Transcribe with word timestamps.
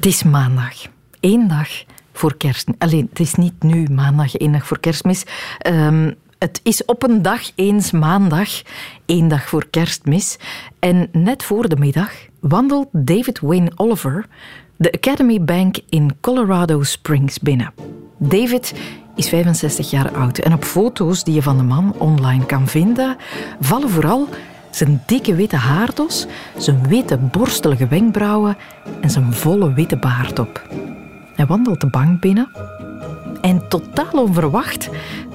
Het 0.00 0.08
is 0.08 0.22
maandag. 0.22 0.74
Eén 1.20 1.48
dag 1.48 1.68
voor 2.12 2.36
kerst. 2.36 2.68
Alleen, 2.78 3.06
het 3.08 3.20
is 3.20 3.34
niet 3.34 3.62
nu 3.62 3.86
maandag, 3.90 4.36
één 4.36 4.52
dag 4.52 4.66
voor 4.66 4.80
kerstmis. 4.80 5.24
Ehm, 5.58 6.12
het 6.38 6.60
is 6.62 6.84
op 6.84 7.02
een 7.02 7.22
dag 7.22 7.40
eens 7.54 7.90
maandag, 7.90 8.48
één 9.06 9.28
dag 9.28 9.48
voor 9.48 9.66
kerstmis. 9.70 10.38
En 10.78 11.08
net 11.12 11.42
voor 11.42 11.68
de 11.68 11.76
middag 11.76 12.10
wandelt 12.38 12.88
David 12.92 13.40
Wayne 13.40 13.72
Oliver 13.76 14.26
de 14.76 14.92
Academy 14.92 15.44
Bank 15.44 15.76
in 15.88 16.16
Colorado 16.20 16.82
Springs 16.82 17.38
binnen. 17.38 17.72
David 18.18 18.74
is 19.14 19.28
65 19.28 19.90
jaar 19.90 20.12
oud 20.12 20.38
en 20.38 20.52
op 20.52 20.64
foto's 20.64 21.24
die 21.24 21.34
je 21.34 21.42
van 21.42 21.56
de 21.56 21.62
man 21.62 21.94
online 21.98 22.46
kan 22.46 22.68
vinden, 22.68 23.16
vallen 23.60 23.90
vooral 23.90 24.28
zijn 24.70 25.02
dikke 25.06 25.34
witte 25.34 25.56
haardos, 25.56 26.26
zijn 26.56 26.88
witte 26.88 27.16
borstelige 27.16 27.86
wenkbrauwen 27.86 28.56
en 29.00 29.10
zijn 29.10 29.32
volle 29.32 29.72
witte 29.72 29.96
baard 29.96 30.38
op. 30.38 30.68
Hij 31.34 31.46
wandelt 31.46 31.80
de 31.80 31.86
bank 31.86 32.20
binnen 32.20 32.48
en 33.40 33.68
totaal 33.68 34.12
onverwacht 34.12 34.88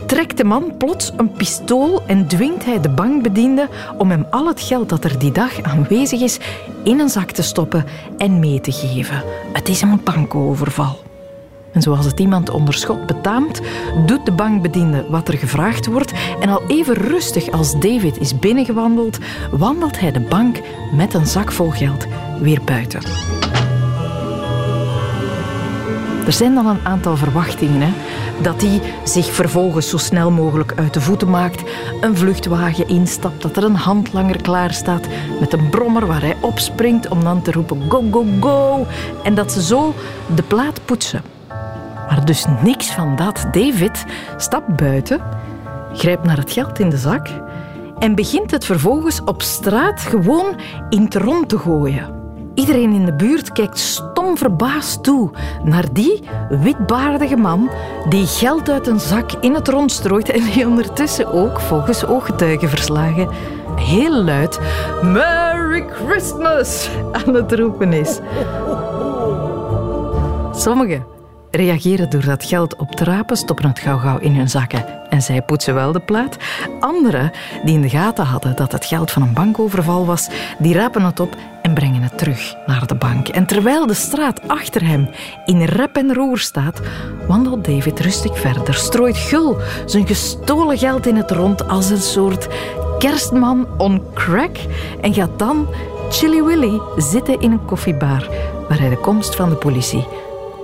trekt 0.06 0.38
de 0.38 0.44
man 0.44 0.78
plots 0.78 1.12
een 1.18 1.32
pistool 1.32 2.04
en 2.08 2.28
dwingt 2.28 2.66
hij 2.66 2.82
de 2.82 2.90
bankbediende 2.90 3.70
om 3.98 4.10
hem 4.10 4.26
al 4.30 4.48
het 4.48 4.62
geld 4.62 4.90
dat 4.90 5.04
er 5.04 5.20
die 5.20 5.32
dag 5.32 5.62
aanwezig 5.62 6.22
is 6.22 6.40
in 6.84 7.00
een 7.00 7.10
zak 7.10 7.32
te 7.32 7.42
stoppen 7.42 7.86
en 8.18 8.40
mee 8.40 8.62
te 8.62 8.72
geven. 8.72 9.24
Het 9.54 9.70
is 9.70 9.82
een 9.82 10.04
bankoverval. 10.04 11.05
En 11.76 11.82
zoals 11.82 12.06
het 12.06 12.20
iemand 12.20 12.50
onder 12.50 12.74
schot 12.74 13.06
betaamt, 13.06 13.62
doet 14.06 14.26
de 14.26 14.32
bankbediende 14.32 15.06
wat 15.10 15.28
er 15.28 15.38
gevraagd 15.38 15.86
wordt 15.86 16.14
en 16.40 16.50
al 16.50 16.62
even 16.68 16.94
rustig 16.94 17.52
als 17.52 17.80
David 17.80 18.20
is 18.20 18.40
binnengewandeld, 18.40 19.18
wandelt 19.52 20.00
hij 20.00 20.12
de 20.12 20.20
bank 20.20 20.60
met 20.94 21.14
een 21.14 21.26
zak 21.26 21.52
vol 21.52 21.70
geld 21.70 22.06
weer 22.40 22.62
buiten. 22.66 23.02
Er 26.26 26.34
zijn 26.34 26.56
dan 26.56 26.68
een 26.68 26.86
aantal 26.86 27.18
verwachtingen. 27.18 27.82
Hè? 27.82 27.94
Dat 28.42 28.62
hij 28.62 28.82
zich 29.04 29.26
vervolgens 29.26 29.90
zo 29.90 29.98
snel 29.98 30.32
mogelijk 30.32 30.74
uit 30.76 30.94
de 30.94 31.02
voeten 31.02 31.30
maakt, 31.30 31.64
een 32.02 32.18
vluchtwagen 32.18 32.88
instapt, 32.88 33.42
dat 33.42 33.58
er 33.58 33.64
een 33.64 33.76
handlanger 33.76 34.42
klaar 34.42 34.74
staat 34.74 35.08
met 35.40 35.54
een 35.54 35.70
brommer 35.70 36.06
waar 36.06 36.22
hij 36.22 36.38
opspringt 36.42 37.08
om 37.08 37.24
dan 37.24 37.42
te 37.42 37.52
roepen 37.52 37.82
go, 37.90 38.04
go, 38.12 38.26
go. 38.40 38.86
En 39.24 39.36
dat 39.36 39.52
ze 39.52 39.62
zo 39.62 39.94
de 40.36 40.44
plaat 40.44 40.80
poetsen. 40.86 41.35
Maar 42.08 42.26
dus 42.26 42.46
niks 42.64 42.92
van 42.92 43.16
dat. 43.16 43.46
David 43.52 44.06
stapt 44.38 44.76
buiten, 44.76 45.22
grijpt 45.94 46.24
naar 46.24 46.38
het 46.38 46.52
geld 46.52 46.80
in 46.80 46.90
de 46.90 46.98
zak 46.98 47.28
en 48.00 48.16
begint 48.16 48.52
het 48.52 48.66
vervolgens 48.66 49.24
op 49.24 49.42
straat 49.42 50.02
gewoon 50.02 50.56
in 50.90 51.04
het 51.04 51.16
rond 51.16 51.50
te 51.50 51.58
gooien. 51.58 52.24
Iedereen 52.54 52.94
in 52.94 53.06
de 53.06 53.14
buurt 53.14 53.52
kijkt 53.52 53.80
stom 53.80 54.38
verbaasd 54.38 55.04
toe 55.04 55.32
naar 55.64 55.86
die 55.94 56.24
witbaardige 56.50 57.36
man 57.36 57.70
die 58.10 58.26
geld 58.26 58.70
uit 58.70 58.88
een 58.88 59.00
zak 59.00 59.32
in 59.32 59.54
het 59.54 59.68
rond 59.68 59.92
strooit 59.92 60.30
en 60.30 60.44
die 60.44 60.68
ondertussen 60.68 61.34
ook, 61.34 61.60
volgens 61.60 62.06
ooggetuigenverslagen, 62.06 63.30
heel 63.76 64.24
luid 64.24 64.60
Merry 65.02 65.86
Christmas 65.90 66.90
aan 67.12 67.34
het 67.34 67.54
roepen 67.54 67.94
is. 67.94 68.20
Sommigen 70.52 71.15
reageren 71.56 72.10
door 72.10 72.26
dat 72.26 72.44
geld 72.44 72.76
op 72.76 72.96
te 72.96 73.04
rapen, 73.04 73.38
stoppen 73.38 73.68
het 73.68 73.80
gauw 73.80 73.98
gauw 73.98 74.18
in 74.18 74.36
hun 74.36 74.50
zakken 74.50 75.10
en 75.10 75.22
zij 75.22 75.42
poetsen 75.42 75.74
wel 75.74 75.92
de 75.92 76.00
plaat. 76.00 76.38
Anderen, 76.80 77.32
die 77.64 77.74
in 77.74 77.82
de 77.82 77.90
gaten 77.90 78.26
hadden 78.26 78.56
dat 78.56 78.72
het 78.72 78.86
geld 78.86 79.12
van 79.12 79.22
een 79.22 79.34
bankoverval 79.34 80.06
was, 80.06 80.28
die 80.58 80.74
rapen 80.74 81.04
het 81.04 81.20
op 81.20 81.36
en 81.62 81.74
brengen 81.74 82.02
het 82.02 82.18
terug 82.18 82.56
naar 82.66 82.88
de 82.88 82.96
bank. 82.96 83.28
En 83.28 83.46
terwijl 83.46 83.88
de 83.88 83.94
straat 83.94 84.48
achter 84.48 84.88
hem 84.88 85.10
in 85.46 85.64
rep 85.64 85.96
en 85.96 86.14
roer 86.14 86.38
staat, 86.38 86.82
wandelt 87.28 87.66
David 87.66 88.00
rustig 88.00 88.40
verder, 88.40 88.74
strooit 88.74 89.18
gul 89.18 89.58
zijn 89.86 90.08
gestolen 90.08 90.78
geld 90.78 91.08
in 91.08 91.16
het 91.16 91.32
rond 91.32 91.68
als 91.68 91.90
een 91.90 91.98
soort 91.98 92.48
kerstman 93.00 93.68
on 93.78 94.02
crack 94.14 94.58
en 95.02 95.14
gaat 95.14 95.40
dan 95.40 95.68
Chilly 96.10 96.44
Willy 96.44 96.82
zitten 96.98 97.40
in 97.40 97.52
een 97.52 97.66
koffiebar 97.66 98.30
waar 98.68 98.80
hij 98.80 98.90
de 98.90 98.98
komst 98.98 99.36
van 99.36 99.50
de 99.50 99.56
politie 99.56 100.06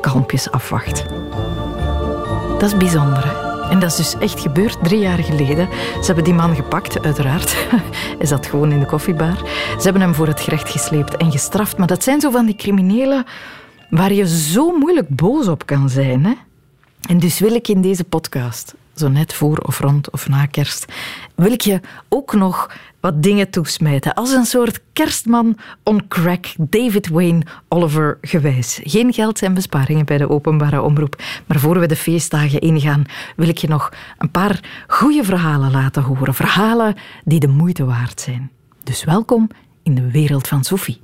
kalmpjes 0.01 0.51
afwacht. 0.51 1.05
Dat 2.59 2.69
is 2.71 2.77
bijzonder? 2.77 3.49
En 3.69 3.79
dat 3.79 3.91
is 3.91 3.95
dus 3.95 4.17
echt 4.17 4.39
gebeurd 4.39 4.83
drie 4.83 4.99
jaar 4.99 5.17
geleden. 5.17 5.69
Ze 5.71 6.05
hebben 6.05 6.23
die 6.23 6.33
man 6.33 6.55
gepakt, 6.55 7.03
uiteraard. 7.03 7.55
Hij 8.17 8.25
zat 8.25 8.45
gewoon 8.45 8.71
in 8.71 8.79
de 8.79 8.85
koffiebar. 8.85 9.35
Ze 9.77 9.83
hebben 9.83 10.01
hem 10.01 10.13
voor 10.13 10.27
het 10.27 10.39
gerecht 10.39 10.69
gesleept 10.69 11.17
en 11.17 11.31
gestraft. 11.31 11.77
Maar 11.77 11.87
dat 11.87 12.03
zijn 12.03 12.21
zo 12.21 12.31
van 12.31 12.45
die 12.45 12.55
criminelen 12.55 13.25
waar 13.89 14.13
je 14.13 14.27
zo 14.27 14.77
moeilijk 14.77 15.09
boos 15.09 15.47
op 15.47 15.65
kan 15.65 15.89
zijn. 15.89 16.25
Hè? 16.25 16.33
En 17.09 17.19
dus 17.19 17.39
wil 17.39 17.53
ik 17.53 17.67
in 17.67 17.81
deze 17.81 18.03
podcast 18.03 18.75
zo 19.01 19.09
net 19.09 19.33
voor 19.33 19.57
of 19.57 19.79
rond 19.79 20.11
of 20.11 20.29
na 20.29 20.45
kerst, 20.45 20.85
wil 21.35 21.51
ik 21.51 21.61
je 21.61 21.79
ook 22.09 22.33
nog 22.33 22.69
wat 22.99 23.23
dingen 23.23 23.49
toesmijten. 23.49 24.13
Als 24.13 24.31
een 24.31 24.45
soort 24.45 24.79
kerstman 24.93 25.57
on 25.83 26.07
crack, 26.07 26.45
David 26.57 27.07
Wayne 27.07 27.41
Oliver 27.67 28.17
gewijs. 28.21 28.79
Geen 28.83 29.13
geld 29.13 29.41
en 29.41 29.53
besparingen 29.53 30.05
bij 30.05 30.17
de 30.17 30.29
openbare 30.29 30.81
omroep. 30.81 31.21
Maar 31.45 31.59
voor 31.59 31.79
we 31.79 31.85
de 31.85 31.95
feestdagen 31.95 32.59
ingaan, 32.59 33.03
wil 33.35 33.47
ik 33.47 33.57
je 33.57 33.67
nog 33.67 33.91
een 34.17 34.31
paar 34.31 34.85
goede 34.87 35.23
verhalen 35.23 35.71
laten 35.71 36.03
horen. 36.03 36.33
Verhalen 36.33 36.95
die 37.23 37.39
de 37.39 37.47
moeite 37.47 37.85
waard 37.85 38.21
zijn. 38.21 38.51
Dus 38.83 39.03
welkom 39.03 39.49
in 39.83 39.95
de 39.95 40.11
wereld 40.11 40.47
van 40.47 40.63
Sophie. 40.63 41.01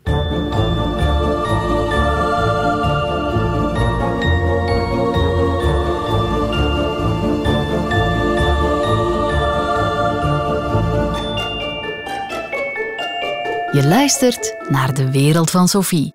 Je 13.72 13.88
luistert 13.88 14.56
naar 14.70 14.94
De 14.94 15.12
Wereld 15.12 15.50
van 15.50 15.68
Sophie. 15.68 16.14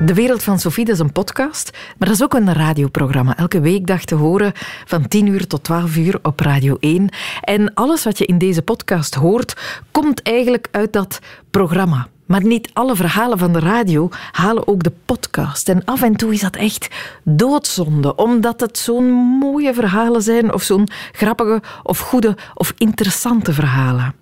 De 0.00 0.14
Wereld 0.14 0.42
van 0.42 0.58
Sophie 0.58 0.84
dat 0.84 0.94
is 0.94 1.00
een 1.00 1.12
podcast, 1.12 1.70
maar 1.98 2.08
dat 2.08 2.16
is 2.16 2.22
ook 2.22 2.34
een 2.34 2.52
radioprogramma. 2.52 3.36
Elke 3.36 3.60
weekdag 3.60 4.04
te 4.04 4.14
horen 4.14 4.52
van 4.84 5.08
10 5.08 5.26
uur 5.26 5.46
tot 5.46 5.64
12 5.64 5.96
uur 5.96 6.18
op 6.22 6.40
Radio 6.40 6.76
1. 6.80 7.08
En 7.40 7.74
alles 7.74 8.04
wat 8.04 8.18
je 8.18 8.26
in 8.26 8.38
deze 8.38 8.62
podcast 8.62 9.14
hoort, 9.14 9.80
komt 9.90 10.22
eigenlijk 10.22 10.68
uit 10.70 10.92
dat 10.92 11.18
programma. 11.50 12.08
Maar 12.26 12.44
niet 12.44 12.70
alle 12.72 12.96
verhalen 12.96 13.38
van 13.38 13.52
de 13.52 13.58
radio 13.58 14.08
halen 14.32 14.68
ook 14.68 14.82
de 14.82 14.92
podcast. 15.04 15.68
En 15.68 15.84
af 15.84 16.02
en 16.02 16.16
toe 16.16 16.32
is 16.32 16.40
dat 16.40 16.56
echt 16.56 16.88
doodzonde, 17.24 18.14
omdat 18.14 18.60
het 18.60 18.78
zo'n 18.78 19.12
mooie 19.12 19.74
verhalen 19.74 20.22
zijn, 20.22 20.52
of 20.52 20.62
zo'n 20.62 20.88
grappige, 21.12 21.62
of 21.82 21.98
goede, 21.98 22.36
of 22.54 22.72
interessante 22.76 23.52
verhalen. 23.52 24.21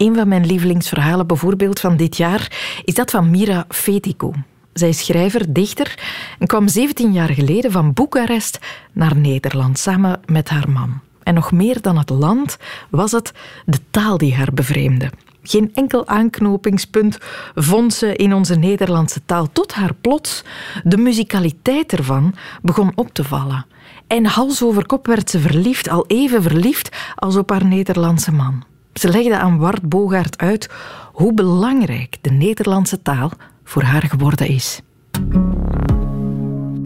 Een 0.00 0.14
van 0.14 0.28
mijn 0.28 0.46
lievelingsverhalen 0.46 1.26
bijvoorbeeld 1.26 1.80
van 1.80 1.96
dit 1.96 2.16
jaar 2.16 2.52
is 2.84 2.94
dat 2.94 3.10
van 3.10 3.30
Mira 3.30 3.64
Fetico. 3.68 4.32
Zij 4.72 4.88
is 4.88 5.04
schrijver, 5.04 5.52
dichter 5.52 5.98
en 6.38 6.46
kwam 6.46 6.68
17 6.68 7.12
jaar 7.12 7.28
geleden 7.28 7.72
van 7.72 7.92
Boekarest 7.92 8.58
naar 8.92 9.16
Nederland 9.16 9.78
samen 9.78 10.20
met 10.26 10.48
haar 10.48 10.70
man. 10.70 11.00
En 11.22 11.34
nog 11.34 11.52
meer 11.52 11.80
dan 11.80 11.98
het 11.98 12.10
land 12.10 12.56
was 12.90 13.12
het 13.12 13.32
de 13.66 13.78
taal 13.90 14.18
die 14.18 14.34
haar 14.34 14.52
bevreemde. 14.54 15.10
Geen 15.42 15.70
enkel 15.74 16.06
aanknopingspunt 16.06 17.18
vond 17.54 17.94
ze 17.94 18.16
in 18.16 18.34
onze 18.34 18.54
Nederlandse 18.54 19.20
taal, 19.26 19.48
tot 19.52 19.72
haar 19.72 19.94
plots 19.94 20.44
de 20.84 20.96
muzikaliteit 20.96 21.92
ervan 21.92 22.34
begon 22.62 22.92
op 22.94 23.14
te 23.14 23.24
vallen. 23.24 23.66
En 24.06 24.26
hals 24.26 24.62
over 24.62 24.86
kop 24.86 25.06
werd 25.06 25.30
ze 25.30 25.38
verliefd, 25.40 25.88
al 25.88 26.04
even 26.06 26.42
verliefd 26.42 26.96
als 27.14 27.36
op 27.36 27.50
haar 27.50 27.66
Nederlandse 27.66 28.32
man. 28.32 28.68
Ze 29.00 29.08
legde 29.08 29.36
aan 29.36 29.58
Wart 29.58 29.88
Bogaert 29.88 30.38
uit 30.38 30.68
hoe 31.12 31.34
belangrijk 31.34 32.16
de 32.20 32.30
Nederlandse 32.30 33.02
taal 33.02 33.30
voor 33.64 33.82
haar 33.82 34.02
geworden 34.02 34.48
is. 34.48 34.80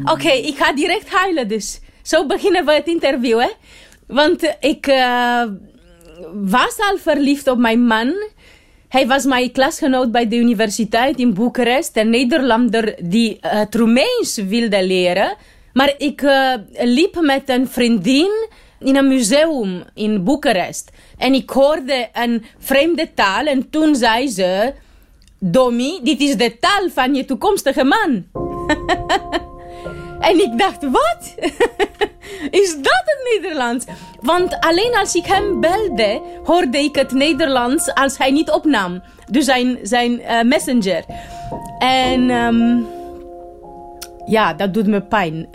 Oké, 0.05 0.29
ik 0.29 0.56
ga 0.56 0.73
direct 0.73 1.11
huilen 1.11 1.49
dus. 1.49 1.81
Zo 2.03 2.27
beginnen 2.27 2.65
we 2.65 2.73
het 2.73 2.87
interview, 2.87 3.41
hè? 3.41 3.49
Want 4.06 4.56
ik 4.61 4.87
uh, 4.87 5.43
was 6.33 6.79
al 6.79 6.97
verliefd 6.99 7.49
op 7.49 7.59
mijn 7.59 7.87
man. 7.87 8.12
Hij 8.89 9.06
was 9.06 9.25
mijn 9.25 9.53
klasgenoot 9.53 10.11
bij 10.11 10.29
de 10.29 10.37
universiteit 10.37 11.19
in 11.19 11.35
Boekarest. 11.35 11.97
Een 11.97 12.11
Nederlander 12.11 12.94
die 13.03 13.39
het 13.41 13.75
Roemeens 13.75 14.37
wilde 14.37 14.87
leren. 14.87 15.37
Maar 15.73 15.94
ik 15.99 16.23
uh, 16.23 16.55
liep 16.79 17.21
met 17.21 17.49
een 17.49 17.69
vriendin 17.69 18.49
in 18.79 18.97
een 18.97 19.09
museum 19.09 19.85
in 19.94 20.25
Boekarest. 20.25 20.91
En 21.19 21.35
ik 21.35 21.51
hoorde 21.51 22.09
een 22.13 22.45
vreemde 22.59 23.15
taal 23.15 23.47
en 23.47 23.71
toen 23.71 23.97
zei 23.97 24.29
ze... 24.29 24.73
Domi, 25.39 26.01
dit 26.03 26.21
is 26.21 26.37
de 26.37 26.59
taal 26.59 26.89
van 26.91 27.15
je 27.15 27.25
toekomstige 27.25 27.85
man. 27.85 28.27
en 30.29 30.41
ik 30.41 30.59
dacht, 30.59 30.83
wat? 30.83 31.35
is 32.61 32.75
dat 32.75 33.03
het 33.05 33.41
Nederlands? 33.41 33.85
Want 34.21 34.61
alleen 34.61 34.95
als 34.95 35.15
ik 35.15 35.27
hem 35.27 35.61
belde, 35.61 36.23
hoorde 36.45 36.79
ik 36.79 36.95
het 36.95 37.13
Nederlands 37.13 37.95
als 37.95 38.19
hij 38.19 38.31
niet 38.31 38.51
opnam. 38.51 39.03
Dus 39.31 39.45
zijn, 39.45 39.79
zijn 39.83 40.21
uh, 40.21 40.43
messenger. 40.43 41.05
En... 41.79 42.31
Um, 42.31 42.87
ja, 44.25 44.55
dat 44.55 44.75
doet 44.75 44.87
me 44.87 45.01
pijn. 45.01 45.49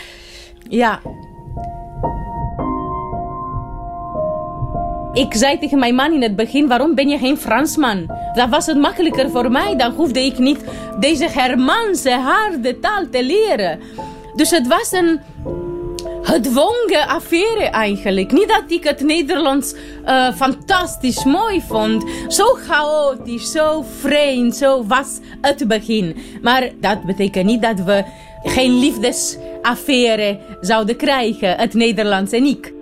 ja. 0.82 1.00
Ik 5.12 5.34
zei 5.34 5.58
tegen 5.58 5.78
mijn 5.78 5.94
man 5.94 6.12
in 6.12 6.22
het 6.22 6.36
begin, 6.36 6.68
waarom 6.68 6.94
ben 6.94 7.08
je 7.08 7.18
geen 7.18 7.38
Fransman? 7.38 8.10
Dan 8.34 8.50
was 8.50 8.66
het 8.66 8.78
makkelijker 8.78 9.30
voor 9.30 9.50
mij. 9.50 9.76
Dan 9.76 9.92
hoefde 9.92 10.20
ik 10.20 10.38
niet 10.38 10.64
deze 11.00 11.28
Germaanse 11.28 12.10
harde 12.10 12.78
taal 12.78 13.04
te 13.10 13.24
leren. 13.24 13.80
Dus 14.34 14.50
het 14.50 14.66
was 14.66 14.92
een 14.92 15.20
gedwongen 16.22 17.06
affaire 17.06 17.64
eigenlijk. 17.64 18.32
Niet 18.32 18.48
dat 18.48 18.64
ik 18.68 18.84
het 18.84 19.00
Nederlands 19.00 19.74
uh, 20.06 20.32
fantastisch 20.32 21.24
mooi 21.24 21.62
vond. 21.66 22.04
Zo 22.28 22.44
chaotisch, 22.44 23.50
zo 23.52 23.84
vreemd, 23.98 24.56
zo 24.56 24.86
was 24.86 25.18
het 25.40 25.68
begin. 25.68 26.16
Maar 26.42 26.70
dat 26.80 27.04
betekent 27.04 27.46
niet 27.46 27.62
dat 27.62 27.80
we 27.80 28.04
geen 28.42 28.78
liefdesaffaire 28.78 30.38
zouden 30.60 30.96
krijgen, 30.96 31.56
het 31.56 31.74
Nederlands 31.74 32.32
en 32.32 32.44
ik. 32.44 32.76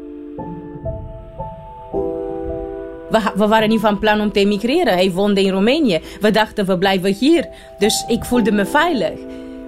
We, 3.35 3.47
waren 3.47 3.69
niet 3.69 3.81
van 3.81 3.99
plan 3.99 4.21
om 4.21 4.33
te 4.33 4.41
emigreren. 4.41 4.93
Hij 4.93 5.11
woonde 5.11 5.43
in 5.43 5.51
Roemenië. 5.51 6.01
We 6.21 6.31
dachten, 6.31 6.67
we 6.67 6.79
blijven 6.79 7.13
hier. 7.13 7.49
Dus 7.79 8.05
ik 8.09 8.25
voelde 8.25 8.53
me 8.53 8.67
veilig. 8.67 9.19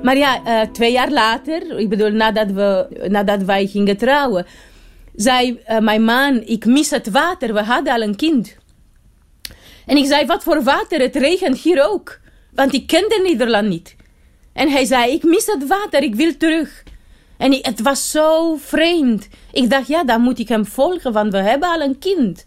Maar 0.02 0.16
ja, 0.16 0.40
uh, 0.46 0.60
twee 0.72 0.92
jaar 0.92 1.10
later, 1.10 1.78
ik 1.78 1.88
bedoel, 1.88 2.10
nadat, 2.10 2.50
we, 2.50 2.86
nadat 3.08 3.42
wij 3.42 3.66
gingen 3.66 3.96
trouwen, 3.96 4.46
zei 5.14 5.60
uh, 5.68 5.78
mijn 5.78 6.04
man, 6.04 6.42
ik 6.44 6.64
mis 6.64 6.90
het 6.90 7.10
water. 7.10 7.54
We 7.54 7.62
hadden 7.62 7.92
al 7.92 8.02
een 8.02 8.16
kind. 8.16 8.56
En 9.86 9.96
ik 9.96 10.06
zei, 10.06 10.26
wat 10.26 10.42
voor 10.42 10.62
water? 10.62 11.00
Het 11.00 11.16
regent 11.16 11.58
hier 11.58 11.88
ook. 11.90 12.18
Want 12.54 12.74
ik 12.74 12.86
kende 12.86 13.20
Nederland 13.22 13.68
niet. 13.68 13.96
En 14.52 14.68
hij 14.68 14.84
zei, 14.84 15.12
ik 15.12 15.22
mis 15.22 15.46
het 15.46 15.66
water, 15.66 16.02
ik 16.02 16.14
wil 16.14 16.36
terug. 16.36 16.82
En 17.36 17.52
het 17.52 17.80
was 17.80 18.10
zo 18.10 18.56
vreemd. 18.56 19.28
Ik 19.52 19.70
dacht, 19.70 19.86
ja, 19.86 20.04
dan 20.04 20.20
moet 20.20 20.38
ik 20.38 20.48
hem 20.48 20.66
volgen, 20.66 21.12
want 21.12 21.32
we 21.32 21.38
hebben 21.38 21.68
al 21.68 21.80
een 21.80 21.98
kind. 21.98 22.46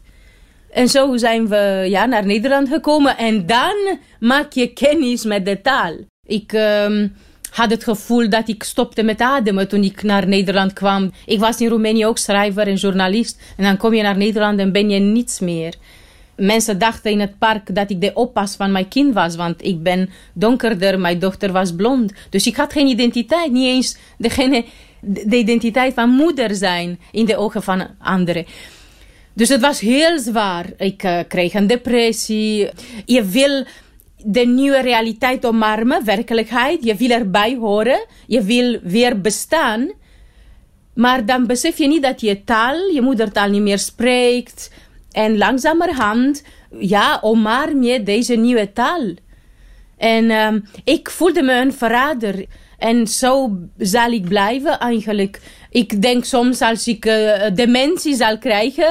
En 0.72 0.88
zo 0.88 1.18
zijn 1.18 1.48
we 1.48 1.86
ja, 1.90 2.06
naar 2.06 2.26
Nederland 2.26 2.70
gekomen. 2.70 3.18
En 3.18 3.46
dan 3.46 3.98
maak 4.20 4.54
je 4.54 4.74
kennis 4.74 5.24
met 5.24 5.46
de 5.46 5.62
taal. 5.62 5.94
Ik 6.26 6.54
um, 6.54 7.16
had 7.52 7.70
het 7.70 7.84
gevoel 7.84 8.30
dat 8.30 8.48
ik 8.48 8.64
stopte 8.64 9.04
met 9.04 9.22
ademen 9.22 9.68
toen 9.68 9.84
ik 9.84 10.04
naar 10.04 10.28
Nederland 10.28 10.74
kwam. 10.74 11.12
Ik 11.26 11.40
was 11.40 11.62
in 11.62 11.68
Roemenië 11.68 12.06
ook 12.06 12.18
schrijver 12.18 12.68
en 12.68 12.76
journalist. 12.76 13.42
En 13.58 13.64
dan 13.64 13.78
kom 13.78 13.94
je 13.94 14.02
naar 14.02 14.18
Nederland 14.18 14.60
en 14.60 14.72
ben 14.72 14.90
je 14.90 15.00
niets 15.00 15.40
meer. 15.40 15.76
Mensen 16.36 16.80
dachten 16.80 17.12
in 17.12 17.20
het 17.20 17.38
park 17.38 17.76
dat 17.76 17.90
ik 17.90 18.02
de 18.02 18.12
oppas 18.14 18.56
van 18.56 18.72
mijn 18.72 18.88
kind 18.88 19.14
was, 19.14 19.36
want 19.36 19.64
ik 19.64 19.84
ben 19.84 20.10
donkerder, 20.34 21.00
mijn 21.00 21.20
dochter 21.20 21.52
was 21.52 21.76
blond. 21.76 22.14
Dus 22.30 22.48
ik 22.48 22.56
had 22.56 22.72
geen 22.72 22.88
identiteit, 22.88 23.52
niet 23.52 23.68
eens 23.68 23.98
degene, 24.18 24.66
de 25.02 25.38
identiteit 25.38 25.94
van 25.94 26.10
moeder 26.10 26.56
zijn 26.56 27.00
in 27.12 27.26
de 27.26 27.38
ogen 27.38 27.64
van 27.64 27.88
anderen. 28.00 28.46
Dus 29.34 29.50
het 29.50 29.62
was 29.62 29.80
heel 29.80 30.20
zwaar. 30.20 30.66
Ik 30.78 31.04
uh, 31.04 31.20
kreeg 31.28 31.54
een 31.54 31.68
depressie. 31.68 32.70
Je 33.06 33.24
wil 33.26 33.66
de 34.18 34.46
nieuwe 34.46 34.82
realiteit 34.82 35.46
omarmen, 35.46 36.06
werkelijkheid. 36.06 36.84
Je 36.84 36.96
wil 36.96 37.10
erbij 37.10 37.56
horen. 37.56 38.06
Je 38.28 38.42
wil 38.42 38.80
weer 38.84 39.22
bestaan. 39.22 39.92
Maar 40.94 41.26
dan 41.26 41.48
besef 41.48 41.78
je 41.78 41.88
niet 41.88 42.04
dat 42.04 42.22
je 42.22 42.44
taal, 42.44 42.88
je 42.88 43.02
moedertaal 43.02 43.50
niet 43.50 43.62
meer 43.62 43.80
spreekt. 43.80 44.72
En 45.12 45.38
langzamerhand, 45.38 46.44
ja, 46.80 47.20
omarm 47.22 47.84
je 47.84 48.04
deze 48.04 48.36
nieuwe 48.36 48.74
taal. 48.74 49.14
En 49.98 50.24
uh, 50.24 50.54
ik 50.84 51.10
voelde 51.10 51.42
me 51.42 51.54
een 51.54 51.74
verrader. 51.74 52.46
En 52.82 53.08
zo 53.08 53.58
zal 53.78 54.12
ik 54.12 54.24
blijven 54.28 54.80
eigenlijk. 54.80 55.40
Ik 55.70 56.02
denk 56.02 56.24
soms 56.26 56.62
als 56.62 56.88
ik 56.88 57.06
uh, 57.06 57.42
dementie 57.54 58.16
zal 58.16 58.38
krijgen 58.38 58.90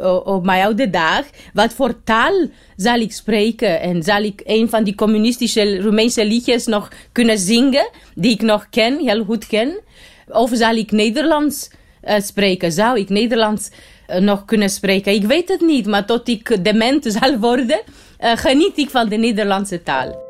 uh, 0.00 0.16
op 0.24 0.44
mijn 0.44 0.64
oude 0.64 0.90
dag, 0.90 1.24
wat 1.52 1.72
voor 1.72 2.04
taal 2.04 2.46
zal 2.76 3.00
ik 3.00 3.12
spreken? 3.12 3.80
En 3.80 4.02
zal 4.02 4.22
ik 4.22 4.42
een 4.44 4.68
van 4.68 4.84
die 4.84 4.94
communistische 4.94 5.80
Roemeense 5.80 6.24
liedjes 6.26 6.66
nog 6.66 6.88
kunnen 7.12 7.38
zingen, 7.38 7.88
die 8.14 8.32
ik 8.32 8.42
nog 8.42 8.68
ken, 8.70 8.98
heel 8.98 9.24
goed 9.24 9.46
ken? 9.46 9.80
Of 10.28 10.50
zal 10.52 10.74
ik 10.74 10.90
Nederlands 10.90 11.70
spreken? 12.18 12.72
Zou 12.72 12.98
ik 12.98 13.08
Nederlands 13.08 13.70
nog 14.18 14.44
kunnen 14.44 14.70
spreken? 14.70 15.12
Ik 15.12 15.24
weet 15.24 15.48
het 15.48 15.60
niet, 15.60 15.86
maar 15.86 16.06
tot 16.06 16.28
ik 16.28 16.64
dement 16.64 17.04
zal 17.20 17.38
worden, 17.38 17.80
geniet 18.18 18.78
ik 18.78 18.90
van 18.90 19.08
de 19.08 19.16
Nederlandse 19.16 19.82
taal. 19.82 20.27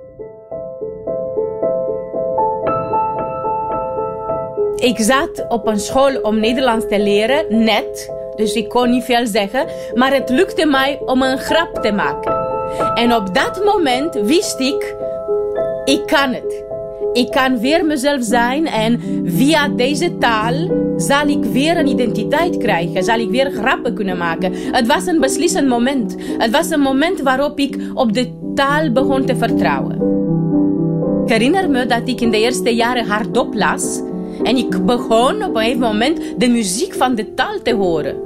Ik 4.79 4.99
zat 4.99 5.45
op 5.49 5.67
een 5.67 5.81
school 5.81 6.21
om 6.21 6.41
Nederlands 6.41 6.87
te 6.89 7.01
leren, 7.01 7.65
net. 7.65 8.13
Dus 8.37 8.55
ik 8.55 8.69
kon 8.69 8.91
niet 8.91 9.05
veel 9.05 9.27
zeggen. 9.27 9.67
Maar 9.95 10.15
het 10.15 10.29
lukte 10.29 10.67
mij 10.67 11.01
om 11.05 11.23
een 11.23 11.39
grap 11.39 11.83
te 11.83 11.93
maken. 11.93 12.37
En 12.95 13.15
op 13.15 13.35
dat 13.35 13.65
moment 13.65 14.15
wist 14.15 14.61
ik, 14.61 14.95
ik 15.85 16.07
kan 16.07 16.33
het. 16.33 16.65
Ik 17.13 17.31
kan 17.31 17.59
weer 17.59 17.85
mezelf 17.85 18.23
zijn 18.23 18.67
en 18.67 19.01
via 19.25 19.69
deze 19.69 20.19
taal 20.19 20.55
zal 20.97 21.27
ik 21.27 21.45
weer 21.45 21.77
een 21.77 21.87
identiteit 21.87 22.57
krijgen. 22.57 23.05
Zal 23.05 23.19
ik 23.19 23.31
weer 23.31 23.51
grappen 23.51 23.95
kunnen 23.95 24.17
maken. 24.17 24.53
Het 24.73 24.87
was 24.87 25.07
een 25.07 25.21
beslissend 25.21 25.69
moment. 25.69 26.17
Het 26.39 26.51
was 26.51 26.71
een 26.71 26.81
moment 26.81 27.21
waarop 27.21 27.59
ik 27.59 27.77
op 27.95 28.13
de 28.13 28.53
taal 28.55 28.93
begon 28.93 29.25
te 29.25 29.37
vertrouwen. 29.37 29.97
Ik 31.25 31.33
herinner 31.33 31.71
me 31.71 31.87
dat 31.87 32.09
ik 32.09 32.21
in 32.21 32.31
de 32.31 32.39
eerste 32.39 32.75
jaren 32.75 33.07
hardop 33.07 33.55
las 33.55 34.01
en 34.43 34.57
ik 34.57 34.87
begon 34.87 35.43
op 35.43 35.55
een 35.55 35.61
gegeven 35.61 35.81
moment 35.81 36.21
de 36.37 36.49
muziek 36.49 36.95
van 36.95 37.15
de 37.15 37.35
taal 37.35 37.59
te 37.63 37.75
horen. 37.75 38.17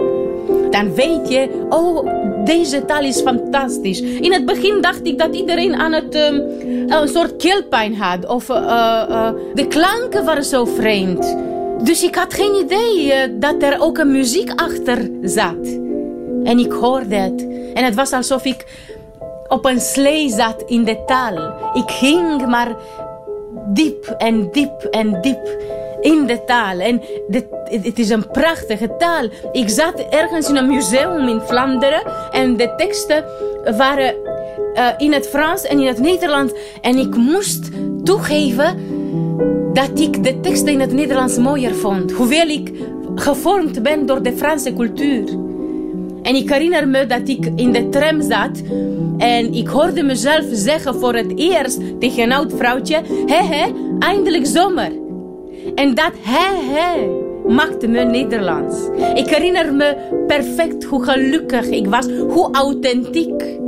Dan 0.71 0.95
weet 0.95 1.29
je, 1.29 1.67
oh, 1.69 2.07
deze 2.45 2.85
taal 2.85 3.03
is 3.03 3.21
fantastisch. 3.21 4.01
In 4.01 4.33
het 4.33 4.45
begin 4.45 4.81
dacht 4.81 5.07
ik 5.07 5.19
dat 5.19 5.35
iedereen 5.35 5.75
aan 5.75 5.93
het 5.93 6.15
um, 6.15 6.43
een 6.89 7.09
soort 7.09 7.37
keelpijn 7.37 7.97
had. 7.97 8.27
Of 8.27 8.49
uh, 8.49 8.57
uh, 8.57 9.31
de 9.55 9.67
klanken 9.67 10.25
waren 10.25 10.45
zo 10.45 10.65
vreemd. 10.65 11.37
Dus 11.83 12.03
ik 12.03 12.15
had 12.15 12.35
geen 12.35 12.55
idee 12.65 13.39
dat 13.39 13.63
er 13.63 13.81
ook 13.81 13.99
een 13.99 14.13
muziek 14.13 14.61
achter 14.61 15.11
zat. 15.23 15.67
En 16.45 16.59
ik 16.59 16.73
hoorde 16.73 17.17
het. 17.17 17.47
En 17.75 17.85
het 17.85 17.95
was 17.95 18.13
alsof 18.13 18.45
ik 18.45 18.67
op 19.49 19.65
een 19.65 19.81
slee 19.81 20.29
zat 20.29 20.63
in 20.67 20.85
de 20.85 21.03
taal. 21.07 21.37
Ik 21.75 21.91
ging 21.91 22.47
maar 22.47 22.77
diep 23.67 24.15
en 24.19 24.49
diep 24.53 24.83
en 24.91 25.21
diep 25.21 25.61
in 26.03 26.27
de 26.27 26.45
taal. 26.45 26.79
En 26.79 27.01
het 27.83 27.99
is 27.99 28.11
een 28.11 28.31
prachtige 28.31 28.97
taal. 28.99 29.29
Ik 29.53 29.69
zat 29.69 30.01
ergens 30.11 30.49
in 30.49 30.57
een 30.57 30.67
museum 30.67 31.29
in 31.29 31.41
Vlaanderen 31.41 32.03
en 32.33 32.57
de 32.57 32.75
teksten 32.77 33.25
waren 33.77 34.15
uh, 34.75 34.89
in 34.99 35.13
het 35.13 35.29
Frans 35.29 35.63
en 35.63 35.79
in 35.79 35.87
het 35.87 35.99
Nederlands. 35.99 36.53
En 36.81 36.99
ik 36.99 37.17
moest 37.17 37.71
toegeven 38.05 38.77
dat 39.73 40.01
ik 40.01 40.25
de 40.25 40.41
teksten 40.41 40.73
in 40.73 40.81
het 40.81 40.93
Nederlands 40.93 41.37
mooier 41.37 41.75
vond. 41.75 42.13
Hoewel 42.13 42.49
ik 42.49 42.71
gevormd 43.15 43.83
ben 43.83 44.07
door 44.07 44.23
de 44.23 44.33
Franse 44.33 44.75
cultuur. 44.75 45.29
En 46.23 46.35
ik 46.35 46.51
herinner 46.51 46.89
me 46.89 47.07
dat 47.07 47.29
ik 47.29 47.51
in 47.57 47.73
de 47.73 47.89
tram 47.89 48.23
zat 48.23 48.63
en 49.19 49.55
ik 49.55 49.69
hoorde 49.69 50.03
mezelf 50.03 50.45
zeggen 50.51 50.95
voor 50.95 51.15
het 51.15 51.39
eerst 51.39 51.81
tegen 52.01 52.23
een 52.23 52.33
oud 52.33 52.53
vrouwtje: 52.57 53.01
Hé, 53.27 53.47
hé, 53.47 53.73
eindelijk 53.99 54.47
zomer. 54.47 55.02
En 55.75 55.95
dat 55.95 56.13
hij, 56.19 56.59
hij 56.75 57.09
maakte 57.47 57.87
me 57.87 58.05
Nederlands. 58.05 58.77
Ik 59.15 59.29
herinner 59.29 59.75
me 59.75 59.97
perfect 60.27 60.85
hoe 60.85 61.05
gelukkig 61.05 61.69
ik 61.69 61.87
was, 61.87 62.07
hoe 62.07 62.49
authentiek. 62.53 63.61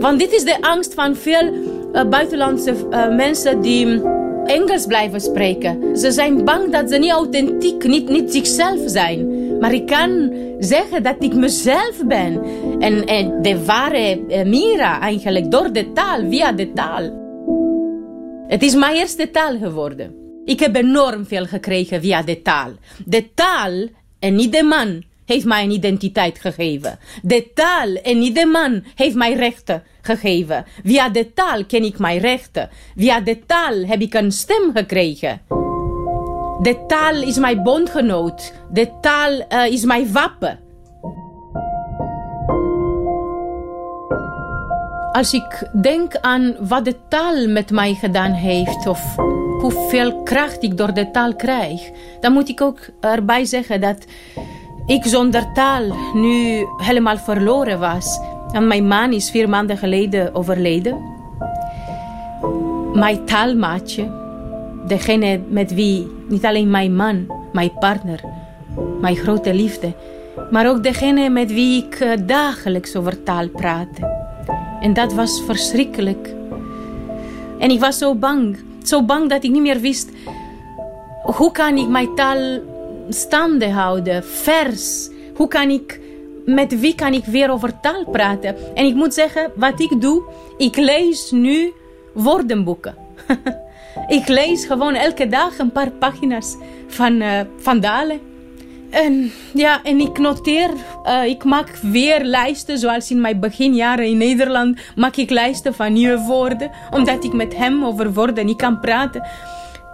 Want 0.00 0.18
dit 0.18 0.32
is 0.32 0.44
de 0.44 0.56
angst 0.60 0.94
van 0.94 1.16
veel 1.16 1.52
uh, 1.92 2.04
buitenlandse 2.08 2.74
uh, 2.90 3.16
mensen 3.16 3.60
die 3.60 4.02
Engels 4.44 4.86
blijven 4.86 5.20
spreken. 5.20 5.96
Ze 5.98 6.10
zijn 6.10 6.44
bang 6.44 6.72
dat 6.72 6.90
ze 6.90 6.98
niet 6.98 7.10
authentiek, 7.10 7.86
niet, 7.86 8.08
niet 8.08 8.32
zichzelf 8.32 8.80
zijn. 8.86 9.40
Maar 9.60 9.72
ik 9.72 9.86
kan 9.86 10.32
zeggen 10.58 11.02
dat 11.02 11.16
ik 11.18 11.34
mezelf 11.34 12.02
ben. 12.06 12.42
En, 12.78 13.04
en 13.04 13.42
de 13.42 13.64
ware 13.64 14.20
uh, 14.28 14.42
Mira 14.42 15.00
eigenlijk, 15.00 15.50
door 15.50 15.72
de 15.72 15.92
taal, 15.92 16.20
via 16.30 16.52
de 16.52 16.72
taal. 16.72 17.20
Het 18.46 18.62
is 18.62 18.74
mijn 18.74 18.94
eerste 18.94 19.30
taal 19.30 19.58
geworden. 19.58 20.21
Ik 20.44 20.60
heb 20.60 20.76
enorm 20.76 21.26
veel 21.26 21.46
gekregen 21.46 22.00
via 22.00 22.22
de 22.22 22.42
taal. 22.42 22.70
De 23.04 23.34
taal 23.34 23.86
en 24.18 24.34
niet 24.34 24.52
de 24.52 24.62
man 24.62 25.02
heeft 25.24 25.44
mij 25.44 25.64
een 25.64 25.70
identiteit 25.70 26.38
gegeven. 26.40 26.98
De 27.22 27.52
taal 27.54 27.94
en 27.94 28.18
niet 28.18 28.34
de 28.34 28.46
man 28.46 28.84
heeft 28.94 29.14
mij 29.14 29.34
rechten 29.34 29.82
gegeven. 30.02 30.64
Via 30.84 31.08
de 31.08 31.32
taal 31.32 31.64
ken 31.64 31.84
ik 31.84 31.98
mijn 31.98 32.18
rechten. 32.18 32.70
Via 32.96 33.20
de 33.20 33.38
taal 33.46 33.86
heb 33.86 34.00
ik 34.00 34.14
een 34.14 34.32
stem 34.32 34.70
gekregen. 34.74 35.40
De 36.62 36.84
taal 36.86 37.22
is 37.22 37.36
mijn 37.36 37.62
bondgenoot. 37.62 38.52
De 38.70 38.90
taal 39.00 39.32
uh, 39.32 39.72
is 39.72 39.84
mijn 39.84 40.12
wapen. 40.12 40.58
Als 45.12 45.32
ik 45.32 45.68
denk 45.82 46.16
aan 46.16 46.56
wat 46.60 46.84
de 46.84 46.94
taal 47.08 47.48
met 47.48 47.70
mij 47.70 47.94
gedaan 47.94 48.32
heeft, 48.32 48.86
of 48.86 49.16
hoeveel 49.62 50.22
kracht 50.22 50.62
ik 50.62 50.76
door 50.76 50.94
de 50.94 51.10
taal 51.10 51.36
krijg. 51.36 51.90
Dan 52.20 52.32
moet 52.32 52.48
ik 52.48 52.60
ook 52.60 52.78
erbij 53.00 53.44
zeggen 53.44 53.80
dat 53.80 54.04
ik 54.86 55.04
zonder 55.04 55.52
taal 55.52 55.82
nu 56.14 56.66
helemaal 56.76 57.18
verloren 57.18 57.78
was. 57.78 58.20
En 58.52 58.66
mijn 58.66 58.86
man 58.86 59.12
is 59.12 59.30
vier 59.30 59.48
maanden 59.48 59.76
geleden 59.76 60.34
overleden. 60.34 61.10
Mijn 62.92 63.24
taalmaatje, 63.24 64.10
degene 64.86 65.40
met 65.48 65.74
wie 65.74 66.10
niet 66.28 66.44
alleen 66.44 66.70
mijn 66.70 66.96
man, 66.96 67.26
mijn 67.52 67.72
partner, 67.78 68.20
mijn 69.00 69.16
grote 69.16 69.54
liefde, 69.54 69.92
maar 70.50 70.68
ook 70.68 70.82
degene 70.82 71.28
met 71.28 71.52
wie 71.52 71.84
ik 71.84 71.94
eh, 71.94 72.10
dagelijks 72.26 72.96
over 72.96 73.22
taal 73.22 73.48
praatte. 73.48 74.20
En 74.80 74.92
dat 74.92 75.12
was 75.12 75.42
verschrikkelijk. 75.46 76.34
En 77.58 77.70
ik 77.70 77.80
was 77.80 77.98
zo 77.98 78.14
bang, 78.14 78.56
zo 78.88 79.02
bang 79.02 79.28
dat 79.28 79.44
ik 79.44 79.50
niet 79.50 79.62
meer 79.62 79.80
wist 79.80 80.08
hoe 81.22 81.50
kan 81.52 81.76
ik 81.76 81.88
mijn 81.88 82.14
taal 82.14 82.60
staande 83.08 83.70
houden, 83.70 84.24
vers. 84.24 85.10
Hoe 85.34 85.48
kan 85.48 85.70
ik, 85.70 86.00
met 86.44 86.80
wie 86.80 86.94
kan 86.94 87.12
ik 87.12 87.24
weer 87.24 87.50
over 87.50 87.80
taal 87.80 88.04
praten? 88.04 88.56
En 88.74 88.86
ik 88.86 88.94
moet 88.94 89.14
zeggen, 89.14 89.50
wat 89.54 89.80
ik 89.80 90.00
doe, 90.00 90.22
ik 90.56 90.76
lees 90.76 91.30
nu 91.30 91.72
woordenboeken. 92.12 92.94
ik 94.08 94.28
lees 94.28 94.64
gewoon 94.64 94.94
elke 94.94 95.28
dag 95.28 95.58
een 95.58 95.72
paar 95.72 95.90
pagina's 95.90 96.56
van, 96.86 97.12
uh, 97.12 97.40
van 97.56 97.80
Dalen. 97.80 98.20
En 98.92 99.32
ja, 99.54 99.80
en 99.82 100.00
ik 100.00 100.18
noteer, 100.18 100.70
uh, 101.04 101.24
ik 101.24 101.44
maak 101.44 101.78
weer 101.82 102.24
lijsten, 102.24 102.78
zoals 102.78 103.10
in 103.10 103.20
mijn 103.20 103.40
beginjaren 103.40 104.06
in 104.06 104.16
Nederland, 104.16 104.78
maak 104.96 105.16
ik 105.16 105.30
lijsten 105.30 105.74
van 105.74 105.92
nieuwe 105.92 106.18
woorden, 106.18 106.70
omdat 106.90 107.24
ik 107.24 107.32
met 107.32 107.56
hem 107.56 107.84
over 107.84 108.12
woorden 108.12 108.46
niet 108.46 108.56
kan 108.56 108.80
praten. 108.80 109.26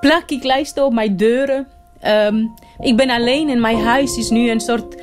Plak 0.00 0.30
ik 0.30 0.44
lijsten 0.44 0.84
op 0.84 0.92
mijn 0.92 1.16
deuren. 1.16 1.66
Um, 2.06 2.54
ik 2.80 2.96
ben 2.96 3.10
alleen 3.10 3.48
en 3.48 3.60
mijn 3.60 3.80
huis 3.80 4.16
is 4.16 4.30
nu 4.30 4.50
een 4.50 4.60
soort 4.60 4.96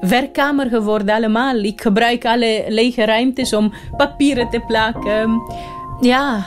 werkkamer 0.00 0.66
geworden 0.66 1.14
allemaal. 1.14 1.56
Ik 1.56 1.80
gebruik 1.80 2.24
alle 2.24 2.64
lege 2.68 3.04
ruimtes 3.04 3.52
om 3.52 3.72
papieren 3.96 4.50
te 4.50 4.60
plakken. 4.66 5.42
Ja, 6.00 6.44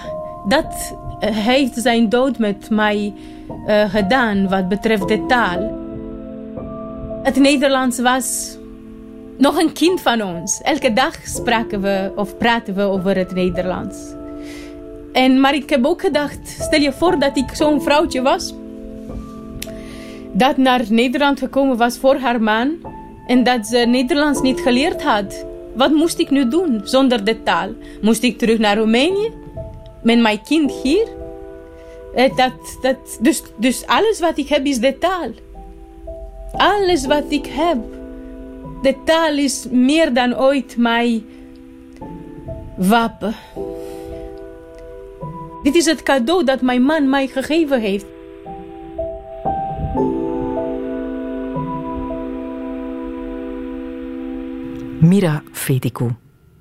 dat 0.47 0.95
heeft 1.25 1.73
zijn 1.75 2.09
dood 2.09 2.37
met 2.37 2.69
mij 2.69 3.13
uh, 3.67 3.89
gedaan 3.89 4.49
wat 4.49 4.67
betreft 4.67 5.07
de 5.07 5.25
taal. 5.25 5.80
Het 7.23 7.35
Nederlands 7.35 7.99
was 7.99 8.57
nog 9.37 9.57
een 9.57 9.73
kind 9.73 10.01
van 10.01 10.21
ons. 10.21 10.61
Elke 10.61 10.93
dag 10.93 11.15
spraken 11.23 11.81
we 11.81 12.11
of 12.15 12.37
praten 12.37 12.75
we 12.75 12.81
over 12.81 13.15
het 13.15 13.33
Nederlands. 13.33 13.97
En, 15.13 15.39
maar 15.39 15.55
ik 15.55 15.69
heb 15.69 15.85
ook 15.85 16.01
gedacht, 16.01 16.47
stel 16.47 16.79
je 16.79 16.91
voor 16.91 17.19
dat 17.19 17.37
ik 17.37 17.49
zo'n 17.53 17.81
vrouwtje 17.81 18.21
was. 18.21 18.53
Dat 20.31 20.57
naar 20.57 20.81
Nederland 20.89 21.39
gekomen 21.39 21.77
was 21.77 21.97
voor 21.97 22.15
haar 22.15 22.41
man. 22.41 22.71
En 23.27 23.43
dat 23.43 23.67
ze 23.67 23.77
Nederlands 23.77 24.41
niet 24.41 24.59
geleerd 24.59 25.03
had. 25.03 25.45
Wat 25.75 25.91
moest 25.91 26.19
ik 26.19 26.29
nu 26.29 26.47
doen 26.47 26.81
zonder 26.83 27.23
de 27.23 27.43
taal? 27.43 27.69
Moest 28.01 28.23
ik 28.23 28.37
terug 28.37 28.57
naar 28.57 28.77
Roemenië? 28.77 29.31
Met 30.03 30.19
mijn 30.19 30.41
kind 30.43 30.71
hier? 30.83 31.07
Eh, 32.15 32.35
dat, 32.35 32.77
dat, 32.81 33.17
dus, 33.21 33.43
dus 33.57 33.85
alles 33.85 34.19
wat 34.19 34.37
ik 34.37 34.47
heb 34.47 34.65
is 34.65 34.79
de 34.79 34.97
taal. 34.97 35.29
Alles 36.51 37.05
wat 37.05 37.23
ik 37.29 37.45
heb. 37.45 37.77
De 38.81 38.95
taal 39.05 39.37
is 39.37 39.67
meer 39.71 40.13
dan 40.13 40.37
ooit 40.37 40.77
mijn 40.77 41.23
wapen. 42.77 43.35
Dit 45.63 45.75
is 45.75 45.85
het 45.85 46.03
cadeau 46.03 46.43
dat 46.43 46.61
mijn 46.61 46.81
man 46.81 47.09
mij 47.09 47.27
gegeven 47.27 47.81
heeft. 47.81 48.05
Mira 54.99 55.43
Fedikou. 55.51 56.11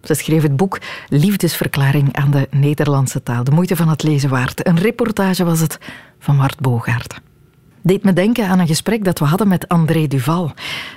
Ze 0.03 0.15
schreef 0.15 0.43
het 0.43 0.57
boek 0.57 0.79
Liefdesverklaring 1.09 2.17
aan 2.17 2.31
de 2.31 2.47
Nederlandse 2.51 3.23
taal. 3.23 3.45
De 3.45 3.51
moeite 3.51 3.77
van 3.77 3.89
het 3.89 4.03
lezen 4.03 4.31
waard. 4.31 4.67
Een 4.67 4.79
reportage 4.79 5.45
was 5.45 5.61
het 5.61 5.79
van 6.19 6.37
Mart 6.37 6.61
Bogaert 6.61 7.21
deed 7.83 8.05
me 8.05 8.13
denken 8.13 8.47
aan 8.49 8.59
een 8.59 8.67
gesprek 8.67 9.05
dat 9.05 9.19
we 9.19 9.25
hadden 9.25 9.49
met 9.49 9.69
André 9.69 10.07
Duval. 10.07 10.53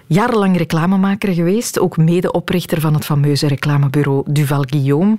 Jarenlang 0.07 0.57
reclamemaker 0.57 1.33
geweest, 1.33 1.79
ook 1.79 1.97
medeoprichter 1.97 2.81
van 2.81 2.93
het 2.93 3.05
fameuze 3.05 3.47
reclamebureau 3.47 4.23
Duval 4.31 4.63
Guillaume. 4.69 5.17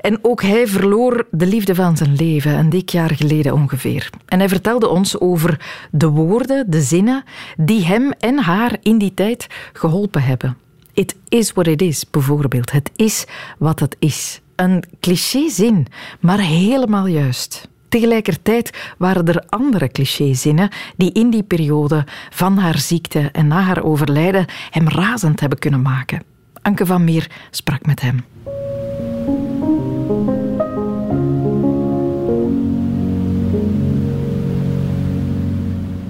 En 0.00 0.18
ook 0.22 0.42
hij 0.42 0.66
verloor 0.66 1.26
de 1.30 1.46
liefde 1.46 1.74
van 1.74 1.96
zijn 1.96 2.14
leven, 2.14 2.58
een 2.58 2.70
dik 2.70 2.88
jaar 2.88 3.14
geleden 3.14 3.52
ongeveer. 3.52 4.10
En 4.26 4.38
hij 4.38 4.48
vertelde 4.48 4.88
ons 4.88 5.20
over 5.20 5.60
de 5.90 6.08
woorden, 6.08 6.70
de 6.70 6.80
zinnen, 6.82 7.24
die 7.56 7.84
hem 7.84 8.12
en 8.18 8.38
haar 8.38 8.76
in 8.82 8.98
die 8.98 9.14
tijd 9.14 9.46
geholpen 9.72 10.22
hebben. 10.22 10.56
It 10.92 11.16
is 11.28 11.52
what 11.52 11.66
it 11.66 11.82
is, 11.82 12.10
bijvoorbeeld. 12.10 12.72
Het 12.72 12.90
is 12.96 13.26
wat 13.58 13.80
het 13.80 13.96
is. 13.98 14.40
Een 14.56 14.84
clichézin, 15.00 15.86
maar 16.20 16.40
helemaal 16.40 17.06
juist. 17.06 17.68
Tegelijkertijd 17.92 18.94
waren 18.98 19.26
er 19.26 19.44
andere 19.48 19.88
clichézinnen 19.88 20.68
die 20.96 21.12
in 21.12 21.30
die 21.30 21.42
periode 21.42 22.04
van 22.30 22.58
haar 22.58 22.78
ziekte 22.78 23.28
en 23.32 23.46
na 23.46 23.60
haar 23.60 23.84
overlijden 23.84 24.46
hem 24.70 24.88
razend 24.88 25.40
hebben 25.40 25.58
kunnen 25.58 25.82
maken. 25.82 26.22
Anke 26.62 26.86
van 26.86 27.04
Meer 27.04 27.30
sprak 27.50 27.86
met 27.86 28.00
hem. 28.00 28.24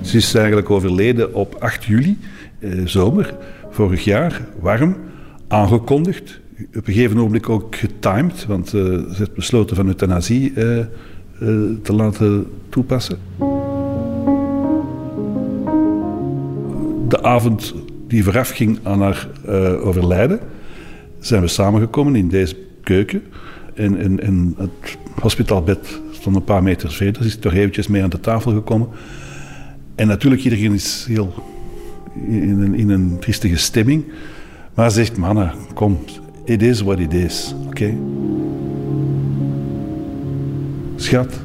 Ze 0.00 0.16
is 0.16 0.34
eigenlijk 0.34 0.70
overleden 0.70 1.34
op 1.34 1.54
8 1.54 1.84
juli, 1.84 2.18
eh, 2.58 2.70
zomer, 2.84 3.34
vorig 3.70 4.04
jaar, 4.04 4.40
warm, 4.60 4.96
aangekondigd. 5.48 6.40
Op 6.58 6.86
een 6.86 6.94
gegeven 6.94 7.16
moment 7.16 7.46
ook 7.46 7.76
getimed, 7.76 8.46
want 8.46 8.72
uh, 8.72 8.82
ze 8.82 9.14
heeft 9.16 9.34
besloten 9.34 9.76
van 9.76 9.86
euthanasie 9.86 10.52
eh, 10.54 10.84
te 11.82 11.92
laten 11.92 12.46
toepassen. 12.68 13.18
De 17.08 17.22
avond 17.22 17.74
die 18.06 18.24
voorafging 18.24 18.78
aan 18.82 19.00
haar 19.00 19.28
uh, 19.48 19.86
overlijden, 19.86 20.40
zijn 21.18 21.42
we 21.42 21.48
samengekomen 21.48 22.16
in 22.16 22.28
deze 22.28 22.56
keuken. 22.82 23.22
En, 23.74 24.54
het 24.56 24.98
hospitaalbed 25.20 26.00
stond 26.10 26.36
een 26.36 26.44
paar 26.44 26.62
meter 26.62 26.92
verder. 26.92 27.22
Ze 27.22 27.28
is 27.28 27.36
toch 27.36 27.54
eventjes 27.54 27.86
mee 27.86 28.02
aan 28.02 28.10
de 28.10 28.20
tafel 28.20 28.52
gekomen. 28.52 28.88
En 29.94 30.06
natuurlijk, 30.06 30.42
iedereen 30.42 30.72
is 30.72 31.04
heel 31.08 31.34
in 32.26 32.60
een, 32.60 32.74
in 32.74 32.90
een 32.90 33.18
triestige 33.18 33.56
stemming. 33.56 34.04
Maar 34.74 34.90
ze 34.90 34.96
zegt, 34.96 35.16
mannen, 35.16 35.52
kom, 35.74 35.98
it 36.44 36.62
is 36.62 36.80
what 36.80 36.98
it 36.98 37.14
is, 37.14 37.54
oké? 37.66 37.94
Schat, 41.02 41.40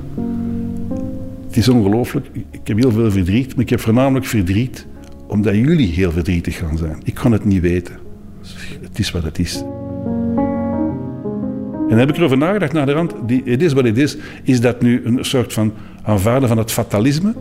het 1.47 1.57
is 1.57 1.69
ongelooflijk. 1.69 2.27
Ik 2.51 2.59
heb 2.63 2.77
heel 2.77 2.91
veel 2.91 3.11
verdriet, 3.11 3.55
maar 3.55 3.63
ik 3.63 3.69
heb 3.69 3.79
voornamelijk 3.79 4.25
verdriet 4.25 4.87
omdat 5.27 5.55
jullie 5.55 5.87
heel 5.87 6.11
verdrietig 6.11 6.57
gaan 6.57 6.77
zijn. 6.77 6.97
Ik 7.03 7.13
kan 7.13 7.31
het 7.31 7.45
niet 7.45 7.61
weten. 7.61 7.95
Het 8.81 8.99
is 8.99 9.11
wat 9.11 9.23
het 9.23 9.39
is. 9.39 9.63
En 11.87 11.87
dan 11.89 11.97
heb 11.97 12.09
ik 12.09 12.17
erover 12.17 12.37
nagedacht 12.37 12.73
naar 12.73 12.85
de 12.85 12.91
rand. 12.91 13.13
Het 13.45 13.61
is 13.61 13.73
wat 13.73 13.83
het 13.83 13.97
is. 13.97 14.17
Is 14.43 14.61
dat 14.61 14.81
nu 14.81 15.01
een 15.05 15.25
soort 15.25 15.53
van 15.53 15.73
aanvaarden 16.03 16.49
van 16.49 16.57
het 16.57 16.71
fatalisme? 16.71 17.33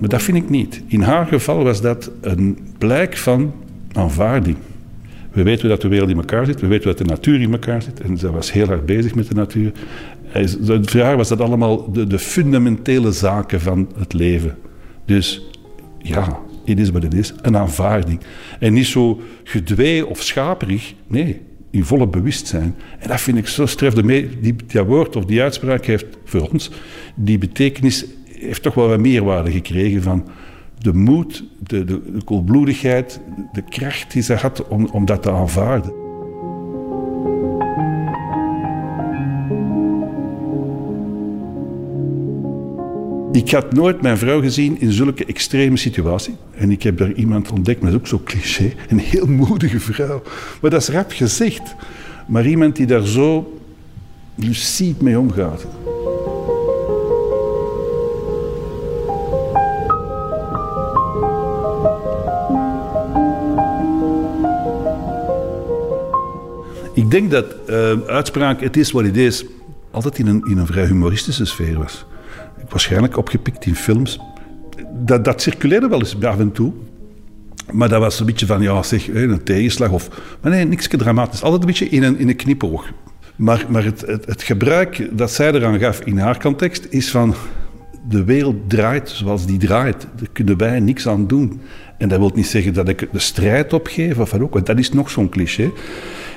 Maar 0.00 0.08
dat 0.08 0.22
vind 0.22 0.36
ik 0.36 0.50
niet. 0.50 0.82
In 0.86 1.00
haar 1.00 1.26
geval 1.26 1.64
was 1.64 1.80
dat 1.80 2.10
een 2.20 2.58
blijk 2.78 3.16
van 3.16 3.52
aanvaarding. 3.92 4.56
We 5.34 5.42
weten 5.42 5.68
dat 5.68 5.80
de 5.80 5.88
wereld 5.88 6.10
in 6.10 6.16
elkaar 6.16 6.46
zit. 6.46 6.60
We 6.60 6.66
weten 6.66 6.86
dat 6.86 6.98
de 6.98 7.04
natuur 7.04 7.40
in 7.40 7.52
elkaar 7.52 7.82
zit. 7.82 8.00
En 8.00 8.18
zij 8.18 8.30
was 8.30 8.52
heel 8.52 8.66
hard 8.66 8.86
bezig 8.86 9.14
met 9.14 9.28
de 9.28 9.34
natuur. 9.34 9.72
Voor 10.82 11.00
haar 11.00 11.16
was 11.16 11.28
dat 11.28 11.40
allemaal 11.40 11.92
de, 11.92 12.06
de 12.06 12.18
fundamentele 12.18 13.12
zaken 13.12 13.60
van 13.60 13.88
het 13.98 14.12
leven. 14.12 14.56
Dus 15.04 15.42
ja, 15.98 16.38
het 16.64 16.78
is 16.78 16.90
wat 16.90 17.02
het 17.02 17.14
is. 17.14 17.34
Een 17.42 17.56
aanvaarding. 17.56 18.20
En 18.58 18.72
niet 18.72 18.86
zo 18.86 19.20
gedwee 19.44 20.06
of 20.06 20.22
schaperig. 20.22 20.94
Nee, 21.06 21.40
in 21.70 21.84
volle 21.84 22.06
bewustzijn. 22.06 22.74
En 22.98 23.08
dat 23.08 23.20
vind 23.20 23.38
ik 23.38 23.46
zo 23.46 23.66
stref. 23.66 23.92
Die, 23.94 24.28
die 24.40 24.82
woord 24.82 25.16
of 25.16 25.24
die 25.24 25.42
uitspraak 25.42 25.84
heeft 25.84 26.06
voor 26.24 26.48
ons 26.50 26.70
die 27.14 27.38
betekenis 27.38 28.04
heeft 28.24 28.62
toch 28.62 28.74
wel 28.74 28.88
wat 28.88 29.00
meerwaarde 29.00 29.50
gekregen 29.50 30.02
van 30.02 30.28
de 30.84 30.94
moed, 30.94 31.44
de, 31.58 31.84
de, 31.84 32.12
de 32.12 32.22
koelbloedigheid, 32.24 33.20
de 33.52 33.62
kracht 33.62 34.12
die 34.12 34.22
ze 34.22 34.34
had 34.34 34.68
om, 34.68 34.88
om 34.92 35.04
dat 35.04 35.22
te 35.22 35.30
aanvaarden. 35.30 35.92
Ik 43.32 43.50
had 43.50 43.72
nooit 43.72 44.02
mijn 44.02 44.18
vrouw 44.18 44.40
gezien 44.40 44.80
in 44.80 44.92
zulke 44.92 45.24
extreme 45.24 45.76
situatie. 45.76 46.34
En 46.54 46.70
ik 46.70 46.82
heb 46.82 46.98
daar 46.98 47.12
iemand 47.12 47.50
ontdekt, 47.50 47.82
met 47.82 47.94
ook 47.94 48.06
zo 48.06 48.20
cliché, 48.24 48.72
een 48.88 48.98
heel 48.98 49.26
moedige 49.26 49.80
vrouw. 49.80 50.22
Maar 50.60 50.70
dat 50.70 50.80
is 50.80 50.88
rap 50.88 51.10
gezegd. 51.10 51.74
Maar 52.26 52.46
iemand 52.46 52.76
die 52.76 52.86
daar 52.86 53.06
zo 53.06 53.58
lucide 54.34 55.04
mee 55.04 55.18
omgaat. 55.18 55.66
Denk 67.10 67.30
dat 67.30 67.44
uh, 67.70 67.92
uitspraak 68.06 68.60
het 68.60 68.76
is 68.76 68.90
wat 68.90 69.04
het 69.04 69.16
is 69.16 69.44
altijd 69.90 70.18
in 70.18 70.26
een, 70.26 70.42
in 70.50 70.58
een 70.58 70.66
vrij 70.66 70.86
humoristische 70.86 71.44
sfeer 71.44 71.78
was. 71.78 72.04
Waarschijnlijk 72.68 73.16
opgepikt 73.16 73.66
in 73.66 73.74
films. 73.74 74.18
Dat, 74.92 75.24
dat 75.24 75.42
circuleerde 75.42 75.88
wel 75.88 75.98
eens 75.98 76.22
af 76.22 76.38
en 76.38 76.52
toe. 76.52 76.72
Maar 77.72 77.88
dat 77.88 78.00
was 78.00 78.20
een 78.20 78.26
beetje 78.26 78.46
van, 78.46 78.62
ja 78.62 78.82
zeg, 78.82 79.08
een 79.14 79.42
tegenslag 79.42 79.90
of... 79.90 80.08
Maar 80.40 80.50
nee, 80.50 80.64
niks 80.64 80.88
dramatisch. 80.88 81.42
Altijd 81.42 81.60
een 81.60 81.66
beetje 81.66 81.88
in 81.88 82.02
een, 82.02 82.18
in 82.18 82.28
een 82.28 82.36
knipoog. 82.36 82.86
Maar, 83.36 83.66
maar 83.68 83.84
het, 83.84 84.00
het, 84.00 84.26
het 84.26 84.42
gebruik 84.42 85.08
dat 85.12 85.30
zij 85.30 85.52
eraan 85.52 85.78
gaf 85.78 86.00
in 86.00 86.18
haar 86.18 86.38
context 86.38 86.86
is 86.90 87.10
van... 87.10 87.34
De 88.08 88.24
wereld 88.24 88.70
draait 88.70 89.08
zoals 89.08 89.46
die 89.46 89.58
draait. 89.58 90.06
Daar 90.16 90.28
kunnen 90.32 90.56
wij 90.56 90.80
niks 90.80 91.08
aan 91.08 91.26
doen. 91.26 91.60
En 91.98 92.08
dat 92.08 92.18
wil 92.18 92.30
niet 92.34 92.46
zeggen 92.46 92.74
dat 92.74 92.88
ik 92.88 93.08
de 93.12 93.18
strijd 93.18 93.72
opgeef 93.72 94.18
of 94.18 94.30
wat 94.30 94.40
ook. 94.40 94.54
Want 94.54 94.66
dat 94.66 94.78
is 94.78 94.92
nog 94.92 95.10
zo'n 95.10 95.28
cliché. 95.28 95.70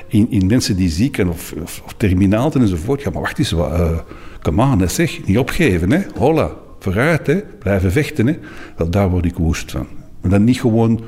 In, 0.07 0.47
mensen 0.47 0.75
die 0.75 0.89
ziek 0.89 1.15
zijn 1.15 1.29
of, 1.29 1.53
of, 1.63 1.81
of 1.85 1.93
terminaal 1.97 2.51
enzovoort. 2.53 3.01
Ja, 3.01 3.09
maar 3.09 3.21
wacht 3.21 3.39
eens, 3.39 3.51
wat, 3.51 3.71
uh, 3.71 3.99
come 4.41 4.63
on, 4.63 4.89
zeg, 4.89 5.25
niet 5.25 5.37
opgeven, 5.37 5.91
hè. 5.91 6.01
Hola, 6.17 6.51
vooruit, 6.79 7.27
hè. 7.27 7.41
Blijven 7.59 7.91
vechten, 7.91 8.27
hè. 8.27 8.37
Wel, 8.77 8.89
daar 8.89 9.09
word 9.09 9.25
ik 9.25 9.35
woest 9.35 9.71
van. 9.71 9.87
Maar 10.21 10.31
dan 10.31 10.43
niet 10.43 10.59
gewoon 10.59 11.01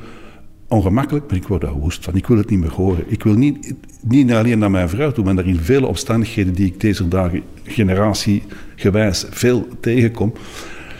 ongemakkelijk, 0.67 1.27
maar 1.27 1.35
ik 1.35 1.47
word 1.47 1.61
daar 1.61 1.73
woest 1.73 2.03
van. 2.03 2.15
Ik 2.15 2.27
wil 2.27 2.37
het 2.37 2.49
niet 2.49 2.59
meer 2.59 2.71
horen. 2.71 3.03
Ik 3.07 3.23
wil 3.23 3.33
niet, 3.33 3.73
niet 4.01 4.31
alleen 4.31 4.59
naar 4.59 4.71
mijn 4.71 4.89
vrouw 4.89 5.11
toe, 5.11 5.33
maar 5.33 5.45
in 5.45 5.59
vele 5.59 5.87
omstandigheden 5.87 6.53
die 6.53 6.65
ik 6.65 6.79
deze 6.79 7.07
dagen 7.07 7.43
generatiegewijs 7.63 9.25
veel 9.29 9.67
tegenkom. 9.79 10.33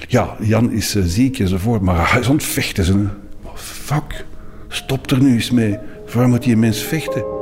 Ja, 0.08 0.36
Jan 0.39 0.72
is 0.72 0.96
uh, 0.96 1.03
ziek 1.06 1.39
enzovoort, 1.39 1.82
maar 1.82 2.12
hij 2.12 2.20
is 2.20 2.27
ontvechten. 2.27 2.86
Ze. 2.86 3.06
Fuck, 3.53 4.25
stop 4.68 5.12
er 5.12 5.22
nu 5.22 5.34
eens 5.34 5.51
mee. 5.51 5.77
Waarom 6.13 6.32
moet 6.32 6.44
die 6.44 6.58
mens 6.58 6.79
vechten? 6.79 7.38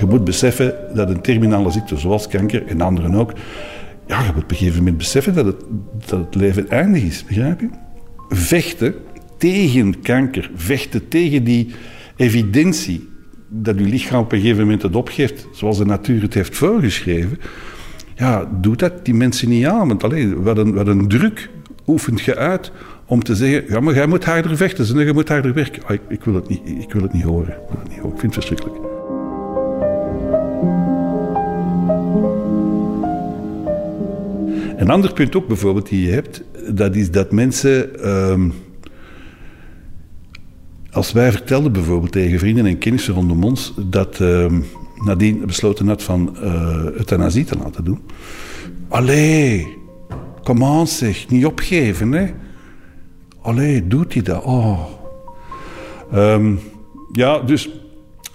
Je 0.00 0.06
moet 0.06 0.24
beseffen 0.24 0.74
dat 0.94 1.08
een 1.08 1.20
terminale 1.20 1.70
ziekte 1.70 1.96
zoals 1.96 2.28
kanker 2.28 2.66
en 2.66 2.80
anderen 2.80 3.14
ook, 3.14 3.32
ja, 4.06 4.20
je 4.20 4.32
moet 4.34 4.42
op 4.42 4.50
een 4.50 4.56
gegeven 4.56 4.78
moment 4.78 4.96
beseffen 4.96 5.34
dat 5.34 5.46
het, 5.46 5.62
dat 6.06 6.18
het 6.18 6.34
leven 6.34 6.68
eindig 6.68 7.02
is, 7.02 7.24
begrijp 7.24 7.60
je? 7.60 7.68
Vechten 8.28 8.94
tegen 9.38 10.00
kanker, 10.00 10.50
vechten 10.54 11.08
tegen 11.08 11.44
die 11.44 11.74
evidentie 12.16 13.08
dat 13.48 13.78
je 13.78 13.84
lichaam 13.84 14.22
op 14.22 14.32
een 14.32 14.40
gegeven 14.40 14.62
moment 14.62 14.82
het 14.82 14.96
opgeeft, 14.96 15.46
zoals 15.52 15.78
de 15.78 15.84
natuur 15.84 16.22
het 16.22 16.34
heeft 16.34 16.56
voorgeschreven, 16.56 17.38
ja, 18.14 18.48
doet 18.60 18.78
dat 18.78 19.04
die 19.04 19.14
mensen 19.14 19.48
niet 19.48 19.66
aan. 19.66 19.88
Want 19.88 20.04
alleen, 20.04 20.42
wat, 20.42 20.58
een, 20.58 20.74
wat 20.74 20.86
een 20.86 21.08
druk 21.08 21.50
oefent 21.86 22.20
je 22.20 22.36
uit 22.36 22.72
om 23.06 23.22
te 23.22 23.34
zeggen, 23.34 23.64
ja, 23.68 23.80
maar 23.80 23.94
jij 23.94 24.06
moet 24.06 24.24
harder 24.24 24.56
vechten, 24.56 24.98
en 24.98 25.06
je 25.06 25.12
moet 25.12 25.28
harder 25.28 25.54
werken. 25.54 25.82
Ah, 25.84 25.90
ik, 25.90 26.00
ik, 26.08 26.24
wil 26.24 26.34
het 26.34 26.48
niet, 26.48 26.60
ik 26.64 26.92
wil 26.92 27.02
het 27.02 27.12
niet 27.12 27.22
horen. 27.22 27.52
Ik, 27.52 27.68
wil 27.68 27.80
het 27.80 27.88
niet 27.88 27.98
horen. 27.98 28.14
ik 28.14 28.20
vind 28.20 28.34
het 28.34 28.44
verschrikkelijk. 28.44 28.89
Een 34.80 34.90
ander 34.90 35.12
punt 35.12 35.36
ook 35.36 35.46
bijvoorbeeld 35.46 35.88
die 35.88 36.06
je 36.06 36.12
hebt, 36.12 36.42
dat 36.68 36.96
is 36.96 37.10
dat 37.10 37.32
mensen... 37.32 37.90
Uh, 38.04 38.50
als 40.90 41.12
wij 41.12 41.32
vertelden 41.32 41.72
bijvoorbeeld 41.72 42.12
tegen 42.12 42.38
vrienden 42.38 42.66
en 42.66 42.78
kennissen 42.78 43.14
rondom 43.14 43.44
ons 43.44 43.74
dat 43.76 44.18
uh, 44.20 44.46
Nadine 45.04 45.46
besloten 45.46 45.88
had 45.88 46.02
van 46.02 46.36
uh, 46.42 46.84
euthanasie 46.84 47.44
te 47.44 47.56
laten 47.56 47.84
doen. 47.84 48.00
Allee, 48.88 49.66
kom 50.42 50.64
aan 50.64 50.86
zeg, 50.86 51.28
niet 51.28 51.46
opgeven 51.46 52.12
hè. 52.12 52.30
Allee, 53.40 53.86
doet 53.86 54.12
hij 54.12 54.22
dat? 54.22 54.42
Oh. 54.44 54.84
Um, 56.14 56.58
ja, 57.12 57.38
dus 57.38 57.70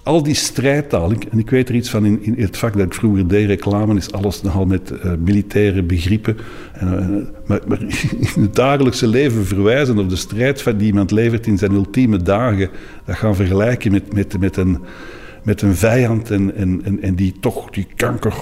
al 0.06 0.22
die 0.22 0.34
strijdtaal, 0.34 1.12
en 1.30 1.38
ik 1.38 1.50
weet 1.50 1.68
er 1.68 1.74
iets 1.74 1.90
van 1.90 2.04
in, 2.04 2.24
in 2.24 2.34
het 2.38 2.56
vak 2.56 2.72
dat 2.76 2.86
ik 2.86 2.94
vroeger 2.94 3.28
deed, 3.28 3.46
reclame 3.46 3.96
is 3.96 4.12
alles 4.12 4.42
nogal 4.42 4.66
met 4.66 4.90
uh, 4.90 5.12
militaire 5.24 5.82
begrippen. 5.82 6.36
En, 6.72 7.28
uh, 7.50 7.56
maar, 7.66 7.80
in 8.34 8.42
het 8.42 8.54
dagelijkse 8.54 9.06
leven 9.06 9.46
verwijzen 9.46 9.98
of 9.98 10.06
de 10.06 10.16
strijd 10.16 10.62
van 10.62 10.76
die 10.76 10.86
iemand 10.86 11.10
levert 11.10 11.46
in 11.46 11.58
zijn 11.58 11.72
ultieme 11.72 12.22
dagen, 12.22 12.70
dat 13.04 13.16
gaan 13.16 13.36
vergelijken 13.36 13.92
met, 13.92 14.12
met, 14.12 14.38
met, 14.38 14.56
een, 14.56 14.78
met 15.42 15.62
een 15.62 15.74
vijand 15.74 16.30
en, 16.30 16.54
en, 16.54 16.80
en, 16.84 17.02
en 17.02 17.14
die 17.14 17.34
toch 17.40 17.70
die 17.70 17.86
kanker 17.96 18.34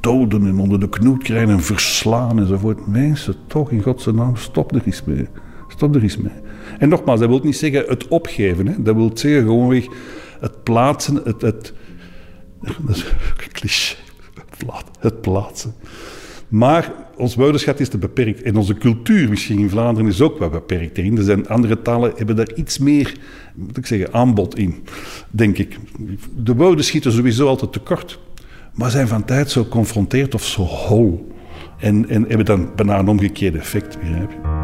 doden 0.00 0.46
en 0.46 0.58
onder 0.58 0.80
de 0.80 0.88
knoet 0.88 1.22
krijgen 1.22 1.50
en 1.50 1.62
verslaan 1.62 2.38
enzovoort. 2.38 2.86
Mensen, 2.86 3.34
toch 3.46 3.70
in 3.70 3.82
godsnaam, 3.82 4.36
stop 4.36 4.74
er 4.74 4.82
eens 4.84 5.04
mee. 5.04 5.26
Stop 5.68 5.94
er 5.94 6.02
eens 6.02 6.16
mee. 6.16 6.32
En 6.78 6.88
nogmaals, 6.88 7.20
dat 7.20 7.28
wil 7.28 7.40
niet 7.42 7.56
zeggen 7.56 7.84
het 7.86 8.08
opgeven. 8.08 8.66
Hè. 8.66 8.82
Dat 8.82 8.94
wil 8.94 9.10
zeggen 9.14 9.42
gewoonweg 9.42 9.86
het 10.40 10.62
plaatsen, 10.62 11.20
het, 11.24 11.42
het, 11.42 11.72
is 12.88 13.04
cliché, 13.52 13.96
het 14.98 15.20
plaatsen. 15.20 15.74
Maar 16.48 16.92
ons 17.16 17.34
woordenschat 17.34 17.80
is 17.80 17.88
te 17.88 17.98
beperkt. 17.98 18.42
En 18.42 18.56
onze 18.56 18.74
cultuur 18.74 19.28
misschien 19.28 19.58
in 19.58 19.70
Vlaanderen 19.70 20.10
is 20.10 20.20
ook 20.20 20.38
wat 20.38 20.50
beperkt 20.50 20.98
erin. 20.98 21.16
Er 21.16 21.24
zijn 21.24 21.48
andere 21.48 21.82
talen 21.82 22.12
hebben 22.16 22.36
daar 22.36 22.54
iets 22.54 22.78
meer, 22.78 23.14
moet 23.54 23.76
ik 23.76 23.86
zeggen, 23.86 24.12
aanbod 24.12 24.58
in, 24.58 24.84
denk 25.30 25.58
ik. 25.58 25.78
De 26.36 26.54
woorden 26.54 26.84
schieten 26.84 27.12
sowieso 27.12 27.48
altijd 27.48 27.72
tekort. 27.72 28.18
Maar 28.72 28.90
zijn 28.90 29.08
van 29.08 29.24
tijd 29.24 29.50
zo 29.50 29.62
geconfronteerd 29.62 30.34
of 30.34 30.44
zo 30.44 30.62
hol. 30.62 31.34
En, 31.78 32.08
en 32.08 32.24
hebben 32.28 32.46
dan 32.46 32.70
bijna 32.76 32.98
een 32.98 33.08
omgekeerd 33.08 33.54
effect, 33.54 33.98
begrijp 33.98 34.30
je? 34.30 34.55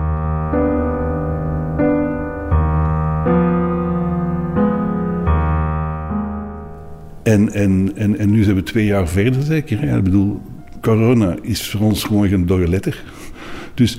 En, 7.22 7.52
en, 7.52 7.92
en, 7.94 8.18
en 8.18 8.30
nu 8.30 8.42
zijn 8.42 8.56
we 8.56 8.62
twee 8.62 8.85
jaar 8.85 9.08
verder 9.08 9.42
zeker. 9.42 9.82
Ik 9.82 10.02
bedoel, 10.02 10.40
corona 10.80 11.37
is 11.42 11.70
voor 11.70 11.80
ons 11.80 12.04
gewoon 12.04 12.28
geen 12.28 12.46
dode 12.46 12.68
letter. 12.68 13.02
Dus 13.74 13.98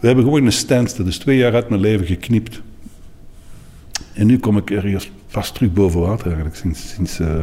we 0.00 0.06
hebben 0.06 0.24
gewoon 0.24 0.44
een 0.44 0.52
standstill. 0.52 1.04
Dus 1.04 1.18
twee 1.18 1.36
jaar 1.36 1.54
uit 1.54 1.68
mijn 1.68 1.80
leven 1.80 2.06
geknipt. 2.06 2.62
En 4.12 4.26
nu 4.26 4.38
kom 4.38 4.56
ik 4.56 4.70
ergens 4.70 5.10
vast 5.26 5.54
terug 5.54 5.72
boven 5.72 6.00
water 6.00 6.26
eigenlijk. 6.26 6.56
Sinds, 6.56 6.94
sinds, 6.94 7.20
uh... 7.20 7.42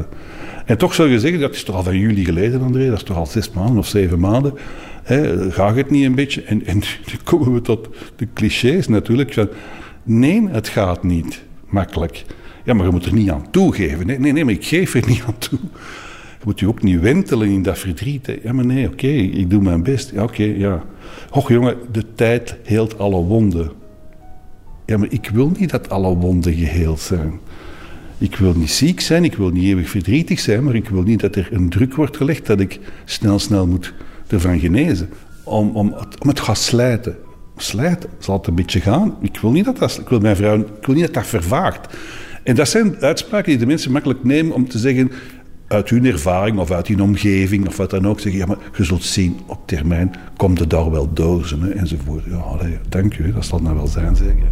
En 0.66 0.78
toch 0.78 0.94
zou 0.94 1.10
je 1.10 1.20
zeggen, 1.20 1.40
dat 1.40 1.54
is 1.54 1.64
toch 1.64 1.76
al 1.76 1.84
van 1.84 1.98
juli 1.98 2.26
geleden 2.26 2.62
André. 2.62 2.86
Dat 2.86 2.98
is 2.98 3.04
toch 3.04 3.18
al 3.18 3.26
zes 3.26 3.52
maanden 3.52 3.78
of 3.78 3.88
zeven 3.88 4.20
maanden. 4.20 4.54
Hè? 5.04 5.52
Gaat 5.52 5.76
het 5.76 5.90
niet 5.90 6.06
een 6.06 6.16
beetje? 6.16 6.44
En, 6.44 6.66
en 6.66 6.82
komen 7.24 7.54
we 7.54 7.62
tot 7.62 7.88
de 8.16 8.28
clichés 8.34 8.88
natuurlijk. 8.88 9.34
Van, 9.34 9.50
nee, 10.04 10.48
het 10.50 10.68
gaat 10.68 11.04
niet 11.04 11.44
makkelijk. 11.70 12.26
Ja, 12.64 12.74
maar 12.74 12.86
je 12.86 12.92
moet 12.92 13.06
er 13.06 13.14
niet 13.14 13.30
aan 13.30 13.52
toegeven. 13.52 14.08
Nee, 14.08 14.20
nee, 14.20 14.32
nee 14.32 14.46
maar 14.46 14.54
ik 14.54 14.66
geef 14.66 14.94
er 14.94 15.08
niet 15.10 15.24
aan 15.28 15.38
toe. 15.38 15.60
Je 16.40 16.50
moet 16.50 16.60
je 16.60 16.68
ook 16.68 16.82
niet 16.82 17.00
wentelen 17.00 17.50
in 17.50 17.62
dat 17.62 17.80
verdriet. 17.80 18.38
Ja, 18.44 18.54
maar 18.54 18.66
nee, 18.66 18.88
oké, 18.88 19.08
ik 19.08 19.50
doe 19.50 19.62
mijn 19.62 19.84
best. 19.84 20.12
Ja, 20.12 20.24
oké, 20.24 20.44
ja. 20.44 20.84
Och 21.32 21.50
jongen, 21.50 21.78
de 21.92 22.06
tijd 22.16 22.56
heelt 22.64 22.98
alle 22.98 23.22
wonden. 23.22 23.72
Ja, 24.86 24.98
maar 24.98 25.12
ik 25.12 25.30
wil 25.34 25.52
niet 25.58 25.70
dat 25.70 25.90
alle 25.90 26.16
wonden 26.16 26.54
geheeld 26.54 27.00
zijn. 27.00 27.40
Ik 28.18 28.36
wil 28.36 28.54
niet 28.54 28.72
ziek 28.72 29.00
zijn, 29.00 29.24
ik 29.24 29.36
wil 29.36 29.50
niet 29.50 29.64
eeuwig 29.64 29.90
verdrietig 29.90 30.40
zijn, 30.40 30.64
maar 30.64 30.76
ik 30.76 30.90
wil 30.90 31.02
niet 31.02 31.20
dat 31.20 31.36
er 31.36 31.48
een 31.52 31.70
druk 31.70 31.96
wordt 31.96 32.18
gelegd 32.18 32.46
dat 32.46 32.60
ik 32.60 32.80
snel, 33.06 33.40
snel 33.40 33.68
moet 33.68 33.94
ervan 34.28 34.60
genezen. 34.60 35.10
Om, 35.44 35.70
om, 35.70 35.96
om 36.20 36.28
het 36.28 36.40
gaan 36.40 36.56
slijten. 36.56 37.18
Slijten, 37.58 38.10
zal 38.20 38.38
het 38.38 38.48
een 38.48 38.56
beetje 38.56 38.82
gaan? 38.82 39.16
Ik 39.22 39.38
wil 39.38 39.52
niet 39.52 39.66
dat 39.66 39.78
dat, 39.78 40.00
ik 40.00 40.10
wil 40.10 40.20
mijn 40.20 40.36
vrouw, 40.36 40.58
ik 40.58 40.86
wil 40.86 40.96
niet 40.96 41.06
dat 41.06 41.14
dat 41.14 41.26
vervaagt. 41.26 41.98
En 42.44 42.56
dat 42.56 42.70
zijn 42.70 42.96
uitspraken 43.00 43.50
die 43.50 43.58
de 43.58 43.66
mensen 43.66 43.92
makkelijk 43.92 44.24
nemen 44.24 44.56
om 44.56 44.68
te 44.68 44.78
zeggen, 44.78 45.12
uit 45.68 45.90
hun 45.90 46.06
ervaring 46.06 46.58
of 46.58 46.72
uit 46.72 46.88
hun 46.88 47.02
omgeving 47.02 47.68
of 47.68 47.78
wat 47.78 47.90
dan 47.90 48.08
ook, 48.08 48.20
zeggen, 48.20 48.42
ja, 48.42 48.48
maar 48.48 48.58
je 48.78 48.84
zult 48.84 49.04
zien, 49.04 49.38
op 49.46 49.68
termijn 49.68 50.12
komt 50.38 50.60
het 50.60 50.70
daar 50.70 50.92
wel 50.92 51.14
dozen, 51.14 51.62
hè, 51.62 51.70
enzovoort. 51.70 52.24
Ja, 52.26 52.36
allee, 52.36 52.78
dank 52.90 53.18
u, 53.18 53.32
dat 53.32 53.46
zal 53.46 53.60
nou 53.60 53.76
wel 53.76 53.88
zijn, 53.88 54.16
zeker. 54.16 54.52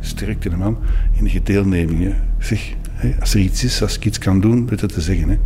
Sterkte 0.00 0.48
de 0.48 0.56
man 0.56 0.76
in 1.12 1.24
de 1.24 1.42
deelneming. 1.42 2.02
Hè. 2.02 2.12
Zeg, 2.38 2.74
hè, 2.90 3.14
als 3.20 3.34
er 3.34 3.40
iets 3.40 3.64
is, 3.64 3.82
als 3.82 3.96
ik 3.96 4.04
iets 4.04 4.18
kan 4.18 4.40
doen, 4.40 4.68
weet 4.68 4.80
het 4.80 4.92
te 4.92 5.00
zeggen. 5.00 5.28
Hè. 5.28 5.38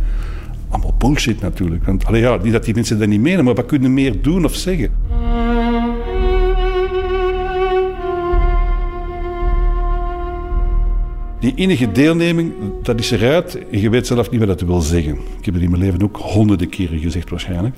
Allemaal 0.69 0.95
bullshit 0.97 1.41
natuurlijk. 1.41 1.85
Want, 1.85 2.05
allee, 2.05 2.21
ja, 2.21 2.37
niet 2.43 2.53
dat 2.53 2.65
die 2.65 2.73
mensen 2.73 2.99
dat 2.99 3.07
niet 3.07 3.21
menen, 3.21 3.45
maar 3.45 3.55
wat 3.55 3.65
kunnen 3.65 3.93
meer 3.93 4.21
doen 4.21 4.45
of 4.45 4.55
zeggen? 4.55 4.89
Die 11.39 11.53
innige 11.55 11.91
deelneming, 11.91 12.53
dat 12.81 12.99
is 12.99 13.11
eruit 13.11 13.59
je 13.71 13.89
weet 13.89 14.07
zelf 14.07 14.31
niet 14.31 14.39
wat 14.39 14.47
dat 14.47 14.61
wil 14.61 14.81
zeggen. 14.81 15.13
Ik 15.13 15.45
heb 15.45 15.53
het 15.53 15.63
in 15.63 15.69
mijn 15.69 15.81
leven 15.81 16.03
ook 16.03 16.17
honderden 16.17 16.69
keren 16.69 16.99
gezegd 16.99 17.29
waarschijnlijk. 17.29 17.75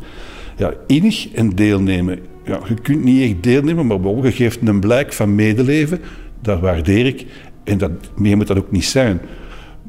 Ja, 0.58 0.74
innig 0.88 1.32
en 1.32 1.50
deelnemen. 1.50 2.20
Ja, 2.46 2.60
je 2.68 2.74
kunt 2.74 3.04
niet 3.04 3.22
echt 3.22 3.44
deelnemen, 3.44 3.88
maar 3.88 4.00
je 4.24 4.32
geeft 4.32 4.68
een 4.68 4.80
blijk 4.80 5.14
van 5.14 5.36
medeleven. 5.36 6.00
Dat 6.42 6.60
waardeer 6.60 7.06
ik. 7.06 7.26
En 7.64 7.78
dat, 7.78 7.92
meer 8.16 8.38
moet 8.38 8.48
dat 8.48 8.58
ook 8.58 8.72
niet 8.72 8.86
zijn. 8.86 9.22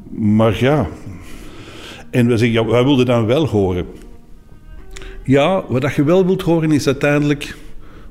Maar 0.09 0.57
ja. 0.59 0.87
En 2.09 2.27
we 2.27 2.37
zeggen, 2.37 2.61
ja, 2.61 2.71
wij 2.71 2.83
wilden 2.83 3.05
dan 3.05 3.25
wel 3.25 3.47
horen. 3.47 3.85
Ja, 5.23 5.63
wat 5.67 5.95
je 5.95 6.03
wel 6.03 6.25
wilt 6.25 6.41
horen 6.41 6.71
is 6.71 6.87
uiteindelijk... 6.87 7.55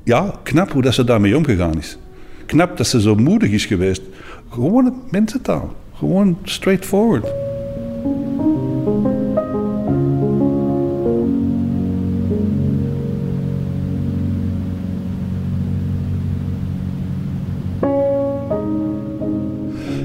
Ja, 0.03 0.39
knap 0.43 0.71
hoe 0.71 0.81
dat 0.81 0.93
ze 0.93 1.03
daarmee 1.03 1.37
omgegaan 1.37 1.77
is. 1.77 1.97
Knap 2.45 2.77
dat 2.77 2.87
ze 2.87 3.01
zo 3.01 3.15
moedig 3.15 3.49
is 3.49 3.65
geweest 3.65 4.01
gewone 4.51 4.93
mensentaal. 5.09 5.75
Gewoon 5.93 6.37
straightforward. 6.43 7.25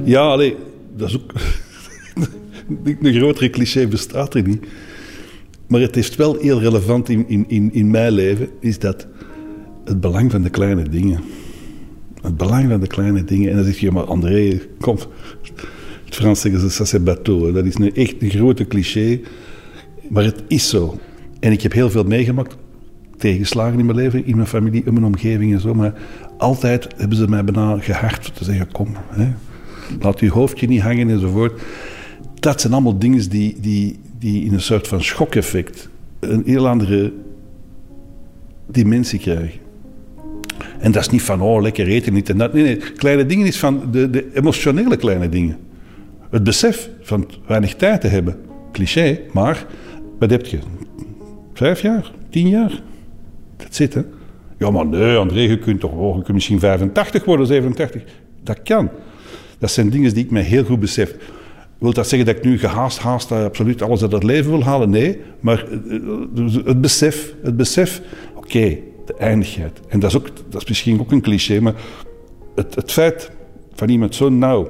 Ja, 0.05 0.21
allee, 0.21 0.57
dat 0.97 1.09
is 1.09 1.17
ook... 1.17 1.33
een 3.03 3.15
grotere 3.15 3.51
cliché 3.51 3.87
bestaat 3.87 4.35
er 4.35 4.43
niet. 4.43 4.67
Maar 5.67 5.81
het 5.81 5.97
is 5.97 6.17
wel 6.17 6.37
heel 6.41 6.61
relevant 6.61 7.09
in, 7.09 7.29
in, 7.29 7.45
in, 7.49 7.73
in 7.73 7.91
mijn 7.91 8.13
leven, 8.13 8.49
is 8.61 8.79
dat 8.79 9.07
het 9.85 10.01
belang 10.01 10.31
van 10.31 10.43
de 10.43 10.51
kleine 10.51 10.89
dingen. 10.89 11.21
Het 12.27 12.37
belang 12.37 12.69
van 12.69 12.81
de 12.81 12.87
kleine 12.87 13.25
dingen. 13.25 13.51
En 13.51 13.57
dan 13.57 13.65
zeg 13.65 13.79
je, 13.79 13.91
maar 13.91 14.05
André, 14.05 14.61
kom. 14.81 14.97
Het 16.05 16.15
Frans 16.15 16.41
zeggen 16.41 16.61
ze, 16.61 16.71
ça 16.71 16.87
c'est 16.87 17.05
bateau. 17.05 17.53
Dat 17.53 17.65
is 17.65 17.75
een, 17.75 17.95
echt 17.95 18.15
een 18.19 18.31
grote 18.31 18.67
cliché. 18.67 19.21
Maar 20.09 20.25
het 20.25 20.43
is 20.49 20.69
zo. 20.69 20.99
En 21.41 21.53
ik 21.53 21.63
heb 21.63 21.73
heel 21.73 21.91
veel 21.91 22.05
meegemaakt, 22.05 22.57
tegenslagen 23.17 23.79
in 23.79 23.87
mijn 23.87 23.99
leven, 23.99 24.27
in 24.27 24.37
mijn 24.37 24.49
familie, 24.49 24.83
in 24.85 24.93
mijn 24.93 25.05
omgeving 25.05 25.53
en 25.53 25.61
zo. 25.61 25.75
Maar 25.75 25.95
altijd 26.39 26.89
hebben 26.97 27.17
ze 27.17 27.29
mij 27.29 27.45
bijna 27.45 27.79
gehard 27.79 28.37
te 28.37 28.45
zeggen, 28.45 28.73
kom, 28.73 28.89
hè, 29.11 29.33
laat 30.01 30.21
je 30.21 30.31
hoofdje 30.31 30.67
niet 30.67 30.81
hangen 30.81 31.11
enzovoort. 31.11 31.63
Dat 32.35 32.61
zijn 32.61 32.73
allemaal 32.73 32.99
dingen 32.99 33.31
die, 33.31 33.57
die, 33.61 33.99
die 34.19 34.45
in 34.45 34.53
een 34.53 34.61
soort 34.61 34.89
van 34.89 35.03
schokeffect 35.03 35.89
een 36.21 36.43
heel 36.45 36.69
andere 36.69 37.13
dimensie 38.67 39.19
krijgen. 39.19 39.65
En 40.79 40.93
dat 40.93 41.03
is 41.03 41.09
niet 41.09 41.23
van, 41.23 41.41
oh, 41.41 41.63
lekker 41.63 41.87
eten, 41.87 42.13
niet 42.13 42.29
en 42.29 42.39
dat. 42.39 42.53
Nee, 42.53 42.63
nee. 42.63 42.77
Kleine 42.77 43.27
dingen 43.27 43.47
is 43.47 43.59
van 43.59 43.83
de, 43.91 44.11
de 44.11 44.31
emotionele 44.35 44.97
kleine 44.97 45.29
dingen. 45.29 45.57
Het 46.31 46.45
besef 46.45 46.91
van 47.03 47.29
weinig 47.47 47.75
tijd 47.75 48.01
te 48.01 48.07
hebben. 48.07 48.37
Cliché, 48.73 49.21
maar 49.33 49.67
wat 50.19 50.31
heb 50.31 50.47
je? 50.47 50.59
Vijf 51.53 51.83
jaar? 51.83 52.13
Tien 52.31 52.49
jaar? 52.49 52.83
Dat 53.57 53.75
zit, 53.75 53.95
hè? 53.95 54.01
Ja, 54.59 54.71
maar 54.71 54.87
nee, 54.87 55.17
André, 55.17 55.41
je 55.41 55.59
kunt 55.59 55.81
toch 55.81 55.93
oh, 55.93 56.29
misschien 56.29 56.61
85 56.61 57.25
worden, 57.25 57.47
87. 57.47 58.03
Dat 58.43 58.63
kan. 58.63 58.91
Dat 59.59 59.71
zijn 59.71 59.91
dingen 59.91 60.15
die 60.15 60.25
ik 60.25 60.31
mij 60.31 60.43
heel 60.43 60.65
goed 60.65 60.81
besef. 60.81 61.15
Wil 61.79 61.93
dat 61.93 62.09
zeggen 62.09 62.29
dat 62.29 62.37
ik 62.37 62.45
nu 62.45 62.59
gehaast, 62.59 62.99
haast 62.99 63.33
absoluut 63.33 63.83
alles 63.83 64.03
uit 64.03 64.13
het 64.13 64.23
leven 64.23 64.51
wil 64.51 64.63
halen? 64.63 64.91
Nee, 64.91 65.19
maar 65.41 65.65
eh, 65.89 66.65
het 66.65 66.81
besef, 66.81 67.35
het 67.43 67.57
besef 67.57 68.03
oké, 68.35 68.79
de 69.07 69.15
eindigheid. 69.15 69.81
En 69.89 70.01
dat 70.01 70.11
is, 70.11 70.17
ook, 70.17 70.29
dat 70.49 70.63
is 70.63 70.69
misschien 70.69 71.01
ook 71.01 71.13
een 71.13 71.21
cliché, 71.21 71.61
maar 71.61 71.75
het, 72.55 72.75
het 72.75 72.93
feit 72.93 73.31
van 73.75 73.89
iemand 73.89 74.15
zo 74.15 74.29
nauw 74.29 74.69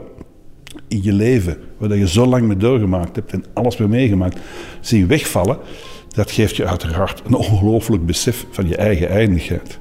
in 0.88 1.02
je 1.02 1.12
leven, 1.12 1.58
waar 1.78 1.96
je 1.96 2.08
zo 2.08 2.26
lang 2.26 2.46
mee 2.46 2.56
doorgemaakt 2.56 3.16
hebt 3.16 3.32
en 3.32 3.44
alles 3.52 3.76
mee 3.76 3.88
meegemaakt, 3.88 4.38
zien 4.80 5.06
wegvallen, 5.06 5.58
dat 6.08 6.30
geeft 6.30 6.56
je 6.56 6.66
uiteraard 6.66 7.22
een 7.26 7.34
ongelooflijk 7.34 8.06
besef 8.06 8.46
van 8.50 8.68
je 8.68 8.76
eigen 8.76 9.08
eindigheid. 9.08 9.78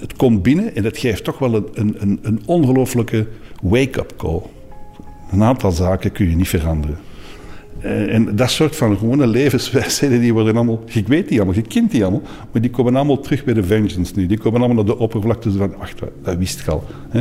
Het 0.00 0.16
komt 0.16 0.42
binnen 0.42 0.74
en 0.74 0.82
dat 0.82 0.98
geeft 0.98 1.24
toch 1.24 1.38
wel 1.38 1.54
een, 1.54 1.96
een, 1.98 2.18
een 2.22 2.42
ongelooflijke 2.46 3.26
wake-up 3.62 4.12
call. 4.16 4.42
Een 5.30 5.42
aantal 5.42 5.72
zaken 5.72 6.12
kun 6.12 6.30
je 6.30 6.36
niet 6.36 6.48
veranderen. 6.48 6.98
Eh, 7.84 8.14
en 8.14 8.36
dat 8.36 8.50
soort 8.50 8.76
van 8.76 8.98
gewone 8.98 9.26
levenswijsheden, 9.26 10.20
die 10.20 10.32
worden 10.32 10.56
allemaal... 10.56 10.84
Ik 10.92 11.08
weet 11.08 11.28
die 11.28 11.36
allemaal, 11.36 11.54
je 11.54 11.62
kent 11.62 11.90
die 11.90 12.02
allemaal, 12.02 12.22
maar 12.52 12.62
die 12.62 12.70
komen 12.70 12.96
allemaal 12.96 13.20
terug 13.20 13.44
bij 13.44 13.54
de 13.54 13.64
Vengeance 13.64 14.12
nu. 14.16 14.26
Die 14.26 14.38
komen 14.38 14.58
allemaal 14.60 14.84
naar 14.84 14.94
de 14.94 14.98
oppervlakte 14.98 15.52
van, 15.52 15.74
wacht, 15.78 16.00
dat 16.22 16.36
wist 16.36 16.60
ik 16.60 16.68
al. 16.68 16.84
Hè? 17.08 17.20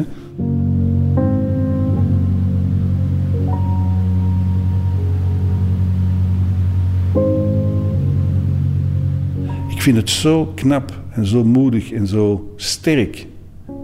Ik 9.69 9.81
vind 9.81 9.97
het 9.97 10.09
zo 10.09 10.51
knap 10.55 11.01
en 11.09 11.25
zo 11.25 11.43
moedig 11.43 11.91
en 11.91 12.07
zo 12.07 12.53
sterk 12.55 13.25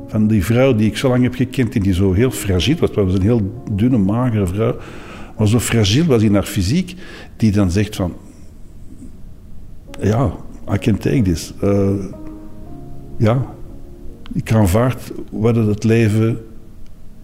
van 0.07 0.27
die 0.27 0.45
vrouw 0.45 0.75
die 0.75 0.87
ik 0.87 0.97
zo 0.97 1.09
lang 1.09 1.23
heb 1.23 1.35
gekend 1.35 1.75
en 1.75 1.81
die 1.81 1.93
zo 1.93 2.13
heel 2.13 2.31
fragiel 2.31 2.75
was. 2.79 2.89
Het 2.89 3.05
was 3.05 3.13
een 3.13 3.21
heel 3.21 3.63
dunne, 3.71 3.97
magere 3.97 4.47
vrouw. 4.47 4.75
Maar 5.39 5.47
zo 5.47 5.59
fragiel 5.59 6.05
was 6.05 6.21
in 6.21 6.33
haar 6.33 6.43
fysiek, 6.43 6.95
die 7.37 7.51
dan 7.51 7.71
zegt 7.71 7.95
van... 7.95 8.13
Ja, 10.01 10.31
I 10.73 10.77
can 10.77 10.97
take 10.97 11.21
this. 11.21 11.53
Uh, 11.63 11.89
ja, 13.17 13.45
ik 14.33 14.53
aanvaard 14.53 15.11
wat 15.31 15.55
het 15.55 15.83
leven 15.83 16.37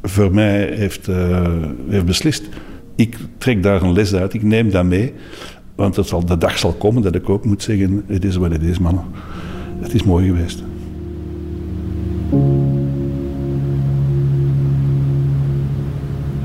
voor 0.01 0.33
mij 0.33 0.73
heeft, 0.73 1.07
uh, 1.07 1.47
heeft 1.87 2.05
beslist. 2.05 2.43
Ik 2.95 3.17
trek 3.37 3.63
daar 3.63 3.81
een 3.81 3.93
les 3.93 4.13
uit, 4.13 4.33
ik 4.33 4.43
neem 4.43 4.69
dat 4.69 4.85
mee. 4.85 5.13
Want 5.75 5.95
het 5.95 6.07
zal, 6.07 6.25
de 6.25 6.37
dag 6.37 6.57
zal 6.57 6.73
komen 6.73 7.01
dat 7.01 7.15
ik 7.15 7.29
ook 7.29 7.45
moet 7.45 7.63
zeggen: 7.63 8.03
het 8.07 8.25
is 8.25 8.35
wat 8.35 8.51
het 8.51 8.63
is, 8.63 8.79
mannen. 8.79 9.03
Het 9.79 9.93
is 9.93 10.03
mooi 10.03 10.27
geweest. 10.27 10.63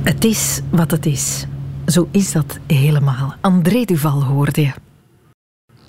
Het 0.02 0.24
is 0.24 0.61
wat 0.70 0.90
het 0.90 1.06
is. 1.06 1.46
Zo 1.90 2.09
is 2.11 2.33
dat 2.33 2.59
helemaal. 2.66 3.35
André 3.40 3.85
Duval 3.85 4.24
hoorde 4.24 4.61
je. 4.61 4.72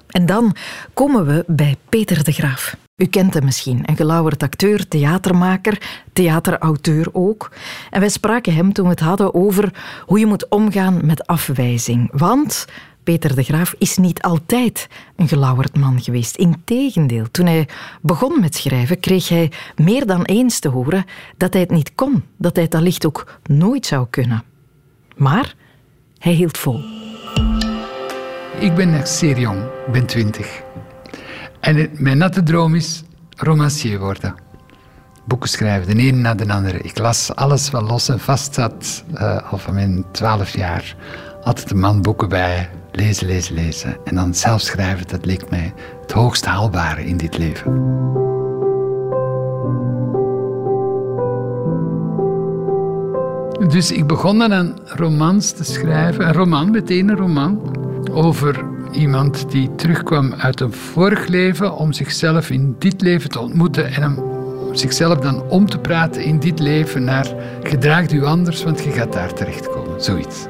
En 0.07 0.25
dan 0.25 0.55
komen 0.93 1.25
we 1.25 1.43
bij 1.47 1.75
Peter 1.89 2.23
de 2.23 2.31
Graaf. 2.31 2.77
U 2.95 3.05
kent 3.05 3.33
hem 3.33 3.43
misschien, 3.43 3.83
een 3.85 3.95
gelauwerd 3.95 4.43
acteur, 4.43 4.87
theatermaker, 4.87 6.03
theaterauteur 6.13 7.07
ook. 7.11 7.51
En 7.89 7.99
wij 7.99 8.09
spraken 8.09 8.53
hem 8.53 8.73
toen 8.73 8.85
we 8.85 8.91
het 8.91 8.99
hadden 8.99 9.33
over 9.33 9.73
hoe 10.05 10.19
je 10.19 10.25
moet 10.25 10.49
omgaan 10.49 11.05
met 11.05 11.27
afwijzing. 11.27 12.09
Want 12.13 12.65
Peter 13.03 13.35
de 13.35 13.43
Graaf 13.43 13.75
is 13.77 13.97
niet 13.97 14.21
altijd 14.21 14.87
een 15.15 15.27
gelauwerd 15.27 15.77
man 15.77 16.01
geweest. 16.01 16.35
Integendeel, 16.35 17.31
toen 17.31 17.45
hij 17.45 17.67
begon 18.01 18.39
met 18.39 18.55
schrijven, 18.55 18.99
kreeg 18.99 19.29
hij 19.29 19.51
meer 19.75 20.05
dan 20.05 20.23
eens 20.23 20.59
te 20.59 20.69
horen 20.69 21.05
dat 21.37 21.53
hij 21.53 21.61
het 21.61 21.71
niet 21.71 21.95
kon, 21.95 22.23
dat 22.37 22.55
hij 22.55 22.63
het 22.63 22.75
allicht 22.75 23.05
ook 23.05 23.39
nooit 23.43 23.85
zou 23.85 24.07
kunnen. 24.09 24.43
Maar 25.15 25.55
hij 26.21 26.33
hield 26.33 26.57
vol. 26.57 26.79
Ik 28.59 28.75
ben 28.75 29.07
zeer 29.07 29.39
jong, 29.39 29.63
ik 29.85 29.91
ben 29.91 30.05
twintig. 30.05 30.61
En 31.59 31.89
mijn 31.93 32.17
natte 32.17 32.43
droom 32.43 32.75
is 32.75 33.03
romancier 33.37 33.99
worden. 33.99 34.35
Boeken 35.25 35.49
schrijven, 35.49 35.95
de 35.95 36.01
ene 36.01 36.17
na 36.17 36.35
de 36.35 36.53
andere. 36.53 36.79
Ik 36.79 36.97
las 36.97 37.35
alles 37.35 37.69
wat 37.69 37.81
los 37.81 38.09
en 38.09 38.19
vast 38.19 38.53
zat, 38.53 39.03
uh, 39.13 39.51
al 39.51 39.57
van 39.57 39.73
mijn 39.73 40.05
twaalf 40.11 40.55
jaar. 40.55 40.95
Altijd 41.43 41.71
een 41.71 41.79
man 41.79 42.01
boeken 42.01 42.29
bij, 42.29 42.69
lezen, 42.91 43.27
lezen, 43.27 43.53
lezen. 43.55 43.97
En 44.05 44.15
dan 44.15 44.33
zelf 44.33 44.61
schrijven, 44.61 45.07
dat 45.07 45.25
leek 45.25 45.49
mij 45.49 45.73
het 46.01 46.11
hoogst 46.11 46.45
haalbare 46.45 47.05
in 47.05 47.17
dit 47.17 47.37
leven. 47.37 48.30
Dus 53.69 53.91
ik 53.91 54.07
begon 54.07 54.39
dan 54.39 54.51
een 54.51 54.77
romans 54.85 55.51
te 55.51 55.63
schrijven. 55.63 56.27
Een 56.27 56.33
roman, 56.33 56.71
meteen 56.71 57.09
een 57.09 57.15
roman. 57.15 57.59
Over 58.11 58.65
iemand 58.91 59.51
die 59.51 59.75
terugkwam 59.75 60.33
uit 60.33 60.59
een 60.59 60.73
vorig 60.73 61.27
leven 61.27 61.75
om 61.75 61.93
zichzelf 61.93 62.49
in 62.49 62.75
dit 62.79 63.01
leven 63.01 63.29
te 63.29 63.39
ontmoeten 63.39 63.93
en 63.93 64.17
om 64.17 64.75
zichzelf 64.75 65.19
dan 65.19 65.43
om 65.49 65.69
te 65.69 65.77
praten 65.77 66.23
in 66.23 66.39
dit 66.39 66.59
leven 66.59 67.03
naar 67.03 67.27
gedraag 67.63 68.11
u 68.11 68.23
anders, 68.23 68.63
want 68.63 68.83
je 68.83 68.91
gaat 68.91 69.13
daar 69.13 69.33
terechtkomen. 69.33 70.03
Zoiets. 70.03 70.45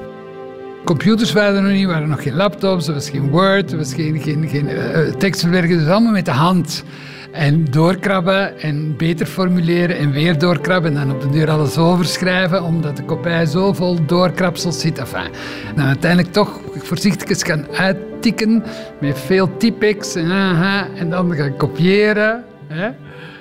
Computers 0.83 1.31
waren 1.31 1.55
er 1.55 1.61
nog 1.61 1.71
niet, 1.71 1.87
waren 1.87 2.09
nog 2.09 2.23
geen 2.23 2.35
laptops, 2.35 2.87
er 2.87 2.93
was 2.93 3.09
geen 3.09 3.29
Word, 3.29 3.71
er 3.71 3.77
was 3.77 3.93
geen, 3.93 4.19
geen, 4.21 4.47
geen 4.49 4.69
uh, 4.69 5.77
dus 5.77 5.87
allemaal 5.87 6.11
met 6.11 6.25
de 6.25 6.31
hand. 6.31 6.83
En 7.31 7.65
doorkrabben 7.65 8.59
en 8.59 8.97
beter 8.97 9.25
formuleren 9.25 9.97
en 9.97 10.11
weer 10.11 10.39
doorkrabben 10.39 10.97
en 10.97 11.07
dan 11.07 11.15
op 11.15 11.21
de 11.21 11.29
deur 11.29 11.49
alles 11.49 11.77
overschrijven, 11.77 12.63
omdat 12.63 12.97
de 12.97 13.03
kopij 13.03 13.45
zo 13.45 13.73
vol 13.73 14.05
doorkrapsels 14.05 14.79
zit. 14.79 14.97
Enfin, 14.97 15.29
en 15.67 15.75
dan 15.75 15.85
uiteindelijk 15.85 16.33
toch 16.33 16.59
voorzichtig 16.75 17.39
gaan 17.39 17.67
uittikken 17.71 18.63
met 18.99 19.19
veel 19.19 19.57
typex 19.57 20.15
en, 20.15 20.31
aha, 20.31 20.87
en 20.95 21.09
dan 21.09 21.35
gaan 21.35 21.57
kopiëren. 21.57 22.43
Hè. 22.67 22.89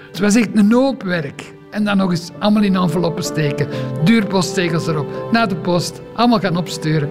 Het 0.08 0.18
was 0.18 0.34
echt 0.34 0.48
een 0.54 0.72
hoop 0.72 1.02
werk. 1.02 1.52
En 1.70 1.84
dan 1.84 1.96
nog 1.96 2.10
eens 2.10 2.30
allemaal 2.38 2.62
in 2.62 2.76
enveloppen 2.76 3.24
steken. 3.24 3.68
Duurposttegels 4.04 4.86
erop. 4.86 5.28
Naar 5.32 5.48
de 5.48 5.56
post. 5.56 6.00
Allemaal 6.14 6.38
gaan 6.38 6.56
opsturen. 6.56 7.08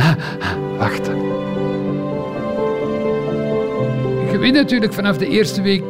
Wachten 0.78 1.18
weet 4.40 4.52
natuurlijk 4.52 4.92
vanaf 4.92 5.16
de 5.16 5.28
eerste 5.28 5.62
week, 5.62 5.82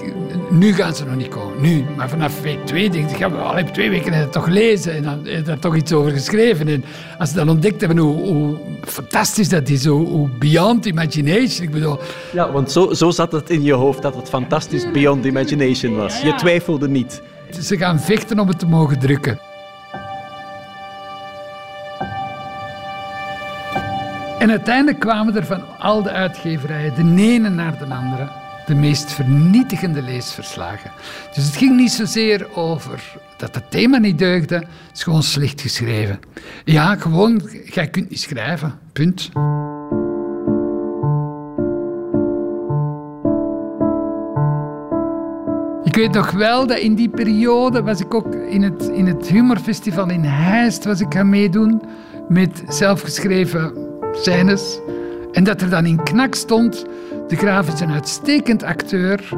nu 0.50 0.72
gaan 0.72 0.94
ze 0.94 1.04
nog 1.04 1.16
niet 1.16 1.28
komen. 1.28 1.60
Nu, 1.60 1.84
maar 1.96 2.08
vanaf 2.08 2.40
week 2.40 2.66
twee 2.66 2.90
denk 2.90 3.10
ik, 3.10 3.18
ja, 3.18 3.26
al 3.26 3.56
heb 3.56 3.68
twee 3.68 3.90
weken 3.90 4.12
het 4.12 4.32
toch 4.32 4.46
lezen 4.46 4.92
en 4.94 5.02
dan 5.02 5.20
heb 5.24 5.44
daar 5.44 5.58
toch 5.58 5.76
iets 5.76 5.92
over 5.92 6.10
geschreven. 6.10 6.68
En 6.68 6.84
als 7.18 7.28
ze 7.28 7.34
dan 7.34 7.48
ontdekt 7.48 7.80
hebben 7.80 7.98
hoe, 7.98 8.16
hoe 8.16 8.56
fantastisch 8.82 9.48
dat 9.48 9.68
is, 9.68 9.86
hoe, 9.86 10.28
beyond 10.38 10.86
imagination. 10.86 11.62
Ik 11.66 11.70
bedoel... 11.70 11.98
Ja, 12.32 12.52
want 12.52 12.70
zo, 12.70 12.92
zo 12.94 13.10
zat 13.10 13.32
het 13.32 13.50
in 13.50 13.62
je 13.62 13.72
hoofd 13.72 14.02
dat 14.02 14.14
het 14.14 14.28
fantastisch 14.28 14.90
beyond 14.90 15.24
imagination 15.24 15.96
was. 15.96 16.20
Je 16.20 16.34
twijfelde 16.34 16.88
niet. 16.88 17.22
Ze 17.60 17.76
gaan 17.76 18.00
vechten 18.00 18.38
om 18.38 18.48
het 18.48 18.58
te 18.58 18.66
mogen 18.66 18.98
drukken. 18.98 19.38
En 24.38 24.50
uiteindelijk 24.50 25.00
kwamen 25.00 25.36
er 25.36 25.46
van 25.46 25.62
al 25.78 26.02
de 26.02 26.10
uitgeverijen 26.10 26.94
de 26.94 27.22
ene 27.22 27.48
naar 27.48 27.78
de 27.78 27.94
andere 27.94 28.39
de 28.70 28.76
meest 28.76 29.12
vernietigende 29.12 30.02
leesverslagen. 30.02 30.90
Dus 31.34 31.44
het 31.44 31.56
ging 31.56 31.76
niet 31.76 31.90
zozeer 31.90 32.46
over 32.54 33.02
dat 33.36 33.54
het 33.54 33.70
thema 33.70 33.98
niet 33.98 34.18
deugde, 34.18 34.54
het 34.54 34.66
is 34.94 35.02
gewoon 35.02 35.22
slecht 35.22 35.60
geschreven. 35.60 36.20
Ja, 36.64 36.96
gewoon, 36.96 37.50
jij 37.64 37.88
kunt 37.88 38.10
niet 38.10 38.20
schrijven, 38.20 38.78
punt. 38.92 39.30
Ik 45.84 45.94
weet 45.94 46.12
nog 46.12 46.30
wel 46.30 46.66
dat 46.66 46.78
in 46.78 46.94
die 46.94 47.08
periode 47.08 47.82
was 47.82 48.00
ik 48.00 48.14
ook 48.14 48.34
in 48.34 48.62
het, 48.62 48.88
in 48.88 49.06
het 49.06 49.28
humorfestival 49.28 50.10
in 50.10 50.24
Heist 50.24 50.84
was 50.84 51.00
ik 51.00 51.14
gaan 51.14 51.28
meedoen 51.28 51.82
met 52.28 52.62
zelfgeschreven 52.68 53.72
scènes. 54.12 54.78
En 55.32 55.44
dat 55.44 55.60
er 55.60 55.70
dan 55.70 55.86
in 55.86 56.02
knak 56.02 56.34
stond, 56.34 56.84
de 57.30 57.36
graaf 57.36 57.68
is 57.68 57.80
een 57.80 57.92
uitstekend 57.92 58.62
acteur, 58.62 59.28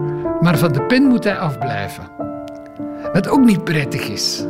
maar 0.41 0.59
van 0.59 0.73
de 0.73 0.83
pen 0.83 1.03
moet 1.03 1.25
hij 1.25 1.39
afblijven. 1.39 2.05
Wat 3.13 3.29
ook 3.29 3.45
niet 3.45 3.65
prettig 3.65 4.09
is. 4.09 4.47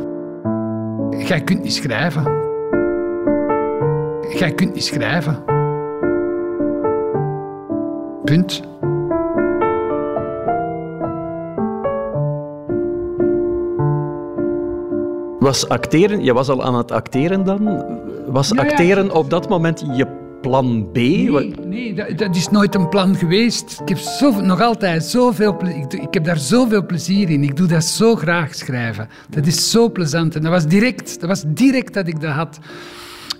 Jij 1.17 1.41
kunt 1.41 1.63
niet 1.63 1.73
schrijven. 1.73 2.23
Jij 4.37 4.51
kunt 4.55 4.73
niet 4.73 4.83
schrijven. 4.83 5.43
Punt. 8.23 8.61
Was 15.39 15.69
acteren, 15.69 16.23
je 16.23 16.33
was 16.33 16.49
al 16.49 16.63
aan 16.63 16.75
het 16.75 16.91
acteren 16.91 17.43
dan? 17.43 17.83
Was 18.27 18.49
Ja, 18.49 18.63
ja. 18.63 18.69
acteren 18.69 19.15
op 19.15 19.29
dat 19.29 19.49
moment 19.49 19.83
je 19.93 20.22
plan 20.43 20.91
B? 20.91 20.95
Nee, 20.95 21.53
nee 21.65 21.93
dat, 21.93 22.17
dat 22.17 22.35
is 22.35 22.49
nooit 22.49 22.75
een 22.75 22.89
plan 22.89 23.15
geweest. 23.15 23.81
Ik 23.85 23.89
heb 23.89 24.41
nog 24.41 24.61
altijd 24.61 25.03
zoveel. 25.03 25.67
Ik, 25.67 25.93
ik 25.93 26.13
heb 26.13 26.23
daar 26.23 26.37
zoveel 26.37 26.85
plezier 26.85 27.29
in. 27.29 27.43
Ik 27.43 27.55
doe 27.55 27.67
dat 27.67 27.83
zo 27.83 28.15
graag 28.15 28.55
schrijven. 28.55 29.09
Dat 29.29 29.45
is 29.45 29.71
zo 29.71 29.91
plezant. 29.91 30.35
En 30.35 30.41
dat 30.41 30.51
was 30.51 30.67
direct, 30.67 31.19
dat, 31.19 31.29
was 31.29 31.43
direct 31.47 31.93
dat 31.93 32.07
ik 32.07 32.21
dat 32.21 32.31
had. 32.31 32.59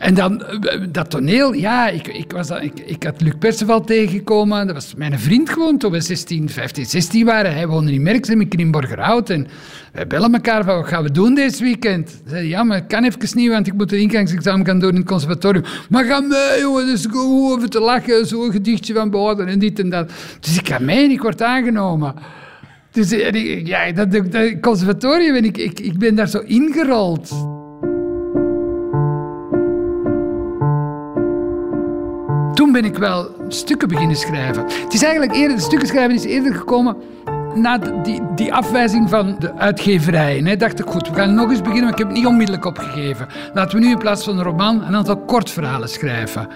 En 0.03 0.13
dan 0.13 0.43
eh, 0.45 0.79
dat 0.91 1.09
toneel, 1.09 1.53
ja, 1.53 1.87
ik, 1.89 2.07
ik, 2.07 2.31
was, 2.31 2.49
ik, 2.49 2.79
ik 2.85 3.03
had 3.03 3.21
Luc 3.21 3.33
Perceval 3.39 3.81
tegengekomen. 3.81 4.65
Dat 4.65 4.75
was 4.75 4.93
mijn 4.97 5.19
vriend 5.19 5.49
gewoon 5.49 5.77
toen 5.77 5.91
we 5.91 6.01
16, 6.01 6.49
15, 6.49 6.85
16 6.85 7.25
waren. 7.25 7.53
Hij 7.53 7.67
woonde 7.67 7.93
in 7.93 8.01
Merksem, 8.03 8.41
ik 8.41 8.53
in 8.53 8.71
Borgerhout. 8.71 9.29
En 9.29 9.47
wij 9.93 10.07
bellen 10.07 10.33
elkaar 10.33 10.63
van, 10.63 10.75
wat 10.75 10.87
gaan 10.87 11.03
we 11.03 11.11
doen 11.11 11.35
deze 11.35 11.63
weekend? 11.63 12.21
Zei, 12.27 12.47
ja, 12.47 12.63
maar 12.63 12.77
ik 12.77 12.87
kan 12.87 13.03
even 13.03 13.37
niet, 13.37 13.49
want 13.49 13.67
ik 13.67 13.73
moet 13.73 13.91
een 13.91 13.99
ingangsexamen 13.99 14.65
gaan 14.65 14.79
doen 14.79 14.89
in 14.89 14.95
het 14.95 15.05
conservatorium. 15.05 15.63
Maar 15.89 16.03
ga 16.05 16.19
mee, 16.19 16.59
jongen, 16.59 16.85
dus 16.85 17.05
gewoon 17.05 17.51
over 17.51 17.69
te 17.69 17.79
lachen. 17.79 18.25
Zo'n 18.27 18.51
gedichtje 18.51 18.93
van 18.93 19.09
Bouden 19.09 19.47
en 19.47 19.59
dit 19.59 19.79
en 19.79 19.89
dat. 19.89 20.11
Dus 20.39 20.57
ik 20.57 20.67
ga 20.67 20.79
mee 20.79 21.03
en 21.03 21.11
ik 21.11 21.21
word 21.21 21.41
aangenomen. 21.41 22.13
Dus 22.91 23.11
eh, 23.11 23.33
ik- 23.33 23.67
ja, 23.67 23.91
dat, 23.91 24.07
conservatorium, 24.61 25.35
ik, 25.35 25.57
ik, 25.57 25.79
ik 25.79 25.97
ben 25.97 26.15
daar 26.15 26.27
zo 26.29 26.39
ingerold. 26.45 27.31
Toen 32.53 32.71
ben 32.71 32.85
ik 32.85 32.97
wel 32.97 33.27
stukken 33.47 33.87
beginnen 33.87 34.15
schrijven. 34.15 34.63
Het 34.63 34.93
is 34.93 35.03
eigenlijk 35.03 35.35
eerder, 35.35 35.57
de 35.57 35.63
stukken 35.63 35.87
schrijven 35.87 36.15
is 36.15 36.23
eerder 36.23 36.55
gekomen 36.55 36.95
na 37.55 37.77
die, 37.77 38.21
die 38.35 38.53
afwijzing 38.53 39.09
van 39.09 39.35
de 39.39 39.53
uitgeverijen. 39.53 40.45
Hè, 40.45 40.55
dacht 40.55 40.79
ik, 40.79 40.85
goed, 40.85 41.09
we 41.09 41.15
gaan 41.15 41.33
nog 41.33 41.49
eens 41.49 41.61
beginnen, 41.61 41.83
maar 41.83 41.91
ik 41.91 41.97
heb 41.97 42.07
het 42.07 42.17
niet 42.17 42.25
onmiddellijk 42.25 42.65
opgegeven. 42.65 43.27
Laten 43.53 43.79
we 43.79 43.85
nu 43.85 43.91
in 43.91 43.97
plaats 43.97 44.23
van 44.23 44.37
een 44.37 44.43
roman 44.43 44.83
een 44.83 44.95
aantal 44.95 45.17
kortverhalen 45.17 45.89
schrijven. 45.89 46.47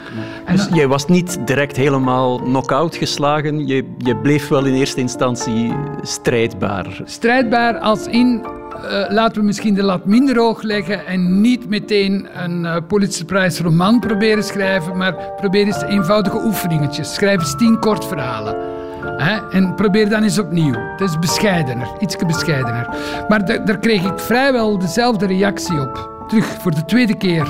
En 0.46 0.56
Dus 0.56 0.68
jij 0.74 0.88
was 0.88 1.06
niet 1.06 1.48
direct 1.48 1.76
helemaal 1.76 2.40
knock-out 2.40 2.96
geslagen. 2.96 3.68
Je, 3.68 3.96
je 3.98 4.16
bleef 4.16 4.48
wel 4.48 4.66
in 4.66 4.74
eerste 4.74 5.00
instantie 5.00 5.74
strijdbaar. 6.02 7.02
strijdbaar 7.04 7.78
als 7.78 8.08
in, 8.08 8.46
eh, 8.84 9.14
laten 9.14 9.40
we 9.40 9.46
misschien 9.46 9.74
de 9.74 9.84
lat 9.84 10.06
minder 10.06 10.38
hoog 10.38 10.62
leggen 10.62 11.06
en 11.06 11.42
niet 11.42 11.70
meteen 11.70 12.28
een 12.44 12.66
eh 12.66 12.76
Pulitzer 12.88 13.26
Prize 13.26 13.64
roman 13.64 14.00
proberen 14.00 14.44
schrijven, 14.44 14.98
maar 14.98 15.16
probeer 15.36 15.66
eens 15.66 15.82
eenvoudige 15.82 16.44
oefeningetjes. 16.46 17.14
Schrijf 17.14 17.40
eens 17.40 17.56
tien 17.56 17.80
kortverhalen. 17.80 18.56
Hè? 19.18 19.50
En 19.52 19.76
probeer 19.76 20.10
dan 20.10 20.24
eens 20.24 20.40
opnieuw. 20.40 20.74
Dat 20.98 21.10
is 21.10 21.20
bescheidener, 21.20 21.88
iets 22.00 22.16
bescheidener. 22.16 22.88
Maar 23.28 23.46
da- 23.46 23.58
daar 23.58 23.80
kreeg 23.80 24.04
ik 24.04 24.20
vrijwel 24.20 24.78
dezelfde 24.80 25.26
reactie 25.26 25.82
op. 25.82 26.24
Terug 26.28 26.46
voor 26.46 26.72
de 26.76 26.86
tweede 26.86 27.18
keer. 27.18 27.46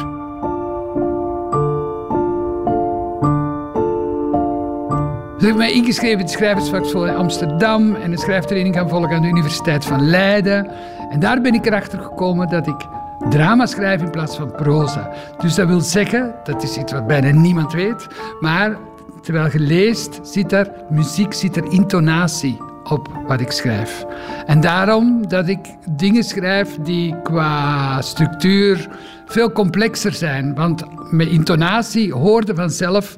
Ze 5.39 5.45
hebben 5.45 5.63
mij 5.63 5.71
ingeschreven 5.71 6.17
in 6.19 6.25
het 6.25 6.29
schrijversvakschool 6.29 7.07
in 7.07 7.15
Amsterdam 7.15 7.95
en 7.95 8.11
een 8.11 8.17
schrijftraining 8.17 8.75
gaan 8.75 8.89
volgen 8.89 9.15
aan 9.15 9.21
de 9.21 9.27
Universiteit 9.27 9.85
van 9.85 10.09
Leiden. 10.09 10.71
En 11.09 11.19
daar 11.19 11.41
ben 11.41 11.53
ik 11.53 11.65
erachter 11.65 11.99
gekomen 11.99 12.49
dat 12.49 12.67
ik 12.67 12.87
drama 13.29 13.65
schrijf 13.65 14.01
in 14.01 14.09
plaats 14.11 14.35
van 14.35 14.51
proza. 14.51 15.11
Dus 15.37 15.55
dat 15.55 15.67
wil 15.67 15.81
zeggen, 15.81 16.33
dat 16.43 16.63
is 16.63 16.77
iets 16.77 16.91
wat 16.91 17.07
bijna 17.07 17.31
niemand 17.31 17.73
weet, 17.73 18.07
maar 18.39 18.77
terwijl 19.21 19.51
je 19.51 19.59
leest, 19.59 20.19
zit 20.23 20.51
er 20.51 20.71
muziek, 20.89 21.33
zit 21.33 21.55
er 21.55 21.71
intonatie 21.71 22.57
op 22.83 23.09
wat 23.27 23.41
ik 23.41 23.51
schrijf. 23.51 24.05
En 24.45 24.61
daarom 24.61 25.27
dat 25.27 25.47
ik 25.47 25.59
dingen 25.89 26.23
schrijf 26.23 26.77
die 26.81 27.21
qua 27.21 28.01
structuur 28.01 28.89
veel 29.25 29.51
complexer 29.51 30.13
zijn. 30.13 30.55
Want 30.55 30.83
met 31.11 31.27
intonatie 31.27 32.13
hoorde 32.13 32.55
vanzelf 32.55 33.17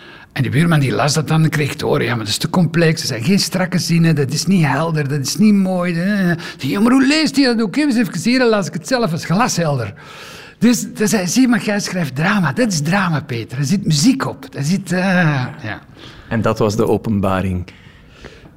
en 0.33 0.43
ik 0.45 0.51
die 0.51 0.51
ik 0.51 0.51
het 0.51 0.51
het 0.51 0.51
het. 0.51 0.53
Eh, 0.53 0.59
buurman. 0.61 0.79
Die 0.79 0.89
het 0.89 0.97
las 0.99 1.13
dat 1.13 1.27
dan 1.27 1.43
en 1.43 1.49
kreeg 1.49 1.75
te 1.75 1.85
horen, 1.85 2.03
ja, 2.05 2.09
maar 2.09 2.19
dat 2.19 2.27
is 2.27 2.37
te 2.37 2.49
complex. 2.49 3.01
Er 3.01 3.07
zijn 3.07 3.23
geen 3.23 3.39
strakke 3.39 3.77
zinnen, 3.77 4.15
dat 4.15 4.31
is 4.31 4.45
niet 4.45 4.65
helder, 4.65 5.07
dat 5.07 5.19
is 5.19 5.37
niet 5.37 5.53
mooi. 5.53 5.93
Eh. 6.01 6.31
Ja, 6.57 6.79
maar 6.79 6.91
hoe 6.91 7.07
leest 7.07 7.35
hij 7.35 7.45
dat 7.45 7.61
ook? 7.61 7.75
Even 7.75 7.97
even 8.01 8.19
hier, 8.23 8.39
dan 8.39 8.47
las 8.49 8.67
ik 8.67 8.73
het 8.73 8.87
zelf 8.87 9.11
als 9.11 9.25
glashelder. 9.25 9.93
Dus 10.59 10.93
dan 10.93 11.07
zei 11.07 11.27
zie 11.27 11.47
maar, 11.47 11.63
jij 11.63 11.79
schrijft 11.79 12.15
drama. 12.15 12.53
Dat 12.53 12.71
is 12.71 12.81
drama, 12.81 13.21
Peter. 13.21 13.57
Er 13.57 13.65
zit 13.65 13.85
muziek 13.85 14.25
op. 14.27 14.45
Er 14.55 14.63
zit, 14.63 14.91
eh, 14.91 14.99
ja. 15.63 15.81
En 16.29 16.41
dat 16.41 16.59
was 16.59 16.75
de 16.75 16.87
openbaring. 16.87 17.67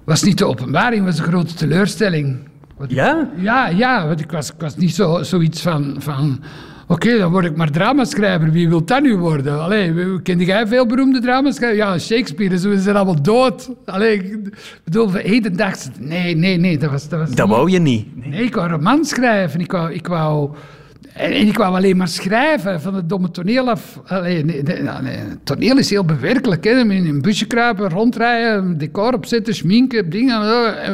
was 0.04 0.22
niet 0.22 0.38
de 0.38 0.44
openbaring, 0.46 1.04
was 1.04 1.18
een 1.18 1.24
grote 1.24 1.54
teleurstelling. 1.54 2.38
Wat- 2.76 2.90
Ja? 2.90 3.30
Ja, 3.36 3.68
ja, 3.68 4.06
want 4.06 4.20
ik 4.20 4.30
was, 4.30 4.48
ik 4.48 4.54
was 4.60 4.76
niet 4.76 4.94
zo, 4.94 5.22
zoiets 5.22 5.62
van... 5.62 5.96
van 5.98 6.42
Oké, 6.86 7.18
dan 7.18 7.30
word 7.30 7.44
ik 7.44 7.56
maar 7.56 7.70
dramaschrijver. 7.70 8.50
Wie 8.50 8.68
wil 8.68 8.84
dat 8.84 9.02
nu 9.02 9.16
worden? 9.16 9.62
Allee, 9.62 10.22
kende 10.22 10.44
jij 10.44 10.66
veel 10.66 10.86
beroemde 10.86 11.20
dramaschrijvers? 11.20 11.78
Ja, 11.78 11.98
Shakespeare, 11.98 12.58
ze 12.58 12.80
zijn 12.80 12.96
allemaal 12.96 13.22
dood. 13.22 13.70
Allee, 13.84 14.14
ik 14.14 14.38
bedoel, 14.84 15.08
van 15.08 15.20
hedendaagse... 15.20 15.88
Nee, 15.98 16.36
nee, 16.36 16.56
nee, 16.56 16.78
dat 16.78 16.90
was... 16.90 17.08
Dat, 17.08 17.18
was 17.18 17.30
Dat 17.30 17.46
niet- 17.46 17.56
wou 17.56 17.70
je 17.70 17.78
niet. 17.78 18.26
Nee, 18.26 18.44
ik 18.44 18.54
wou 18.54 18.68
romans 18.70 19.08
schrijven. 19.08 19.60
Ik 19.60 19.72
wou... 19.72 19.92
Ik 19.92 20.06
wou 20.06 20.50
en 21.14 21.32
en 21.32 21.46
ik 21.46 21.56
wou 21.56 21.74
alleen 21.74 21.96
maar 21.96 22.08
schrijven 22.08 22.80
van 22.80 22.94
het 22.94 23.08
domme 23.08 23.30
toneel 23.30 23.70
af. 23.70 24.00
Allee, 24.06 24.44
nee, 24.44 24.62
nee, 24.62 24.82
nee, 24.82 25.02
nee. 25.02 25.16
Toneel 25.44 25.78
is 25.78 25.90
heel 25.90 26.04
bewerkelijk. 26.04 26.64
Hè. 26.64 26.70
In 26.70 26.90
een 26.90 27.22
busje 27.22 27.46
kruipen, 27.46 27.88
rondrijden, 27.88 28.64
een 28.64 28.78
decor 28.78 29.14
opzetten, 29.14 29.54
schminken, 29.54 30.10
dingen. 30.10 30.40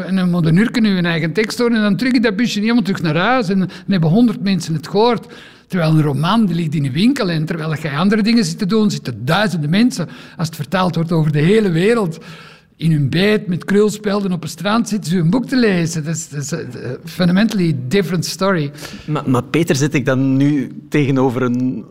En 0.06 0.16
dan 0.16 0.30
moet 0.30 0.46
een 0.46 0.56
uur 0.56 0.80
nu 0.80 0.96
een 0.96 1.06
eigen 1.06 1.32
tekst 1.32 1.58
horen. 1.58 1.76
En 1.76 1.82
dan 1.82 1.96
terug 1.96 2.12
in 2.12 2.22
dat 2.22 2.36
busje 2.36 2.60
helemaal 2.60 2.82
terug 2.82 3.02
naar 3.02 3.16
huis. 3.16 3.48
En 3.48 3.58
dan 3.58 3.68
hebben 3.86 4.10
honderd 4.10 4.42
mensen 4.42 4.74
het 4.74 4.88
gehoord. 4.88 5.26
Terwijl 5.70 5.90
een 5.92 6.02
roman 6.02 6.46
die 6.46 6.54
ligt 6.54 6.74
in 6.74 6.84
een 6.84 6.92
winkel. 6.92 7.30
En 7.30 7.44
terwijl 7.44 7.74
jij 7.74 7.96
andere 7.96 8.22
dingen 8.22 8.44
zit 8.44 8.58
te 8.58 8.66
doen, 8.66 8.90
zitten 8.90 9.24
duizenden 9.24 9.70
mensen. 9.70 10.08
Als 10.36 10.46
het 10.46 10.56
vertaald 10.56 10.94
wordt 10.94 11.12
over 11.12 11.32
de 11.32 11.38
hele 11.38 11.70
wereld 11.70 12.18
in 12.76 12.92
hun 12.92 13.10
bed 13.10 13.46
met 13.46 13.64
krulspelden 13.64 14.32
op 14.32 14.42
een 14.42 14.48
strand 14.48 14.88
zitten 14.88 15.10
ze 15.10 15.18
een 15.18 15.30
boek 15.30 15.46
te 15.46 15.56
lezen. 15.56 16.04
Dat 16.04 16.14
is, 16.14 16.28
dat 16.28 16.42
is 16.42 16.50
een 16.50 16.96
fundamentally 17.04 17.76
different 17.88 18.24
story. 18.24 18.70
Maar, 19.06 19.30
maar 19.30 19.44
Peter, 19.44 19.76
zit 19.76 19.94
ik 19.94 20.04
dan 20.04 20.36
nu 20.36 20.70
tegenover 20.88 21.42
een 21.42 21.84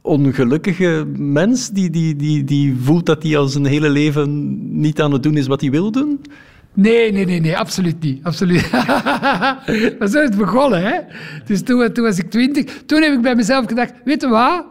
ongelukkige 0.00 1.06
mens 1.16 1.70
die, 1.70 1.90
die, 1.90 2.16
die, 2.16 2.44
die 2.44 2.76
voelt 2.82 3.06
dat 3.06 3.22
hij 3.22 3.38
al 3.38 3.46
zijn 3.46 3.64
hele 3.66 3.88
leven 3.88 4.80
niet 4.80 5.00
aan 5.00 5.12
het 5.12 5.22
doen 5.22 5.36
is 5.36 5.46
wat 5.46 5.60
hij 5.60 5.70
wil 5.70 5.90
doen? 5.90 6.20
Nee, 6.80 7.12
nee, 7.12 7.24
nee, 7.24 7.40
nee, 7.40 7.56
absoluut 7.56 8.00
niet. 8.00 8.24
Absoluut. 8.24 8.70
maar 9.98 10.08
zo 10.08 10.18
is 10.18 10.28
het 10.28 10.36
begonnen, 10.36 10.82
hè. 10.82 10.98
Dus 11.44 11.62
toen, 11.62 11.92
toen 11.92 12.04
was 12.04 12.18
ik 12.18 12.30
twintig. 12.30 12.64
Toen 12.86 13.02
heb 13.02 13.12
ik 13.12 13.20
bij 13.20 13.34
mezelf 13.34 13.66
gedacht, 13.66 13.92
weet 14.04 14.20
je 14.20 14.28
wat? 14.28 14.64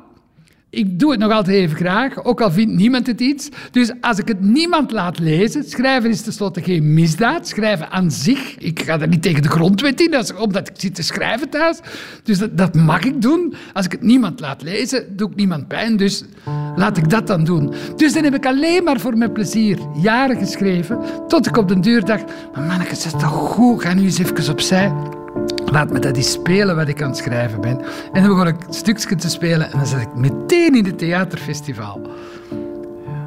Ik 0.69 0.99
doe 0.99 1.11
het 1.11 1.19
nog 1.19 1.31
altijd 1.31 1.57
even 1.57 1.77
graag, 1.77 2.23
ook 2.23 2.41
al 2.41 2.51
vindt 2.51 2.73
niemand 2.73 3.07
het 3.07 3.21
iets. 3.21 3.49
Dus 3.71 3.91
als 4.01 4.17
ik 4.19 4.27
het 4.27 4.41
niemand 4.41 4.91
laat 4.91 5.19
lezen, 5.19 5.63
schrijven 5.63 6.09
is 6.09 6.21
tenslotte 6.21 6.61
geen 6.61 6.93
misdaad. 6.93 7.47
Schrijven 7.47 7.91
aan 7.91 8.11
zich, 8.11 8.57
ik 8.57 8.79
ga 8.79 8.99
er 8.99 9.07
niet 9.07 9.21
tegen 9.21 9.41
de 9.41 9.49
grondwet 9.49 10.01
in, 10.01 10.37
omdat 10.39 10.69
ik 10.69 10.73
zit 10.77 10.95
te 10.95 11.03
schrijven 11.03 11.49
thuis. 11.49 11.79
Dus 12.23 12.37
dat, 12.37 12.57
dat 12.57 12.75
mag 12.75 13.03
ik 13.03 13.21
doen. 13.21 13.53
Als 13.73 13.85
ik 13.85 13.91
het 13.91 14.01
niemand 14.01 14.39
laat 14.39 14.61
lezen, 14.61 15.15
doe 15.15 15.29
ik 15.29 15.35
niemand 15.35 15.67
pijn. 15.67 15.97
Dus 15.97 16.23
laat 16.77 16.97
ik 16.97 17.09
dat 17.09 17.27
dan 17.27 17.43
doen. 17.43 17.73
Dus 17.95 18.13
dan 18.13 18.23
heb 18.23 18.33
ik 18.33 18.45
alleen 18.45 18.83
maar 18.83 18.99
voor 18.99 19.17
mijn 19.17 19.31
plezier 19.31 19.79
jaren 19.93 20.37
geschreven, 20.37 20.99
tot 21.27 21.47
ik 21.47 21.57
op 21.57 21.67
de 21.67 21.79
deur 21.79 22.05
dacht, 22.05 22.23
maar 22.53 22.63
manneke, 22.63 22.89
dat 22.89 23.05
is 23.05 23.11
toch 23.11 23.51
goed, 23.51 23.81
ga 23.81 23.93
nu 23.93 24.03
eens 24.03 24.19
even 24.19 24.51
opzij. 24.51 24.93
Laat 25.65 25.91
me 25.91 25.99
dat 25.99 26.17
eens 26.17 26.31
spelen 26.31 26.75
wat 26.75 26.87
ik 26.87 27.01
aan 27.01 27.09
het 27.09 27.17
schrijven 27.17 27.61
ben. 27.61 27.81
En 28.11 28.21
dan 28.21 28.27
begon 28.27 28.47
ik 28.47 28.67
een 28.67 28.73
stukje 28.73 29.15
te 29.15 29.29
spelen 29.29 29.71
en 29.71 29.77
dan 29.77 29.87
zat 29.87 30.01
ik 30.01 30.15
meteen 30.15 30.75
in 30.75 30.85
het 30.85 30.97
theaterfestival. 30.97 32.01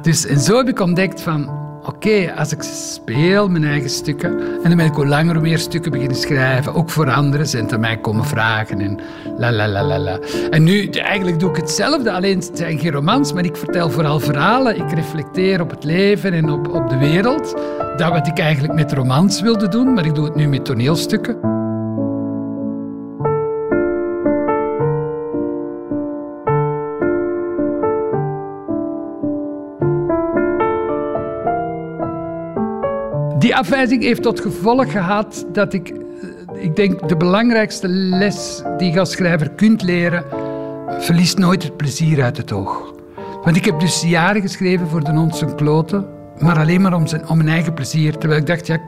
Dus, 0.01 0.25
en 0.25 0.39
zo 0.39 0.57
heb 0.57 0.67
ik 0.67 0.79
ontdekt 0.79 1.21
van, 1.21 1.60
oké, 1.85 2.33
als 2.37 2.51
ik 2.51 2.61
speel 2.61 3.49
mijn 3.49 3.63
eigen 3.63 3.89
stukken, 3.89 4.39
en 4.39 4.69
dan 4.69 4.77
ben 4.77 4.85
ik 4.85 4.93
hoe 4.93 5.07
langer 5.07 5.41
meer 5.41 5.57
stukken 5.57 5.91
beginnen 5.91 6.17
schrijven, 6.17 6.73
ook 6.73 6.89
voor 6.89 7.11
anderen, 7.11 7.47
zijn 7.47 7.71
er 7.71 7.79
mij 7.79 7.97
komen 7.97 8.25
vragen 8.25 8.81
en 8.81 8.99
la 9.37 9.51
la 9.51 9.67
la 9.67 9.83
la 9.83 9.99
la. 9.99 10.19
En 10.49 10.63
nu, 10.63 10.85
eigenlijk 10.87 11.39
doe 11.39 11.49
ik 11.49 11.55
hetzelfde, 11.55 12.11
alleen 12.11 12.35
het 12.35 12.51
zijn 12.53 12.79
geen 12.79 12.91
romans, 12.91 13.33
maar 13.33 13.45
ik 13.45 13.55
vertel 13.55 13.89
vooral 13.89 14.19
verhalen. 14.19 14.75
Ik 14.75 14.91
reflecteer 14.91 15.61
op 15.61 15.69
het 15.69 15.83
leven 15.83 16.33
en 16.33 16.49
op, 16.49 16.73
op 16.73 16.89
de 16.89 16.97
wereld. 16.97 17.55
Dat 17.97 18.11
wat 18.11 18.27
ik 18.27 18.39
eigenlijk 18.39 18.73
met 18.73 18.93
romans 18.93 19.41
wilde 19.41 19.67
doen, 19.67 19.93
maar 19.93 20.05
ik 20.05 20.15
doe 20.15 20.25
het 20.25 20.35
nu 20.35 20.47
met 20.47 20.65
toneelstukken. 20.65 21.60
Die 33.41 33.55
afwijzing 33.55 34.03
heeft 34.03 34.21
tot 34.21 34.39
gevolg 34.39 34.91
gehad 34.91 35.45
dat 35.53 35.73
ik, 35.73 35.89
eh, 35.89 36.63
ik 36.63 36.75
denk, 36.75 37.09
de 37.09 37.17
belangrijkste 37.17 37.87
les 37.87 38.61
die 38.77 38.91
je 38.91 38.99
als 38.99 39.11
schrijver 39.11 39.49
kunt 39.49 39.81
leren, 39.81 40.25
verliest 40.99 41.37
nooit 41.37 41.63
het 41.63 41.77
plezier 41.77 42.23
uit 42.23 42.37
het 42.37 42.51
oog. 42.51 42.93
Want 43.43 43.55
ik 43.55 43.65
heb 43.65 43.79
dus 43.79 44.01
jaren 44.01 44.41
geschreven 44.41 44.87
voor 44.87 45.03
de 45.03 45.11
Nonsen 45.11 45.55
Kloten, 45.55 46.05
maar 46.39 46.59
alleen 46.59 46.81
maar 46.81 46.93
om, 46.93 47.07
zijn, 47.07 47.27
om 47.27 47.37
mijn 47.37 47.49
eigen 47.49 47.73
plezier. 47.73 48.17
Terwijl 48.17 48.41
ik 48.41 48.47
dacht, 48.47 48.67
ja, 48.67 48.79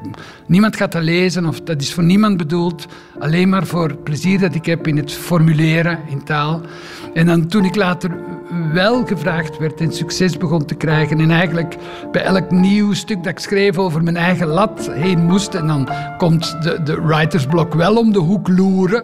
niemand 0.45 0.75
gaat 0.75 0.91
dat 0.91 1.03
lezen 1.03 1.45
of 1.45 1.61
dat 1.61 1.81
is 1.81 1.93
voor 1.93 2.03
niemand 2.03 2.37
bedoeld. 2.37 2.85
Alleen 3.19 3.49
maar 3.49 3.65
voor 3.65 3.87
het 3.87 4.03
plezier 4.03 4.39
dat 4.39 4.55
ik 4.55 4.65
heb 4.65 4.87
in 4.87 4.97
het 4.97 5.11
formuleren 5.11 5.99
in 6.09 6.23
taal. 6.23 6.61
En 7.13 7.25
dan 7.25 7.47
toen 7.47 7.65
ik 7.65 7.75
later 7.75 8.11
wel 8.73 9.05
gevraagd 9.05 9.57
werd 9.57 9.81
en 9.81 9.93
succes 9.93 10.37
begon 10.37 10.65
te 10.65 10.75
krijgen. 10.75 11.19
En 11.19 11.31
eigenlijk 11.31 11.75
bij 12.11 12.21
elk 12.21 12.51
nieuw 12.51 12.93
stuk 12.93 13.23
dat 13.23 13.31
ik 13.31 13.39
schreef 13.39 13.77
over 13.77 14.03
mijn 14.03 14.17
eigen 14.17 14.47
lat 14.47 14.89
heen 14.91 15.19
moest. 15.19 15.53
En 15.53 15.67
dan 15.67 15.89
komt 16.17 16.63
de, 16.63 16.83
de 16.83 17.01
writersblok 17.01 17.73
wel 17.73 17.95
om 17.95 18.11
de 18.11 18.19
hoek 18.19 18.47
loeren 18.47 19.03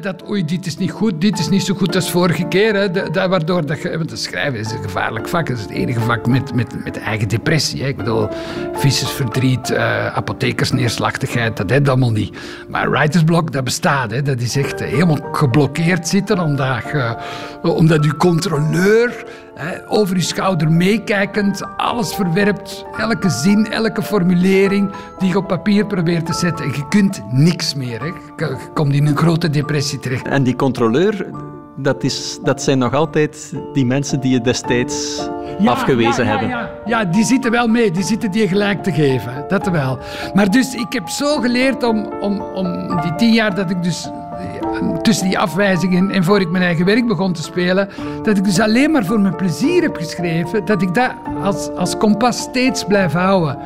dat, 0.00 0.28
oei, 0.28 0.44
dit 0.44 0.66
is 0.66 0.76
niet 0.76 0.90
goed, 0.90 1.20
dit 1.20 1.38
is 1.38 1.48
niet 1.48 1.62
zo 1.62 1.74
goed 1.74 1.94
als 1.94 2.10
vorige 2.10 2.48
keer. 2.48 2.92
Dat, 2.92 3.28
waardoor 3.28 3.66
dat, 3.66 3.82
want 3.82 4.10
het 4.10 4.20
schrijven 4.20 4.60
is 4.60 4.70
een 4.72 4.82
gevaarlijk 4.82 5.28
vak. 5.28 5.48
Het 5.48 5.58
is 5.58 5.62
het 5.62 5.72
enige 5.72 6.00
vak 6.00 6.26
met, 6.26 6.54
met, 6.54 6.84
met 6.84 6.98
eigen 6.98 7.28
depressie. 7.28 7.80
Ik 7.80 7.96
bedoel, 7.96 8.28
vissers 8.72 9.20
uh, 9.70 10.06
apothekersneerslachtigheid, 10.06 11.56
dat 11.56 11.70
heb 11.70 11.88
allemaal 11.88 12.10
niet. 12.10 12.36
Maar 12.68 12.90
writersblok, 12.90 13.52
dat 13.52 13.64
bestaat. 13.64 14.24
Dat 14.24 14.40
is 14.40 14.56
echt 14.56 14.80
helemaal 14.80 15.28
geblokkeerd 15.32 16.08
zitten, 16.08 16.38
omdat, 16.38 16.82
uh, 16.94 17.12
omdat 17.62 18.04
uw 18.04 18.16
controleur 18.16 19.24
over 19.88 20.16
je 20.16 20.22
schouder 20.22 20.72
meekijkend, 20.72 21.62
alles 21.76 22.14
verwerpt, 22.14 22.84
elke 22.96 23.28
zin, 23.28 23.66
elke 23.70 24.02
formulering 24.02 24.90
die 25.18 25.28
je 25.28 25.36
op 25.36 25.46
papier 25.46 25.86
probeert 25.86 26.26
te 26.26 26.32
zetten. 26.32 26.64
En 26.64 26.72
je 26.72 26.88
kunt 26.88 27.22
niks 27.30 27.74
meer. 27.74 28.00
Hè. 28.00 28.06
Je 28.46 28.56
komt 28.74 28.94
in 28.94 29.06
een 29.06 29.16
grote 29.16 29.50
depressie 29.50 29.98
terecht. 29.98 30.26
En 30.26 30.42
die 30.42 30.56
controleur, 30.56 31.26
dat, 31.76 32.02
is, 32.02 32.38
dat 32.42 32.62
zijn 32.62 32.78
nog 32.78 32.94
altijd 32.94 33.52
die 33.72 33.86
mensen 33.86 34.20
die 34.20 34.32
je 34.32 34.40
destijds 34.40 35.28
afgewezen 35.64 36.24
ja, 36.24 36.30
hebben. 36.30 36.48
Ja, 36.48 36.70
ja, 36.84 37.04
die 37.04 37.24
zitten 37.24 37.50
wel 37.50 37.66
mee, 37.66 37.90
die 37.90 38.04
zitten 38.04 38.30
die 38.30 38.48
gelijk 38.48 38.82
te 38.82 38.92
geven. 38.92 39.44
Dat 39.48 39.70
wel. 39.70 39.98
Maar 40.34 40.50
dus 40.50 40.74
ik 40.74 40.92
heb 40.92 41.08
zo 41.08 41.40
geleerd 41.40 41.82
om, 41.82 42.12
om, 42.20 42.40
om 42.40 43.00
die 43.00 43.14
tien 43.14 43.32
jaar 43.32 43.54
dat 43.54 43.70
ik 43.70 43.82
dus 43.82 44.10
tussen 45.02 45.26
die 45.26 45.38
afwijzingen 45.38 46.10
en 46.10 46.24
voor 46.24 46.40
ik 46.40 46.50
mijn 46.50 46.64
eigen 46.64 46.84
werk 46.84 47.06
begon 47.06 47.32
te 47.32 47.42
spelen, 47.42 47.88
dat 48.22 48.36
ik 48.36 48.44
dus 48.44 48.60
alleen 48.60 48.90
maar 48.90 49.04
voor 49.04 49.20
mijn 49.20 49.36
plezier 49.36 49.82
heb 49.82 49.96
geschreven, 49.96 50.64
dat 50.64 50.82
ik 50.82 50.94
dat 50.94 51.12
als, 51.42 51.70
als 51.70 51.96
kompas 51.96 52.38
steeds 52.38 52.84
blijf 52.84 53.12
houden. 53.12 53.58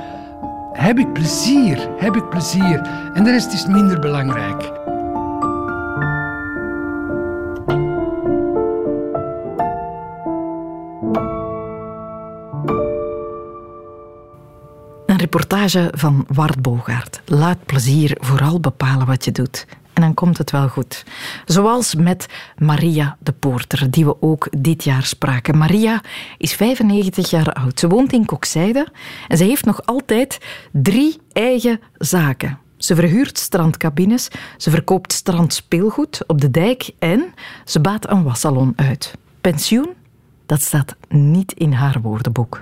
Heb 0.72 0.98
ik 0.98 1.12
plezier? 1.12 1.88
Heb 1.96 2.16
ik 2.16 2.28
plezier? 2.28 3.10
En 3.14 3.24
de 3.24 3.30
rest 3.30 3.52
is 3.52 3.66
minder 3.66 4.00
belangrijk. 4.00 4.77
Reportage 15.28 15.92
van 15.94 16.26
Wart 16.28 16.62
Bogaert. 16.62 17.20
Laat 17.24 17.64
plezier 17.66 18.16
vooral 18.20 18.60
bepalen 18.60 19.06
wat 19.06 19.24
je 19.24 19.32
doet 19.32 19.66
en 19.92 20.02
dan 20.02 20.14
komt 20.14 20.38
het 20.38 20.50
wel 20.50 20.68
goed. 20.68 21.04
Zoals 21.44 21.94
met 21.94 22.26
Maria 22.58 23.16
de 23.20 23.32
Poorter, 23.32 23.90
die 23.90 24.04
we 24.04 24.22
ook 24.22 24.48
dit 24.58 24.84
jaar 24.84 25.04
spraken. 25.04 25.58
Maria 25.58 26.02
is 26.38 26.54
95 26.54 27.30
jaar 27.30 27.52
oud. 27.52 27.78
Ze 27.78 27.88
woont 27.88 28.12
in 28.12 28.24
Kokzijde 28.24 28.86
en 29.28 29.36
ze 29.36 29.44
heeft 29.44 29.64
nog 29.64 29.86
altijd 29.86 30.38
drie 30.72 31.20
eigen 31.32 31.80
zaken. 31.98 32.58
Ze 32.76 32.94
verhuurt 32.94 33.38
strandcabines, 33.38 34.28
ze 34.56 34.70
verkoopt 34.70 35.12
strandspeelgoed 35.12 36.22
op 36.26 36.40
de 36.40 36.50
dijk 36.50 36.90
en 36.98 37.34
ze 37.64 37.80
baat 37.80 38.10
een 38.10 38.22
wassalon 38.22 38.72
uit. 38.76 39.14
Pensioen? 39.40 39.88
Dat 40.46 40.62
staat 40.62 40.96
niet 41.08 41.52
in 41.52 41.72
haar 41.72 42.00
woordenboek. 42.00 42.58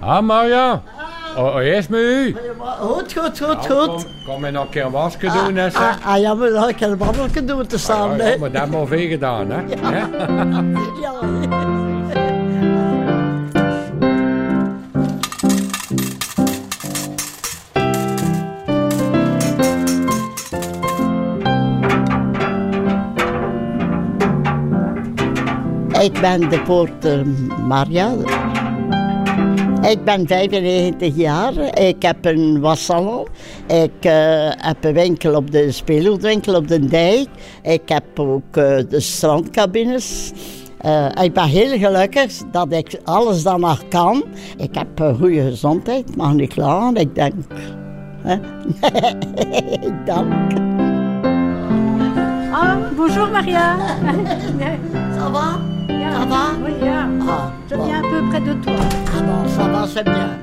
Ah, 0.00 0.22
Maria. 0.22 0.82
Oh, 1.36 1.54
oh, 1.54 1.62
eerst 1.62 1.88
met 1.88 2.00
u. 2.00 2.36
Goed, 2.80 3.12
goed, 3.12 3.40
goed, 3.40 3.66
goed. 3.66 4.06
Kom, 4.26 4.44
je 4.44 4.50
nog 4.50 4.64
een 4.64 4.70
keer 4.70 4.84
een 4.84 4.90
wasje 4.90 5.18
doen, 5.18 5.56
hè? 5.56 5.66
Ah, 5.72 5.94
ah, 6.04 6.20
ja, 6.20 6.34
maar 6.34 6.74
kan 6.74 6.90
een 6.90 6.98
wandelje 6.98 7.44
doen 7.44 7.66
te 7.66 7.78
staan, 7.78 8.20
hè? 8.20 8.32
Ja, 8.32 8.38
maar 8.38 8.50
dat 8.50 8.62
hebben 8.62 8.80
we 8.80 8.86
veel 8.86 9.08
gedaan, 9.08 9.50
hè? 9.50 9.60
Ja. 9.90 10.08
ja. 11.02 11.12
Ik 26.00 26.20
ben 26.20 26.48
de 26.48 26.60
poort 26.60 27.26
Maria. 27.66 28.12
Ik 29.82 30.04
ben 30.04 30.26
95 30.26 31.16
jaar. 31.16 31.78
Ik 31.78 32.02
heb 32.02 32.24
een 32.24 32.60
wassalon. 32.60 33.26
Ik 33.66 34.04
uh, 34.04 34.50
heb 34.56 34.84
een 34.84 34.92
winkel 34.92 35.34
op 35.34 35.50
de 35.50 35.72
speelgoedwinkel 35.72 36.54
op 36.54 36.68
de 36.68 36.84
dijk. 36.84 37.28
Ik 37.62 37.88
heb 37.88 38.18
ook 38.18 38.56
uh, 38.56 38.78
de 38.88 39.00
strandcabines. 39.00 40.32
Uh, 40.86 41.08
ik 41.22 41.32
ben 41.32 41.44
heel 41.44 41.78
gelukkig 41.78 42.32
dat 42.50 42.72
ik 42.72 43.00
alles 43.04 43.42
dan 43.42 43.60
nog 43.60 43.88
kan. 43.88 44.24
Ik 44.56 44.74
heb 44.74 44.98
een 44.98 45.16
goede 45.16 45.42
gezondheid, 45.42 46.16
mag 46.16 46.32
niet 46.32 46.52
klagen. 46.52 46.96
Ik 46.96 47.14
denk. 47.14 47.34
ik 49.80 50.06
dank. 50.06 50.52
Ah, 52.52 52.76
bonjour 52.96 53.30
Maria. 53.30 53.76
Ça 55.16 55.28
va? 55.32 55.69
Ça 55.90 56.24
va? 56.26 56.44
Oui, 56.64 56.72
ja. 56.84 57.08
Ah, 57.28 57.52
Je 57.68 57.74
viens 57.76 57.98
un 57.98 58.10
peu 58.10 58.28
près 58.30 58.40
de 58.40 58.54
toi. 58.64 58.74
Ah 59.16 59.22
bon, 59.22 59.48
ça 59.48 59.68
va, 59.68 59.86
c'est 59.86 60.04
bien. 60.04 60.38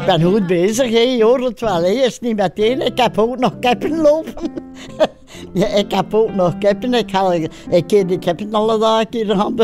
Ik 0.00 0.06
ben 0.06 0.22
goed 0.22 0.46
bezig, 0.46 0.90
je 0.90 1.24
hoort 1.24 1.44
het 1.44 1.60
wel. 1.60 1.82
Hè. 1.82 1.90
Is 1.90 2.20
niet 2.20 2.36
meteen. 2.36 2.80
Ik 2.80 2.98
heb 2.98 3.18
ook 3.18 3.38
nog 3.38 3.58
kippen 3.58 3.96
lopen. 3.96 4.52
ja, 5.52 5.66
ik 5.66 5.92
heb 5.92 6.14
ook 6.14 6.34
nog 6.34 6.58
kippen. 6.58 6.94
Ik 6.94 7.10
ga 7.10 7.32
ik 7.70 7.86
keer 7.86 8.06
die 8.06 8.18
kippen 8.18 8.54
alle 8.54 8.78
dagen 8.78 9.36
gaan, 9.36 9.54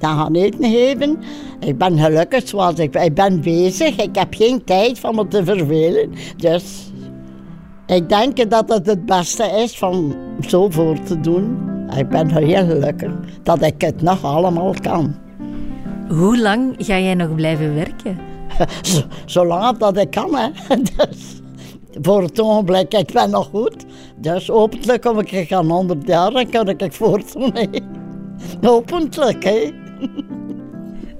gaan 0.00 0.34
eten 0.34 0.70
geven. 0.70 1.18
Ik 1.60 1.78
ben 1.78 1.98
gelukkig 1.98 2.48
zoals 2.48 2.74
ik 2.78 2.90
ben. 2.90 3.04
Ik 3.04 3.14
ben 3.14 3.40
bezig. 3.40 3.96
Ik 3.96 4.16
heb 4.16 4.34
geen 4.34 4.64
tijd 4.64 4.98
van 4.98 5.14
me 5.14 5.28
te 5.28 5.44
vervelen. 5.44 6.12
Dus 6.36 6.92
ik 7.86 8.08
denk 8.08 8.50
dat 8.50 8.68
het 8.68 8.86
het 8.86 9.06
beste 9.06 9.44
is 9.44 9.78
van 9.78 10.16
zo 10.48 10.70
voor 10.70 11.02
te 11.02 11.20
doen. 11.20 11.75
Ik 11.96 12.08
ben 12.08 12.30
heel 12.30 12.66
gelukkig 12.66 13.12
dat 13.42 13.62
ik 13.62 13.80
het 13.80 14.02
nog 14.02 14.24
allemaal 14.24 14.74
kan. 14.80 15.14
Hoe 16.08 16.38
lang 16.40 16.74
ga 16.78 16.98
jij 16.98 17.14
nog 17.14 17.34
blijven 17.34 17.74
werken? 17.74 18.18
Zolang 19.26 19.78
dat 19.78 19.96
ik 19.96 20.10
kan, 20.10 20.34
hè. 20.34 20.48
Dus, 20.96 21.40
Voor 22.02 22.22
het 22.22 22.40
ogenblik, 22.40 22.94
ik 22.94 23.12
ben 23.12 23.30
nog 23.30 23.48
goed. 23.52 23.84
Dus 24.16 24.46
hopelijk 24.46 25.02
kom 25.02 25.18
ik 25.18 25.52
aan 25.52 25.70
100 25.70 26.06
jaar 26.06 26.32
en 26.32 26.50
kan 26.50 26.68
ik 26.68 26.92
voortdoen. 26.92 27.50
hè. 27.54 27.66
Hopelijk, 28.68 29.44
hè. 29.44 29.72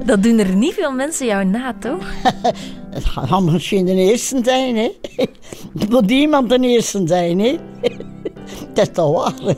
Dat 0.05 0.23
doen 0.23 0.39
er 0.39 0.57
niet 0.57 0.75
veel 0.75 0.93
mensen 0.93 1.27
jou 1.27 1.45
na, 1.45 1.75
toch? 1.79 2.07
Het 2.91 3.05
gaat 3.05 3.43
misschien 3.43 3.85
de 3.85 3.95
eerste 3.95 4.41
zijn, 4.43 4.77
hè. 4.77 4.91
Het 5.79 5.91
moet 5.91 6.11
iemand 6.11 6.49
de 6.49 6.59
eerste 6.59 7.03
zijn, 7.05 7.39
hè. 7.39 7.57
Het 8.69 8.79
is 8.79 8.89
toch 8.93 9.25
waar, 9.25 9.41
hè. 9.43 9.55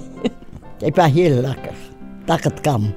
Ik 0.79 0.95
ben 0.95 1.11
heel 1.11 1.35
gelukkig 1.35 1.77
dat 2.25 2.39
ik 2.39 2.45
het 2.45 2.61
kan. 2.61 2.93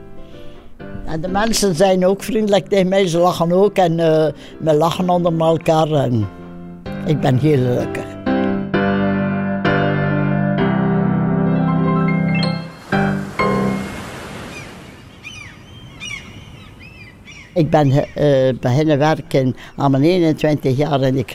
En 1.06 1.22
de 1.22 1.28
mensen 1.28 1.76
zijn 1.76 2.06
ook 2.06 2.24
vriendelijk 2.24 2.68
tegen 2.68 2.88
mij, 2.88 3.08
ze 3.08 3.18
lachen 3.18 3.52
ook 3.52 3.76
en 3.78 4.00
eh, 4.00 4.28
we 4.60 4.74
lachen 4.74 5.10
onder 5.10 5.40
elkaar. 5.40 5.92
En 5.92 6.28
ik 7.06 7.20
ben 7.20 7.38
heel 7.38 7.58
gelukkig. 7.58 8.21
Ik 17.54 17.70
ben 17.70 17.92
eh, 17.92 18.54
beginnen 18.60 18.98
werken 18.98 19.56
aan 19.76 19.92
mijn 19.92 20.04
21 20.04 20.78
jaar 20.78 21.02
in 21.02 21.16
de 21.16 21.26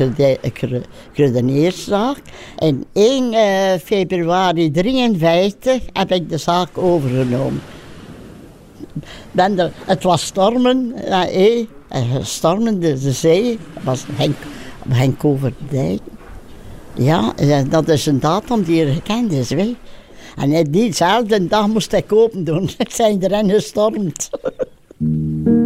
kruidenierszaak. 1.12 2.18
En 2.58 2.84
1 2.92 3.32
eh, 3.32 3.80
februari 3.84 4.70
53 4.70 5.82
heb 5.92 6.12
ik 6.12 6.30
de 6.30 6.38
zaak 6.38 6.78
overgenomen. 6.78 7.60
Er, 9.34 9.72
het 9.86 10.02
was 10.02 10.24
stormen, 10.24 10.92
eh, 10.94 11.58
eh, 11.88 12.54
de, 12.54 12.78
de 12.80 13.12
zee, 13.12 13.58
was 13.82 14.04
Henk, 14.12 14.36
Henk 14.88 15.24
Overdijk. 15.24 16.00
Ja, 16.96 17.32
eh, 17.36 17.60
dat 17.68 17.88
is 17.88 18.06
een 18.06 18.20
datum 18.20 18.62
die 18.62 18.84
er 18.84 18.92
gekend 18.92 19.32
is, 19.32 19.48
weet. 19.48 19.76
En 20.36 20.52
eh, 20.52 20.64
diezelfde 20.70 21.46
dag 21.46 21.66
moest 21.66 21.92
ik 21.92 22.12
open 22.12 22.44
doen. 22.44 22.70
Ik 22.78 22.90
zijn 22.90 23.22
erin 23.22 23.50
gestormd. 23.50 24.30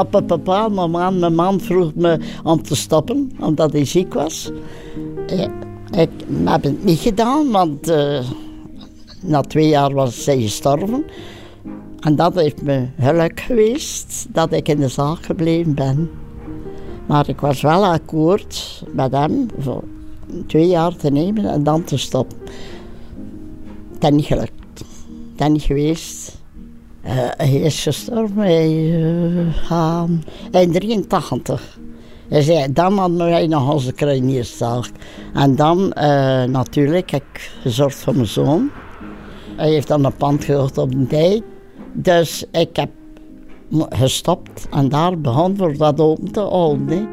Op 0.00 0.14
een 0.14 0.26
bepaald 0.26 0.74
mijn 1.18 1.34
man 1.34 1.60
vroeg 1.60 1.94
me 1.94 2.18
om 2.44 2.62
te 2.62 2.76
stoppen, 2.76 3.32
omdat 3.40 3.72
hij 3.72 3.84
ziek 3.84 4.14
was. 4.14 4.50
Eh, 5.26 5.40
Ik 5.90 6.10
heb 6.44 6.62
het 6.62 6.84
niet 6.84 6.98
gedaan, 6.98 7.50
want 7.50 7.88
eh, 7.88 8.24
na 9.20 9.40
twee 9.40 9.68
jaar 9.68 9.92
was 9.92 10.24
zij 10.24 10.40
gestorven. 10.40 11.04
En 12.00 12.16
dat 12.16 12.34
heeft 12.34 12.62
me 12.62 12.86
geluk 12.98 13.40
geweest 13.40 14.26
dat 14.28 14.52
ik 14.52 14.68
in 14.68 14.80
de 14.80 14.88
zaak 14.88 15.24
gebleven 15.24 15.74
ben. 15.74 16.10
Maar 17.06 17.28
ik 17.28 17.40
was 17.40 17.60
wel 17.60 17.84
akkoord 17.84 18.82
met 18.92 19.12
hem 19.12 19.46
voor 19.58 19.84
twee 20.46 20.66
jaar 20.66 20.96
te 20.96 21.10
nemen 21.10 21.44
en 21.44 21.62
dan 21.62 21.84
te 21.84 21.96
stoppen. 21.96 22.38
Het 23.94 24.04
is 24.04 24.10
niet 24.10 24.24
gelukt. 24.24 24.52
Geweest. 25.62 26.39
Eh, 27.02 27.12
hij 27.36 27.52
is 27.52 27.82
gestorven 27.82 28.44
in 30.50 30.72
83. 30.72 31.78
Hij 32.28 32.42
zei, 32.42 32.72
dan 32.72 32.98
hadden 32.98 33.18
wij 33.18 33.46
nog 33.46 33.72
onze 33.72 33.92
kruinierszaak. 33.92 34.90
En 35.34 35.56
dan 35.56 35.92
eh, 35.92 36.44
natuurlijk 36.44 37.10
heb 37.10 37.22
ik 37.32 37.50
gezorgd 37.62 37.96
voor 37.96 38.14
mijn 38.14 38.26
zoon. 38.26 38.70
Hij 39.56 39.70
heeft 39.70 39.88
dan 39.88 40.04
een 40.04 40.16
pand 40.16 40.44
gekocht 40.44 40.78
op 40.78 40.90
de 40.92 41.06
dijk. 41.06 41.42
Dus 41.92 42.44
ik 42.52 42.76
heb 42.76 42.90
gestopt 43.88 44.66
en 44.70 44.88
daar 44.88 45.18
begon 45.20 45.56
voor 45.56 45.76
dat 45.76 46.00
open 46.00 46.32
te 46.32 46.40
houden. 46.40 46.88
hè. 46.88 47.04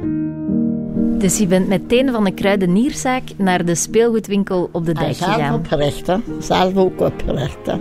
Dus 1.17 1.37
je 1.37 1.47
bent 1.47 1.67
meteen 1.67 2.11
van 2.11 2.23
de 2.23 2.31
kruidenierzaak 2.31 3.23
naar 3.37 3.65
de 3.65 3.75
speelgoedwinkel 3.75 4.69
op 4.71 4.85
de 4.85 4.91
En 4.91 4.99
dijk 4.99 5.15
zelf 5.15 5.33
gegaan. 5.33 5.53
opgericht, 5.53 6.07
hè. 6.07 6.15
Zelf 6.39 6.75
ook 6.75 7.01
opgericht, 7.01 7.65
hè. 7.65 7.75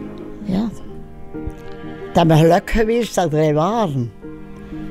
Ja. 0.45 0.69
Het 2.17 2.25
is 2.25 2.33
me 2.33 2.39
geluk 2.43 2.71
geweest 2.71 3.15
dat 3.15 3.31
wij 3.31 3.55
waren. 3.55 4.13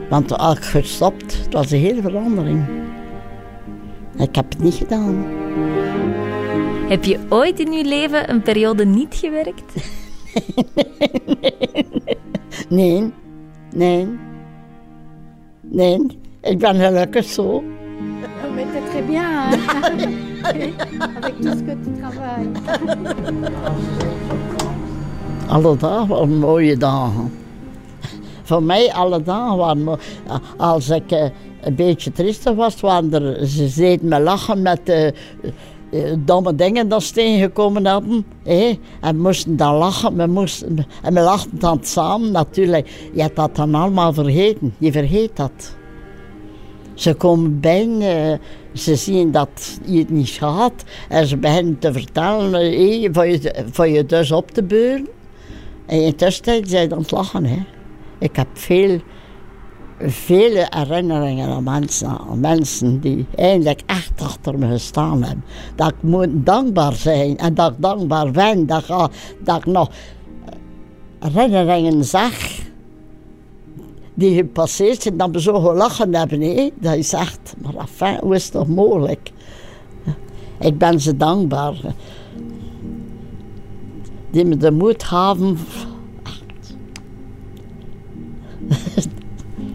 Want 0.09 0.37
als 0.37 0.57
ik 0.57 0.63
gestopt, 0.63 1.37
het 1.43 1.53
was 1.53 1.71
een 1.71 1.79
hele 1.79 2.01
verandering. 2.01 2.65
Ik 4.17 4.35
heb 4.35 4.49
het 4.49 4.59
niet 4.59 4.73
gedaan. 4.73 5.25
Heb 6.87 7.03
je 7.03 7.19
ooit 7.29 7.59
in 7.59 7.71
je 7.71 7.85
leven 7.85 8.29
een 8.29 8.41
periode 8.41 8.85
niet 8.85 9.15
gewerkt? 9.15 9.73
Nee, 12.69 13.13
nee, 13.73 14.07
nee. 15.61 16.19
Ik 16.41 16.57
ben 16.57 16.75
gelukkig 16.75 17.25
zo. 17.25 17.63
Mais 18.55 18.65
t'es 18.65 18.89
très 18.89 19.05
bien, 19.07 19.23
hein 19.23 19.59
Avec 21.15 21.35
tout 21.41 21.57
ce 21.57 21.63
que 21.63 21.75
tu 21.83 21.91
travailles. 21.99 22.51
Alle 25.47 25.77
dagen 25.77 26.07
waren 26.07 26.37
mooie 26.37 26.77
dagen. 26.77 27.31
Voor 28.43 28.63
mij 28.63 28.93
alle 28.93 29.21
dagen 29.21 29.57
waren. 29.57 29.99
Als 30.57 30.89
ik 30.89 31.11
eh, 31.11 31.25
een 31.61 31.75
beetje 31.75 32.11
triestig 32.11 32.55
was, 32.55 32.79
waren 32.79 33.47
ze 33.47 33.97
me 34.01 34.19
lachen 34.19 34.61
met 34.61 34.85
de 34.85 35.13
domme 36.17 36.55
dingen 36.55 36.89
dat 36.89 37.03
ze 37.03 37.13
tegengekomen 37.13 37.85
hadden. 37.85 38.25
hè. 38.43 38.79
En 39.01 39.19
moesten 39.19 39.57
dan 39.57 39.75
lachen. 39.75 40.15
We 40.15 40.27
moesten, 40.27 40.85
en 41.01 41.13
we 41.13 41.19
lachten 41.19 41.59
dan 41.59 41.79
samen 41.81 42.31
natuurlijk. 42.31 43.09
Je 43.13 43.21
hebt 43.21 43.35
dat 43.35 43.55
dan 43.55 43.75
allemaal 43.75 44.13
vergeten. 44.13 44.73
Je 44.77 44.91
vergeet 44.91 45.35
dat. 45.35 45.75
Ze 46.93 47.13
komen 47.13 47.59
bijna, 47.59 48.37
ze 48.73 48.95
zien 48.95 49.31
dat 49.31 49.79
je 49.85 49.99
het 49.99 50.09
niet 50.09 50.29
gaat. 50.29 50.83
En 51.09 51.27
ze 51.27 51.37
beginnen 51.37 51.79
te 51.79 51.93
vertellen, 51.93 52.53
hé, 52.53 53.09
voor, 53.11 53.25
je, 53.25 53.65
voor 53.71 53.87
je 53.87 54.05
dus 54.05 54.31
op 54.31 54.51
te 54.51 54.63
beuren. 54.63 55.07
En 55.85 56.15
tussentijd 56.15 56.69
zijn 56.69 56.89
ze 56.89 56.95
aan 56.95 57.01
het 57.01 57.11
lachen. 57.11 57.45
Hè. 57.45 57.57
Ik 58.19 58.35
heb 58.35 58.47
veel, 58.53 58.99
vele 59.99 60.67
herinneringen 60.69 61.49
aan 61.49 61.63
mensen, 61.63 62.07
aan 62.07 62.39
mensen 62.39 62.99
die 62.99 63.25
eigenlijk 63.35 63.81
echt 63.85 64.21
achter 64.21 64.59
me 64.59 64.67
gestaan 64.67 65.23
hebben. 65.23 65.43
Dat 65.75 65.87
ik 65.89 65.95
moet 66.01 66.29
dankbaar 66.31 66.93
zijn 66.93 67.37
en 67.37 67.53
dat 67.53 67.71
ik 67.71 67.77
dankbaar 67.81 68.31
ben 68.31 68.65
dat, 68.65 68.83
ik- 68.89 69.09
dat 69.45 69.65
nog 69.65 69.89
herinneringen 71.19 72.03
zag 72.05 72.33
die 74.13 74.35
gepasseerd 74.35 75.01
zijn, 75.01 75.17
dat 75.17 75.29
we 75.31 75.41
zo 75.41 75.59
gelachen 75.59 76.15
hebben. 76.15 76.41
Hè. 76.41 76.69
Dat 76.79 76.95
is 76.95 77.13
echt, 77.13 77.53
maar 77.57 77.75
enfin, 77.75 78.17
hoe 78.21 78.35
is 78.35 78.49
toch 78.49 78.67
mogelijk? 78.67 79.31
Ik 80.59 80.77
ben 80.77 80.99
ze 81.01 81.17
dankbaar. 81.17 81.73
Die 84.35 84.45
me 84.45 84.57
de 84.57 84.71
moed 84.71 85.03
gaven. 85.03 85.57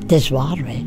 Het 0.01 0.13
is 0.13 0.29
waar, 0.29 0.63
wij. 0.65 0.87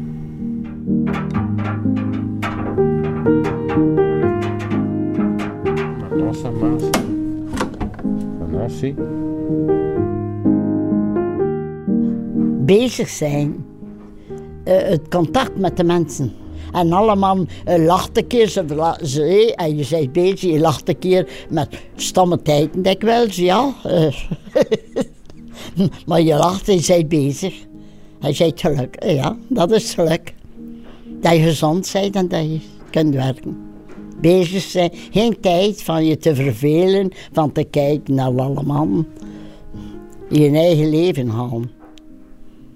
Bezig 12.65 13.09
zijn. 13.09 13.65
Eh, 14.63 14.78
het 14.78 15.07
contact 15.09 15.57
met 15.59 15.78
de 15.78 15.84
mensen. 15.84 16.43
En 16.74 16.91
allemaal 16.91 17.38
uh, 17.38 17.86
lacht 17.86 18.17
een 18.17 18.28
keer, 18.28 18.47
ze, 18.47 18.65
eh, 19.01 19.65
en 19.65 19.78
je 19.78 19.86
bent 19.89 20.11
bezig, 20.11 20.51
je 20.51 20.59
lacht 20.59 20.89
een 20.89 20.99
keer 20.99 21.30
met 21.49 21.67
stomme 21.95 22.41
tijden 22.41 22.82
dikwijls, 22.82 23.36
ja. 23.36 23.74
Eh, 23.84 24.13
maar 26.07 26.21
je 26.21 26.36
lacht 26.36 26.69
en 26.69 26.95
je 26.95 27.05
bezig. 27.05 27.53
Je 28.19 28.36
bent 28.38 28.59
geluk, 28.59 28.95
Eh, 28.95 29.15
ja, 29.15 29.38
dat 29.47 29.71
is 29.71 29.93
geluk. 29.93 30.34
Dat 31.21 31.32
je 31.32 31.39
gezond 31.39 31.89
bent 31.93 32.15
en 32.15 32.28
dat 32.28 32.41
je 32.41 32.59
kunt 32.89 33.13
werken. 33.13 33.57
Bezig 34.21 34.61
zijn, 34.61 34.91
geen 35.11 35.39
tijd 35.39 35.84
van 35.84 36.05
je 36.05 36.17
te 36.17 36.36
vervelen, 36.36 37.11
van 37.32 37.51
te 37.51 37.63
kijken 37.63 38.13
naar 38.15 38.41
allemaal. 38.41 38.88
Je 40.30 40.49
eigen 40.49 40.89
leven 40.89 41.28
halen. 41.28 41.71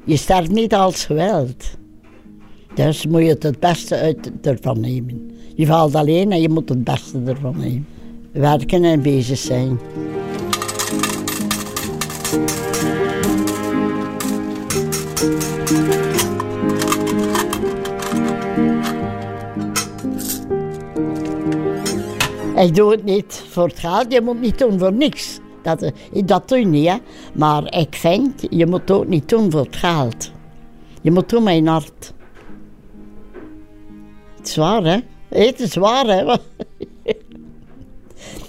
Je 0.04 0.18
sterft 0.18 0.52
niet 0.52 0.74
als 0.74 1.06
geweld. 1.06 1.78
Dus 2.78 3.06
moet 3.06 3.22
je 3.22 3.28
het 3.28 3.44
het 3.44 3.60
beste 3.60 3.96
uit 3.96 4.32
ervan 4.42 4.80
nemen. 4.80 5.32
Je 5.56 5.66
valt 5.66 5.96
alleen 5.96 6.32
en 6.32 6.42
je 6.42 6.50
moet 6.50 6.70
het 6.70 6.84
beste 6.84 7.22
ervan 7.26 7.58
nemen. 7.58 7.88
Werken 8.32 8.84
en 8.84 9.02
bezig 9.02 9.38
zijn. 9.38 9.80
Ik 22.56 22.76
doe 22.76 22.92
het 22.92 23.04
niet 23.04 23.44
voor 23.50 23.68
het 23.68 23.80
geld, 23.80 24.12
je 24.12 24.22
moet 24.22 24.42
niet 24.42 24.60
doen 24.60 24.80
voor 24.80 24.94
niks. 24.94 25.40
Dat, 25.62 25.82
eh, 25.82 25.92
dat 26.26 26.50
doe 26.50 26.60
je 26.60 26.66
niet, 26.66 26.88
hè. 26.88 26.96
Maar 27.34 27.78
ik 27.78 27.96
vind, 27.96 28.48
je 28.50 28.66
moet 28.66 28.82
het 28.82 28.92
ook 28.92 29.08
niet 29.08 29.30
doen 29.30 29.52
voor 29.52 29.66
het 29.66 29.76
geld. 29.76 30.32
Je 31.02 31.12
moet 31.12 31.30
doen 31.30 31.44
mijn 31.44 31.68
hart. 31.68 32.16
Het 34.48 34.56
zwaar, 34.56 34.84
hè? 34.84 34.98
Het 35.30 35.60
is 35.60 35.72
zwaar, 35.72 36.06
hè? 36.06 36.36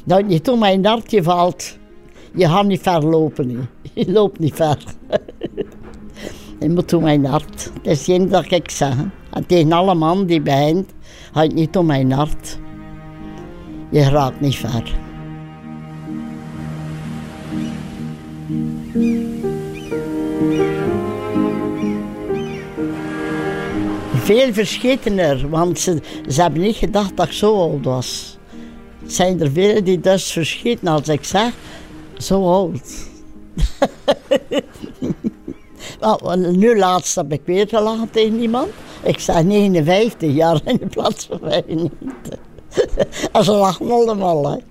Dat 0.04 0.24
je 0.28 0.40
toen 0.40 0.58
mijn 0.58 0.86
hartje 0.86 1.22
valt, 1.22 1.78
je 2.34 2.48
gaat 2.48 2.66
niet 2.66 2.80
ver 2.80 3.04
lopen. 3.04 3.68
Je 3.94 4.12
loopt 4.12 4.38
niet 4.38 4.54
ver. 4.54 4.84
je 6.60 6.68
moet 6.70 6.88
toen 6.88 7.02
mijn 7.02 7.24
hart. 7.24 7.70
Dat 7.82 7.92
is 7.92 8.04
geen 8.04 8.28
dat 8.28 8.50
ik 8.50 8.70
zeg. 8.70 8.94
En 9.30 9.46
tegen 9.46 9.72
alle 9.72 9.94
man 9.94 10.26
die 10.26 10.40
begint, 10.40 10.92
ga 11.32 11.42
je 11.42 11.52
niet 11.52 11.76
om 11.76 11.86
mijn 11.86 12.12
hart. 12.12 12.58
Je 13.90 14.08
raakt 14.08 14.40
niet 14.40 14.56
ver. 14.56 14.96
Veel 24.28 24.52
verschittener, 24.52 25.48
want 25.50 25.78
ze, 25.78 26.00
ze 26.28 26.42
hebben 26.42 26.60
niet 26.60 26.76
gedacht 26.76 27.16
dat 27.16 27.26
ik 27.26 27.32
zo 27.32 27.60
oud 27.60 27.84
was. 27.84 28.38
Er 29.04 29.10
zijn 29.10 29.40
er 29.40 29.50
veel 29.50 29.84
die 29.84 30.00
dus 30.00 30.32
verschieten 30.32 30.88
als 30.88 31.08
ik 31.08 31.24
zeg, 31.24 31.52
zo 32.16 32.52
oud. 32.52 32.80
Nu 36.56 36.78
laatst 36.78 37.14
heb 37.14 37.32
ik 37.32 37.40
weer 37.44 37.68
gelachen 37.68 38.10
tegen 38.10 38.40
iemand. 38.40 38.68
Ik 39.02 39.18
sta 39.18 39.42
59 39.42 40.34
jaar 40.34 40.60
in 40.64 40.76
de 40.76 40.86
plaats 40.86 41.26
van 41.26 41.38
95. 41.42 42.38
En 43.32 43.44
ze 43.44 43.52
lachen 43.52 43.90
allemaal. 43.90 44.50
Hè. 44.50 44.56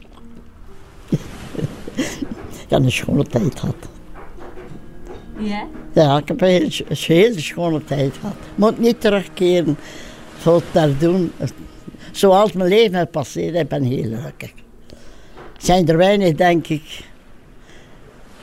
Ik 2.64 2.70
heb 2.70 2.84
een 2.84 2.92
schone 2.92 3.24
tijd 3.24 3.60
gehad. 3.60 3.97
Ja? 5.40 5.68
Ja, 5.94 6.18
ik 6.18 6.28
heb 6.28 6.42
een 6.42 6.72
hele, 6.90 7.40
schone 7.40 7.84
tijd 7.84 8.14
gehad. 8.20 8.36
Moet 8.56 8.80
niet 8.80 9.02
terugkeren 9.02 9.78
het 10.44 10.64
daar 10.72 10.98
doen. 10.98 11.32
Zoals 12.12 12.52
mijn 12.52 12.70
leven 12.70 13.02
is 13.02 13.08
passeerd, 13.12 13.56
ik 13.56 13.68
ben 13.68 13.84
heel 13.84 14.04
gelukkig. 14.04 14.52
Zijn 15.58 15.88
er 15.88 15.98
weinig, 15.98 16.36
denk 16.36 16.68
ik, 16.68 17.04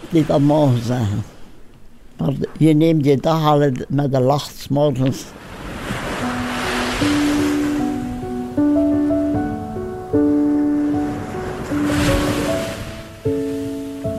die 0.08 0.26
dat 0.26 0.40
mogen 0.40 0.82
zeggen. 0.82 1.22
Maar 2.16 2.32
je 2.58 2.74
neemt 2.74 3.04
je 3.04 3.16
dag 3.16 3.46
al 3.46 3.70
met 3.88 4.14
een 4.14 4.22
lach 4.22 4.50
's 4.50 4.68
morgens. 4.68 5.24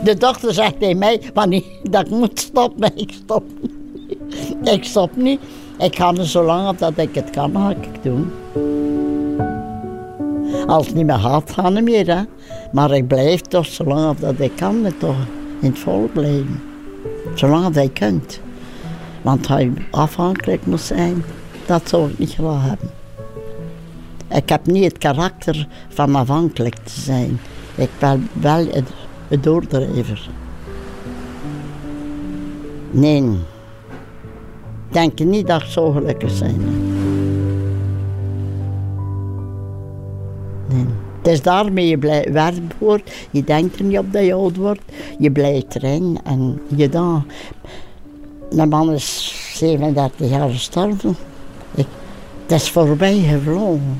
De 0.06 0.18
dochter 0.18 0.54
zegt 0.54 0.80
tegen 0.80 0.98
mij 0.98 1.22
wanneer 1.34 1.64
dat 1.84 2.06
ik 2.06 2.12
moet 2.12 2.40
stoppen. 2.40 2.92
Ik 3.04 3.12
stop 3.12 3.44
niet. 3.62 3.72
Ik 4.64 4.84
stop 4.84 5.16
niet. 5.16 5.40
Ik 5.78 5.96
ga 5.96 6.14
er 6.14 6.28
zo 6.28 6.44
lang 6.44 6.70
op 6.70 6.78
dat 6.78 6.98
ik 6.98 7.16
het 7.16 7.30
kan, 7.30 7.52
ga 7.56 7.70
ik 7.70 8.04
doen. 8.04 8.32
Als 10.68 10.86
het 10.86 10.96
niet 10.96 11.06
meer 11.06 11.20
gaat, 11.20 11.52
ga 11.52 11.68
ik 11.68 11.74
niet 11.74 11.84
meer. 11.84 12.16
Hè. 12.16 12.22
Maar 12.72 12.92
ik 12.92 13.08
blijf 13.08 13.42
toch 13.42 13.66
zo 13.66 13.84
lang 13.84 14.10
op 14.10 14.20
dat 14.20 14.40
ik 14.40 14.52
kan, 14.56 14.94
toch 14.98 15.16
in 15.62 15.70
het 15.70 15.80
volk 15.80 16.14
blijven. 16.14 16.62
Zolang 17.36 17.74
dat 17.74 17.84
je 17.84 17.92
kunt. 17.92 18.40
Want 19.22 19.48
je 19.48 19.72
afhankelijk 19.92 20.66
moet 20.66 20.82
zijn, 20.82 21.24
dat 21.66 21.90
zou 21.90 22.10
ik 22.10 22.20
niet 22.20 22.34
graag 22.34 22.62
hebben. 22.62 22.90
Ik 24.30 24.50
heb 24.50 24.66
niet 24.66 24.84
het 24.84 24.98
karakter 24.98 25.68
van 25.90 26.16
afhankelijk 26.16 26.76
te 26.76 27.02
zijn. 27.02 27.40
Ik 27.76 27.90
ben 28.00 28.30
wel 28.34 28.66
het, 28.72 28.90
het 29.28 29.44
doordrijver. 29.44 30.30
Nee. 32.92 33.30
Denk 34.92 35.20
niet 35.20 35.48
dat 35.48 35.62
ik 35.62 35.68
zo 35.68 35.92
gelukkig 35.92 36.40
ben. 36.40 36.58
Nee. 40.70 40.86
Het 41.18 41.34
is 41.34 41.42
daarmee 41.42 41.88
je 41.88 41.98
blij 41.98 42.28
werk 42.32 42.74
wordt. 42.78 43.12
Je 43.32 43.44
denkt 43.44 43.80
er 43.80 43.86
niet 43.86 43.98
op 43.98 44.14
dat 44.14 44.26
je 44.26 44.34
oud 44.34 44.56
wordt. 44.56 44.82
Je 45.20 45.32
blijft 45.32 45.76
erin 45.76 46.20
en 46.24 46.62
je 46.76 46.90
dan. 46.90 47.26
Mijn 48.52 48.70
man 48.70 48.92
is 48.92 49.36
37 49.54 50.30
jaar 50.30 50.50
gestorven. 50.50 51.16
Ik, 51.76 51.88
het 52.42 52.62
is 52.62 52.70
voorbij 52.70 53.20
gevlogen. 53.20 53.98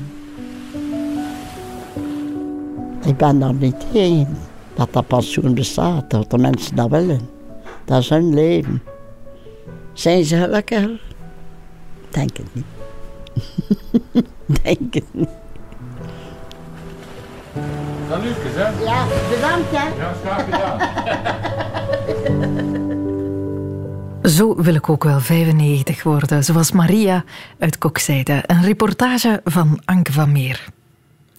Ik 3.04 3.16
ben 3.16 3.38
daar 3.38 3.54
niet 3.54 3.76
tegen 3.92 4.36
dat 4.76 4.92
dat 4.92 5.06
pensioen 5.06 5.54
bestaat, 5.54 6.10
dat 6.10 6.30
de 6.30 6.38
mensen 6.38 6.76
dat 6.76 6.90
willen. 6.90 7.20
Dat 7.84 7.98
is 7.98 8.08
hun 8.08 8.34
leven. 8.34 8.82
Zijn 9.92 10.24
ze 10.24 10.36
gelukkiger? 10.36 11.00
Denk 12.10 12.36
het 12.36 12.54
niet. 12.54 12.64
Denk 14.62 14.94
het 14.94 15.04
niet. 15.10 15.28
Dan 18.08 18.20
Lucas, 18.20 18.54
hè? 18.54 18.84
Ja, 18.84 19.06
bedankt 19.30 19.70
hè. 19.70 19.88
Ja, 19.96 20.12
graag 20.24 20.44
gedaan. 20.44 20.78
Zo 24.36 24.54
wil 24.62 24.74
ik 24.74 24.88
ook 24.88 25.04
wel 25.04 25.20
95 25.20 26.02
worden, 26.02 26.44
zoals 26.44 26.72
Maria 26.72 27.24
uit 27.58 27.78
Kokzijde. 27.78 28.42
Een 28.46 28.62
reportage 28.62 29.40
van 29.44 29.80
Anke 29.84 30.12
van 30.12 30.32
Meer. 30.32 30.64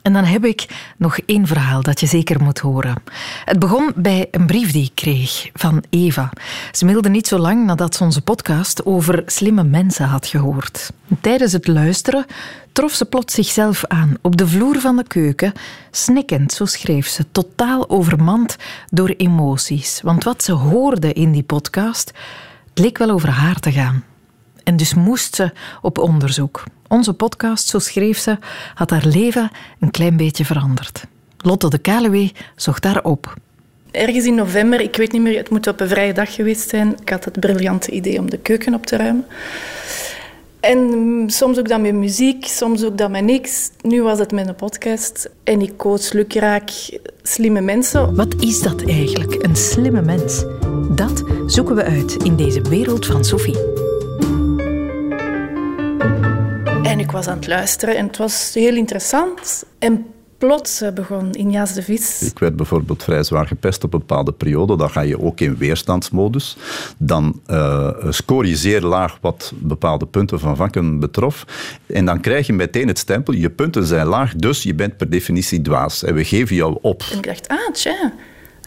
En 0.08 0.14
dan 0.14 0.24
heb 0.24 0.45
ik 0.45 0.91
nog 0.97 1.18
één 1.26 1.47
verhaal 1.47 1.82
dat 1.82 1.99
je 1.99 2.05
zeker 2.05 2.43
moet 2.43 2.60
horen. 2.60 2.95
Het 3.45 3.60
begon 3.60 3.91
bij 3.95 4.28
een 4.32 4.45
brief 4.45 4.72
die 4.72 4.84
ik 4.84 4.91
kreeg 4.95 5.49
van 5.53 5.84
Eva. 5.89 6.30
Ze 6.72 6.86
mailde 6.86 7.10
niet 7.10 7.28
zo 7.28 7.38
lang 7.38 7.66
nadat 7.66 7.95
ze 7.95 8.03
onze 8.03 8.22
podcast 8.22 8.86
over 8.86 9.24
slimme 9.26 9.64
mensen 9.64 10.05
had 10.05 10.28
gehoord. 10.28 10.91
Tijdens 11.22 11.51
het 11.51 11.68
luisteren 11.68 12.26
trof 12.72 12.91
ze 12.91 13.05
plots 13.05 13.34
zichzelf 13.34 13.86
aan 13.86 14.18
op 14.22 14.38
de 14.38 14.47
vloer 14.47 14.80
van 14.80 14.95
de 14.95 15.08
keuken, 15.08 15.53
snikkend, 15.91 16.53
zo 16.53 16.66
schreef 16.66 17.08
ze, 17.08 17.32
totaal 17.32 17.89
overmand 17.89 18.55
door 18.89 19.10
emoties. 19.10 20.01
Want 20.03 20.24
wat 20.24 20.43
ze 20.43 20.51
hoorde 20.51 21.14
in 21.14 21.32
die 21.32 21.43
podcast, 21.43 22.12
het 22.70 22.80
leek 22.80 22.97
wel 22.97 23.10
over 23.10 23.30
haar 23.30 23.60
te 23.60 23.72
gaan. 23.72 24.03
En 24.68 24.78
dus 24.78 24.93
moest 24.93 25.36
ze 25.36 25.51
op 25.82 25.97
onderzoek. 25.97 26.63
Onze 26.88 27.13
podcast, 27.13 27.68
zo 27.68 27.80
schreef 27.80 28.18
ze, 28.18 28.38
had 28.74 28.89
haar 28.89 29.05
leven 29.05 29.51
een 29.80 29.91
klein 29.91 30.18
beetje 30.18 30.45
veranderd. 30.45 31.03
Lotte 31.38 31.70
de 31.70 31.78
Kaluwe 31.78 32.32
zocht 32.55 32.84
daar 32.84 33.03
op. 33.03 33.34
Ergens 33.91 34.26
in 34.26 34.36
november, 34.36 34.82
ik 34.82 34.95
weet 34.95 35.11
niet 35.11 35.22
meer, 35.22 35.38
het 35.38 35.49
moet 35.49 35.68
op 35.68 35.80
een 35.80 35.88
vrije 35.88 36.13
dag 36.13 36.34
geweest 36.34 36.70
zijn. 36.70 36.95
Ik 37.01 37.09
had 37.09 37.26
het 37.26 37.39
briljante 37.39 37.91
idee 37.91 38.20
om 38.20 38.30
de 38.30 38.38
keuken 38.38 38.74
op 38.74 38.86
te 38.86 38.95
ruimen. 38.95 39.26
En 40.59 41.24
soms 41.28 41.57
ook 41.57 41.68
dan 41.68 41.82
met 41.82 41.93
muziek, 41.93 42.45
soms 42.45 42.84
ook 42.84 42.97
dan 42.97 43.11
met 43.11 43.24
niks. 43.24 43.70
Nu 43.82 44.01
was 44.01 44.20
het 44.20 44.32
met 44.32 44.47
een 44.47 44.55
podcast. 44.55 45.30
En 45.43 45.61
ik 45.61 45.78
coach 45.78 46.11
lukraak 46.11 46.70
slimme 47.22 47.61
mensen. 47.61 48.15
Wat 48.15 48.36
is 48.39 48.61
dat 48.61 48.84
eigenlijk, 48.84 49.43
een 49.43 49.55
slimme 49.55 50.01
mens? 50.01 50.45
Dat 50.89 51.24
zoeken 51.45 51.76
we 51.76 51.84
uit 51.84 52.24
in 52.24 52.36
deze 52.36 52.61
wereld 52.61 53.05
van 53.05 53.26
Sophie. 53.26 53.87
En 56.98 57.04
ik 57.04 57.12
was 57.12 57.28
aan 57.28 57.38
het 57.38 57.48
luisteren 57.48 57.98
en 57.98 58.08
het 58.08 58.18
was 58.18 58.52
heel 58.54 58.76
interessant. 58.76 59.66
En 59.80 60.06
plots 60.38 60.82
eh, 60.82 60.91
begon 60.91 61.32
Injas 61.32 61.74
de 61.74 61.84
Vis. 61.84 62.22
Ik 62.22 62.39
werd 62.39 62.56
bijvoorbeeld 62.56 63.04
vrij 63.04 63.24
zwaar 63.24 63.48
gepest 63.48 63.84
op 63.84 63.93
een 63.93 64.00
bepaalde 64.00 64.32
periode. 64.32 64.78
Dan 64.78 64.89
ga 64.89 65.02
je 65.02 65.22
ook 65.22 65.39
in 65.39 65.58
weerstandsmodus. 65.58 66.58
Dan 66.98 67.41
uh, 67.48 67.89
score 68.10 68.48
je 68.48 68.56
zeer 68.56 68.82
laag 68.82 69.18
wat 69.22 69.54
bepaalde 69.56 70.06
punten 70.06 70.39
van 70.39 70.56
vakken 70.56 71.00
betrof. 71.00 71.45
En 71.86 72.06
dan 72.06 72.20
krijg 72.20 72.48
je 72.48 72.54
meteen 72.54 72.88
het 72.88 73.00
stempel, 73.00 73.34
je 73.34 73.50
punten 73.50 73.86
zijn 73.86 74.08
laag, 74.08 74.36
dus 74.36 74.64
je 74.64 74.74
bent 74.74 74.98
per 74.98 75.10
definitie 75.10 75.62
dwaas. 75.62 76.04
En 76.04 76.14
we 76.14 76.24
geven 76.24 76.56
jou 76.56 76.78
op. 76.82 77.04
En 77.12 77.18
ik 77.18 77.26
dacht, 77.26 77.48
ah, 77.48 77.72
tja, 77.72 78.14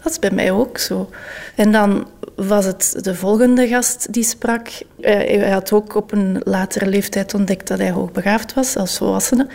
dat 0.02 0.12
is 0.12 0.18
bij 0.18 0.30
mij 0.30 0.50
ook 0.50 0.78
zo. 0.78 1.10
En 1.54 1.72
dan 1.72 2.06
was 2.46 2.64
het 2.64 2.96
de 3.00 3.14
volgende 3.14 3.68
gast 3.68 4.12
die 4.12 4.22
sprak. 4.22 4.68
Uh, 4.68 5.04
hij 5.14 5.50
had 5.50 5.72
ook 5.72 5.94
op 5.94 6.12
een 6.12 6.40
latere 6.44 6.86
leeftijd 6.86 7.34
ontdekt 7.34 7.68
dat 7.68 7.78
hij 7.78 7.90
hoogbegaafd 7.90 8.54
was 8.54 8.76
als 8.76 8.96
volwassene. 8.96 9.46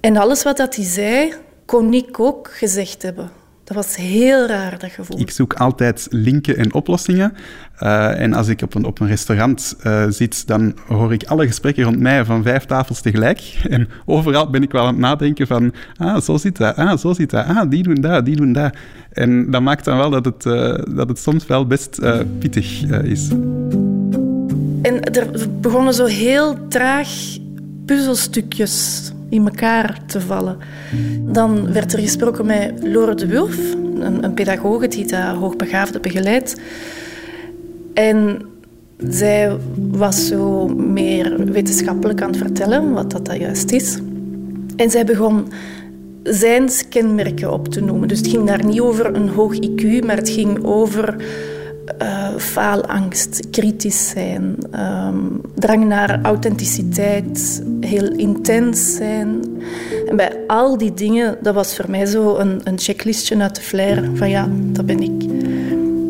En 0.00 0.16
alles 0.16 0.42
wat 0.42 0.56
dat 0.56 0.76
hij 0.76 0.84
zei, 0.84 1.34
kon 1.66 1.94
ik 1.94 2.20
ook 2.20 2.50
gezegd 2.52 3.02
hebben. 3.02 3.43
Dat 3.64 3.76
was 3.76 3.96
heel 3.96 4.46
raar, 4.46 4.78
dat 4.78 4.90
gevoel. 4.90 5.20
Ik 5.20 5.30
zoek 5.30 5.54
altijd 5.54 6.06
linken 6.10 6.56
en 6.56 6.74
oplossingen. 6.74 7.32
Uh, 7.80 8.20
en 8.20 8.32
als 8.32 8.48
ik 8.48 8.62
op 8.62 8.74
een, 8.74 8.84
op 8.84 9.00
een 9.00 9.06
restaurant 9.06 9.76
uh, 9.86 10.04
zit, 10.08 10.46
dan 10.46 10.76
hoor 10.86 11.12
ik 11.12 11.24
alle 11.24 11.46
gesprekken 11.46 11.84
rond 11.84 11.98
mij 11.98 12.24
van 12.24 12.42
vijf 12.42 12.64
tafels 12.64 13.00
tegelijk. 13.00 13.40
En 13.74 13.88
overal 14.04 14.50
ben 14.50 14.62
ik 14.62 14.72
wel 14.72 14.82
aan 14.82 14.88
het 14.88 14.98
nadenken 14.98 15.46
van, 15.46 15.74
ah, 15.96 16.20
zo 16.20 16.36
zit 16.36 16.56
dat, 16.56 16.76
ah, 16.76 16.96
zo 16.98 17.12
zit 17.12 17.30
dat, 17.30 17.46
ah, 17.46 17.70
die 17.70 17.82
doen 17.82 17.94
dat, 17.94 18.24
die 18.24 18.36
doen 18.36 18.52
dat. 18.52 18.74
En 19.12 19.50
dat 19.50 19.62
maakt 19.62 19.84
dan 19.84 19.96
wel 19.96 20.10
dat 20.10 20.24
het, 20.24 20.44
uh, 20.44 20.78
dat 20.94 21.08
het 21.08 21.18
soms 21.18 21.46
wel 21.46 21.66
best 21.66 22.00
pittig 22.38 22.82
is. 22.82 23.28
En 24.82 25.02
er 25.02 25.28
begonnen 25.60 25.94
zo 25.94 26.04
heel 26.04 26.68
traag 26.68 27.08
puzzelstukjes 27.86 29.12
in 29.34 29.44
elkaar 29.44 29.98
te 30.06 30.20
vallen. 30.20 30.56
Dan 31.20 31.72
werd 31.72 31.92
er 31.92 31.98
gesproken 31.98 32.46
met 32.46 32.72
Lore 32.82 33.14
de 33.14 33.26
Wulf, 33.26 33.56
een, 33.98 34.24
een 34.24 34.34
pedagoge 34.34 34.88
die 34.88 35.06
dat 35.06 35.36
hoogbegaafde 35.36 36.00
begeleidt. 36.00 36.60
En 37.94 38.42
Zij 39.08 39.56
was 39.76 40.26
zo 40.26 40.68
meer 40.68 41.44
wetenschappelijk 41.52 42.22
aan 42.22 42.28
het 42.28 42.36
vertellen 42.36 42.92
wat 42.92 43.10
dat, 43.10 43.26
dat 43.26 43.36
juist 43.36 43.70
is. 43.70 43.98
En 44.76 44.90
zij 44.90 45.04
begon 45.04 45.48
zijn 46.22 46.68
kenmerken 46.88 47.52
op 47.52 47.68
te 47.68 47.80
noemen. 47.80 48.08
Dus 48.08 48.18
het 48.18 48.26
ging 48.26 48.46
daar 48.46 48.64
niet 48.64 48.80
over 48.80 49.14
een 49.14 49.28
hoog 49.28 49.54
IQ, 49.54 50.04
maar 50.06 50.16
het 50.16 50.30
ging 50.30 50.64
over 50.64 51.16
uh, 52.02 52.28
faalangst, 52.36 53.50
kritisch 53.50 54.08
zijn, 54.08 54.56
ehm, 54.70 55.16
drang 55.54 55.86
naar 55.86 56.22
authenticiteit, 56.22 57.62
heel 57.80 58.12
intens 58.12 58.94
zijn. 58.94 59.44
En 60.08 60.16
bij 60.16 60.36
al 60.46 60.78
die 60.78 60.94
dingen, 60.94 61.36
dat 61.42 61.54
was 61.54 61.76
voor 61.76 61.90
mij 61.90 62.06
zo 62.06 62.36
een, 62.36 62.60
een 62.64 62.78
checklistje 62.78 63.40
uit 63.40 63.54
de 63.54 63.60
flair 63.60 64.10
van 64.14 64.30
ja, 64.30 64.48
dat 64.50 64.86
ben 64.86 65.00
ik. 65.00 65.22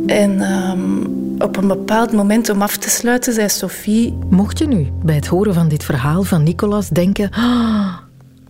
En 0.06 0.40
ehm, 0.40 1.04
op 1.38 1.56
een 1.56 1.68
bepaald 1.68 2.12
moment 2.12 2.48
om 2.48 2.62
af 2.62 2.76
te 2.76 2.90
sluiten, 2.90 3.32
zei 3.32 3.48
Sophie... 3.48 4.18
Mocht 4.30 4.58
je 4.58 4.66
nu 4.66 4.88
bij 5.02 5.14
het 5.14 5.26
horen 5.26 5.54
van 5.54 5.68
dit 5.68 5.84
verhaal 5.84 6.22
van 6.22 6.42
Nicolas 6.42 6.88
denken... 6.88 7.30
Ah, 7.30 7.96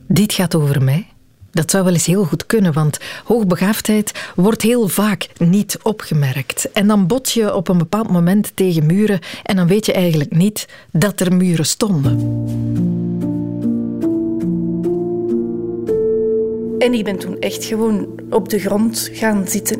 dit 0.07 0.33
gaat 0.33 0.55
over 0.55 0.83
mij? 0.83 1.07
Dat 1.55 1.71
zou 1.71 1.85
wel 1.85 1.93
eens 1.93 2.07
heel 2.07 2.25
goed 2.25 2.47
kunnen, 2.47 2.73
want 2.73 2.99
hoogbegaafdheid 3.25 4.13
wordt 4.35 4.63
heel 4.63 4.89
vaak 4.89 5.29
niet 5.39 5.79
opgemerkt. 5.83 6.73
En 6.73 6.87
dan 6.87 7.07
bot 7.07 7.31
je 7.31 7.55
op 7.55 7.69
een 7.69 7.79
bepaald 7.79 8.11
moment 8.11 8.51
tegen 8.55 8.87
muren 8.87 9.21
en 9.43 9.57
dan 9.57 9.67
weet 9.67 9.87
je 9.87 9.93
eigenlijk 9.93 10.37
niet 10.37 10.69
dat 10.93 11.21
er 11.21 11.37
muren 11.37 11.67
stonden. 11.67 12.13
En 16.79 16.95
ik 16.95 17.05
ben 17.05 17.19
toen 17.19 17.39
echt 17.39 17.65
gewoon 17.65 18.09
op 18.31 18.49
de 18.49 18.59
grond 18.59 19.11
gaan 19.13 19.49
zitten. 19.49 19.79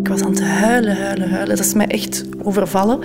Ik 0.00 0.08
was 0.08 0.22
aan 0.22 0.30
het 0.30 0.42
huilen, 0.42 0.96
huilen, 0.96 1.30
huilen. 1.30 1.56
Dat 1.56 1.66
is 1.66 1.74
mij 1.74 1.86
echt 1.86 2.24
overvallen. 2.42 3.00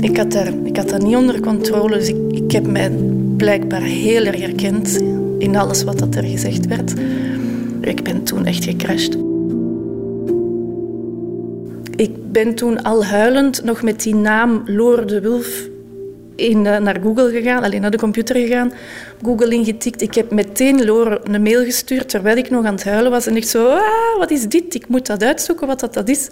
Ik 0.00 0.16
had, 0.16 0.32
daar, 0.32 0.52
ik 0.64 0.76
had 0.76 0.88
dat 0.88 1.02
niet 1.02 1.16
onder 1.16 1.40
controle, 1.40 1.98
dus 1.98 2.08
ik, 2.08 2.16
ik 2.30 2.52
heb 2.52 2.66
mij 2.66 2.90
blijkbaar 3.36 3.82
heel 3.82 4.24
erg 4.24 4.40
herkend 4.40 5.00
in 5.38 5.56
alles 5.56 5.84
wat 5.84 5.98
dat 5.98 6.14
er 6.14 6.24
gezegd 6.24 6.66
werd. 6.66 6.94
Ik 7.80 8.02
ben 8.02 8.22
toen 8.22 8.46
echt 8.46 8.64
gecrashed. 8.64 9.18
Ik 11.96 12.32
ben 12.32 12.54
toen 12.54 12.82
al 12.82 13.04
huilend 13.04 13.64
nog 13.64 13.82
met 13.82 14.02
die 14.02 14.14
naam 14.14 14.62
Loor 14.66 15.06
de 15.06 15.20
Wulf 15.20 15.68
in, 16.36 16.64
uh, 16.64 16.76
naar 16.76 16.96
Google 17.02 17.30
gegaan, 17.30 17.62
alleen 17.62 17.80
naar 17.80 17.90
de 17.90 17.98
computer 17.98 18.36
gegaan, 18.36 18.72
Google 19.22 19.54
ingetikt. 19.54 20.02
Ik 20.02 20.14
heb 20.14 20.30
meteen 20.30 20.84
Loor 20.84 21.20
een 21.24 21.42
mail 21.42 21.64
gestuurd 21.64 22.08
terwijl 22.08 22.36
ik 22.36 22.50
nog 22.50 22.64
aan 22.64 22.74
het 22.74 22.84
huilen 22.84 23.10
was. 23.10 23.26
En 23.26 23.36
ik 23.36 23.44
zo, 23.44 23.68
ah, 23.68 24.18
wat 24.18 24.30
is 24.30 24.46
dit? 24.46 24.74
Ik 24.74 24.88
moet 24.88 25.06
dat 25.06 25.22
uitzoeken, 25.22 25.66
wat 25.66 25.80
dat, 25.80 25.94
dat 25.94 26.08
is. 26.08 26.28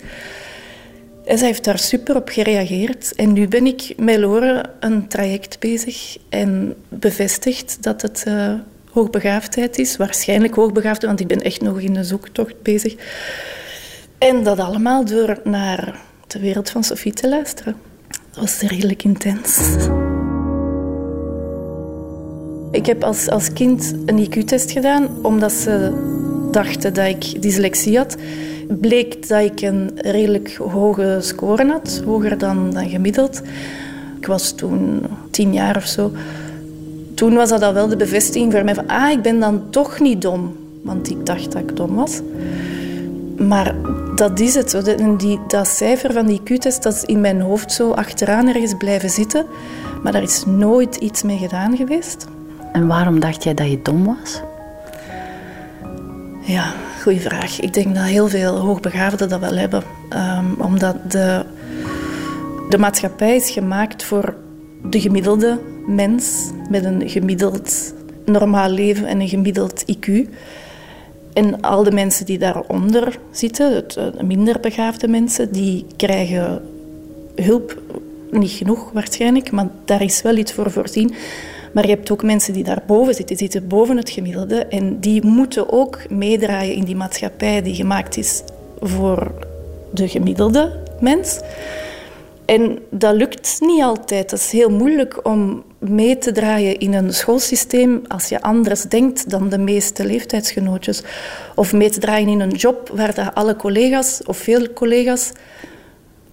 En 1.26 1.38
zij 1.38 1.46
heeft 1.46 1.64
daar 1.64 1.78
super 1.78 2.16
op 2.16 2.28
gereageerd. 2.28 3.14
En 3.14 3.32
nu 3.32 3.48
ben 3.48 3.66
ik 3.66 3.92
met 3.96 4.18
Lore 4.18 4.64
een 4.80 5.08
traject 5.08 5.58
bezig 5.58 6.16
en 6.28 6.74
bevestigd 6.88 7.76
dat 7.80 8.02
het 8.02 8.24
uh, 8.28 8.52
hoogbegaafdheid 8.90 9.78
is. 9.78 9.96
Waarschijnlijk 9.96 10.54
hoogbegaafdheid, 10.54 11.06
want 11.06 11.20
ik 11.20 11.26
ben 11.26 11.46
echt 11.46 11.60
nog 11.60 11.80
in 11.80 11.92
de 11.92 12.04
zoektocht 12.04 12.62
bezig. 12.62 12.94
En 14.18 14.44
dat 14.44 14.58
allemaal 14.58 15.04
door 15.04 15.40
naar 15.44 16.00
de 16.26 16.38
wereld 16.38 16.70
van 16.70 16.84
Sophie 16.84 17.12
te 17.12 17.28
luisteren. 17.28 17.76
Dat 18.30 18.40
was 18.40 18.60
redelijk 18.60 19.04
intens. 19.04 19.58
Ik 22.70 22.86
heb 22.86 23.04
als, 23.04 23.28
als 23.28 23.52
kind 23.52 23.94
een 24.04 24.26
IQ-test 24.26 24.70
gedaan, 24.70 25.24
omdat 25.24 25.52
ze 25.52 25.92
dachten 26.62 26.94
dat 26.94 27.06
ik 27.06 27.42
dyslexie 27.42 27.96
had 27.96 28.16
bleek 28.68 29.28
dat 29.28 29.42
ik 29.42 29.60
een 29.60 29.90
redelijk 29.96 30.56
hoge 30.56 31.18
score 31.20 31.66
had, 31.66 32.02
hoger 32.04 32.38
dan, 32.38 32.70
dan 32.72 32.88
gemiddeld. 32.88 33.42
Ik 34.20 34.26
was 34.26 34.52
toen 34.52 35.02
tien 35.30 35.52
jaar 35.52 35.76
of 35.76 35.86
zo. 35.86 36.12
Toen 37.14 37.34
was 37.34 37.48
dat 37.48 37.62
al 37.62 37.72
wel 37.72 37.88
de 37.88 37.96
bevestiging 37.96 38.52
voor 38.52 38.64
mij 38.64 38.74
van, 38.74 38.86
ah, 38.86 39.10
ik 39.10 39.22
ben 39.22 39.40
dan 39.40 39.70
toch 39.70 40.00
niet 40.00 40.22
dom. 40.22 40.56
Want 40.82 41.10
ik 41.10 41.26
dacht 41.26 41.52
dat 41.52 41.62
ik 41.62 41.76
dom 41.76 41.94
was. 41.94 42.20
Maar 43.36 43.74
dat 44.14 44.40
is 44.40 44.54
het. 44.54 44.96
Die, 45.18 45.40
dat 45.48 45.68
cijfer 45.68 46.12
van 46.12 46.26
die 46.26 46.40
Q-test, 46.42 46.82
dat 46.82 46.94
is 46.94 47.04
in 47.04 47.20
mijn 47.20 47.40
hoofd 47.40 47.72
zo 47.72 47.90
achteraan 47.90 48.48
ergens 48.48 48.74
blijven 48.78 49.10
zitten. 49.10 49.46
Maar 50.02 50.12
daar 50.12 50.22
is 50.22 50.44
nooit 50.46 50.96
iets 50.96 51.22
mee 51.22 51.38
gedaan 51.38 51.76
geweest. 51.76 52.26
En 52.72 52.86
waarom 52.86 53.20
dacht 53.20 53.44
jij 53.44 53.54
dat 53.54 53.70
je 53.70 53.82
dom 53.82 54.04
was? 54.04 54.40
Ja, 56.46 56.74
goede 57.02 57.20
vraag. 57.20 57.60
Ik 57.60 57.72
denk 57.72 57.94
dat 57.94 58.04
heel 58.04 58.28
veel 58.28 58.56
hoogbegaafden 58.56 59.28
dat 59.28 59.40
wel 59.40 59.56
hebben. 59.56 59.82
Um, 60.10 60.54
omdat 60.60 61.10
de, 61.10 61.44
de 62.68 62.78
maatschappij 62.78 63.36
is 63.36 63.50
gemaakt 63.50 64.04
voor 64.04 64.34
de 64.82 65.00
gemiddelde 65.00 65.60
mens 65.86 66.50
met 66.70 66.84
een 66.84 67.08
gemiddeld 67.08 67.94
normaal 68.24 68.70
leven 68.70 69.06
en 69.06 69.20
een 69.20 69.28
gemiddeld 69.28 69.84
IQ. 69.96 70.28
En 71.32 71.60
al 71.60 71.82
de 71.82 71.92
mensen 71.92 72.26
die 72.26 72.38
daaronder 72.38 73.18
zitten, 73.30 73.74
het, 73.74 73.96
eh, 73.96 74.06
minder 74.24 74.60
begaafde 74.60 75.08
mensen, 75.08 75.52
die 75.52 75.86
krijgen 75.96 76.62
hulp. 77.34 77.80
Niet 78.30 78.50
genoeg 78.50 78.90
waarschijnlijk, 78.92 79.50
maar 79.50 79.68
daar 79.84 80.02
is 80.02 80.22
wel 80.22 80.36
iets 80.36 80.52
voor 80.52 80.70
voorzien. 80.70 81.14
Maar 81.76 81.86
je 81.86 81.94
hebt 81.94 82.10
ook 82.10 82.22
mensen 82.22 82.52
die 82.52 82.64
daarboven 82.64 83.14
zitten, 83.14 83.36
die 83.36 83.50
zitten 83.50 83.68
boven 83.68 83.96
het 83.96 84.10
gemiddelde. 84.10 84.66
En 84.66 85.00
die 85.00 85.24
moeten 85.24 85.72
ook 85.72 86.10
meedraaien 86.10 86.74
in 86.74 86.84
die 86.84 86.96
maatschappij 86.96 87.62
die 87.62 87.74
gemaakt 87.74 88.16
is 88.16 88.42
voor 88.80 89.32
de 89.90 90.08
gemiddelde 90.08 90.82
mens. 91.00 91.40
En 92.44 92.78
dat 92.90 93.14
lukt 93.14 93.56
niet 93.60 93.82
altijd. 93.82 94.30
Het 94.30 94.40
is 94.40 94.50
heel 94.50 94.70
moeilijk 94.70 95.26
om 95.26 95.64
mee 95.78 96.18
te 96.18 96.32
draaien 96.32 96.78
in 96.78 96.94
een 96.94 97.14
schoolsysteem 97.14 98.02
als 98.08 98.28
je 98.28 98.42
anders 98.42 98.82
denkt 98.82 99.30
dan 99.30 99.48
de 99.48 99.58
meeste 99.58 100.04
leeftijdsgenootjes. 100.04 101.02
Of 101.54 101.72
mee 101.72 101.90
te 101.90 102.00
draaien 102.00 102.28
in 102.28 102.40
een 102.40 102.56
job 102.56 102.90
waar 102.94 103.14
dat 103.14 103.34
alle 103.34 103.56
collega's 103.56 104.20
of 104.24 104.36
veel 104.36 104.72
collega's. 104.72 105.32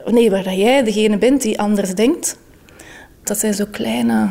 Nee, 0.06 0.30
waar 0.30 0.44
dat 0.44 0.56
jij 0.56 0.84
degene 0.84 1.18
bent 1.18 1.42
die 1.42 1.60
anders 1.60 1.96
denkt. 1.96 2.38
Dat 3.24 3.40
zijn 3.40 3.54
zo 3.54 3.66
kleine 3.72 4.30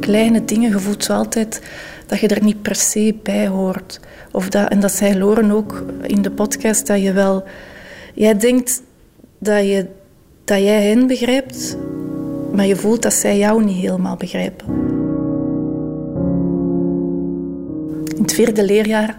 kleine 0.00 0.44
dingen. 0.44 0.70
Je 0.70 0.78
voelt 0.78 1.04
zo 1.04 1.12
altijd 1.12 1.62
dat 2.06 2.20
je 2.20 2.28
er 2.28 2.42
niet 2.42 2.62
per 2.62 2.74
se 2.74 3.14
bij 3.22 3.46
hoort. 3.48 4.00
Of 4.32 4.48
dat, 4.48 4.68
en 4.70 4.80
dat 4.80 4.92
zei 4.92 5.18
Loren 5.18 5.50
ook 5.50 5.84
in 6.02 6.22
de 6.22 6.30
podcast, 6.30 6.86
dat 6.86 7.02
je 7.02 7.12
wel... 7.12 7.44
Jij 8.14 8.36
denkt 8.36 8.82
dat, 9.38 9.64
je, 9.64 9.86
dat 10.44 10.58
jij 10.58 10.88
hen 10.88 11.06
begrijpt, 11.06 11.76
maar 12.52 12.66
je 12.66 12.76
voelt 12.76 13.02
dat 13.02 13.12
zij 13.12 13.38
jou 13.38 13.64
niet 13.64 13.76
helemaal 13.76 14.16
begrijpen. 14.16 14.66
In 18.16 18.22
het 18.22 18.32
vierde 18.32 18.64
leerjaar, 18.64 19.18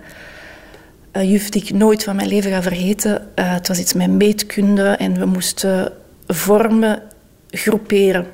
uh, 1.13 1.31
juf 1.31 1.49
die 1.49 1.61
ik 1.61 1.73
nooit 1.73 2.03
van 2.03 2.15
mijn 2.15 2.27
leven 2.27 2.51
ga 2.51 2.61
vergeten, 2.61 3.27
uh, 3.35 3.53
het 3.53 3.67
was 3.67 3.79
iets 3.79 3.93
met 3.93 4.11
meetkunde 4.11 4.87
en 4.87 5.19
we 5.19 5.25
moesten 5.25 5.91
vormen 6.27 7.01
groeperen. 7.49 8.25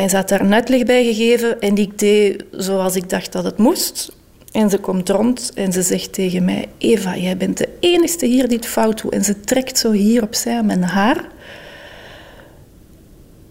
Hij 0.00 0.10
had 0.12 0.28
daar 0.28 0.40
een 0.40 0.54
uitleg 0.54 0.84
bij 0.84 1.04
gegeven 1.04 1.60
en 1.60 1.76
ik 1.76 1.98
deed 1.98 2.44
zoals 2.50 2.96
ik 2.96 3.08
dacht 3.08 3.32
dat 3.32 3.44
het 3.44 3.58
moest. 3.58 4.12
En 4.52 4.70
ze 4.70 4.78
komt 4.78 5.08
rond 5.08 5.52
en 5.54 5.72
ze 5.72 5.82
zegt 5.82 6.12
tegen 6.12 6.44
mij: 6.44 6.68
Eva, 6.78 7.16
jij 7.16 7.36
bent 7.36 7.58
de 7.58 7.68
enige 7.80 8.26
hier 8.26 8.48
die 8.48 8.56
het 8.56 8.66
fout 8.66 9.02
doet. 9.02 9.12
En 9.12 9.24
ze 9.24 9.40
trekt 9.40 9.78
zo 9.78 9.90
hier 9.90 10.22
opzij 10.22 10.56
aan 10.56 10.66
mijn 10.66 10.82
haar. 10.82 11.28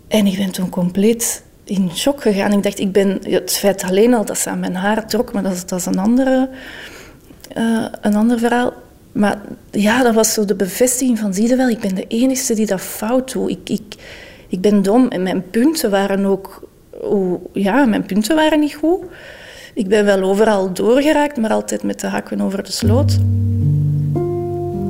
En 0.08 0.26
ik 0.26 0.38
ben 0.38 0.52
toen 0.52 0.70
compleet 0.70 1.44
in 1.64 1.92
shock 1.96 2.22
gegaan. 2.22 2.52
Ik 2.52 2.64
dacht, 2.64 2.80
ik 2.80 2.92
ben, 2.92 3.20
het 3.22 3.52
feit 3.52 3.84
alleen 3.84 4.14
al 4.14 4.26
dat 4.26 4.38
ze 4.38 4.50
aan 4.50 4.60
mijn 4.60 4.76
haar 4.76 5.08
trok, 5.08 5.34
maar 5.34 5.44
dat 5.44 5.54
is, 5.54 5.66
dat 5.66 5.80
is 5.80 5.86
een, 5.86 6.00
andere, 6.00 6.50
uh, 7.58 7.86
een 8.02 8.16
ander 8.16 8.40
verhaal. 8.40 8.74
Maar 9.12 9.42
ja, 9.72 10.04
dat 10.04 10.14
was 10.14 10.34
zo 10.34 10.46
de 10.46 10.56
bevestiging 10.56 11.20
van, 11.20 11.34
zie 11.34 11.56
wel, 11.56 11.70
ik 11.70 11.80
ben 11.80 11.96
de 11.96 12.08
enige 12.08 12.54
die 12.54 12.66
dat 12.66 12.82
fout 12.82 13.32
doet. 13.32 13.50
Ik, 13.50 13.70
ik, 13.70 13.96
ik 14.50 14.62
ben 14.62 14.82
dom 14.82 15.08
en 15.08 15.24
mijn 15.24 15.44
punten 15.50 15.92
waren 15.92 16.26
ook... 16.26 16.68
Ja, 17.54 17.86
mijn 17.86 18.06
punten 18.06 18.36
waren 18.36 18.60
niet 18.60 18.76
goed. 18.76 19.00
Ik 19.74 19.88
ben 19.88 20.06
wel 20.06 20.22
overal 20.22 20.74
doorgeraakt, 20.74 21.38
maar 21.38 21.52
altijd 21.52 21.84
met 21.84 22.00
de 22.00 22.08
hakken 22.08 22.42
over 22.42 22.64
de 22.64 22.72
sloot. 22.72 23.18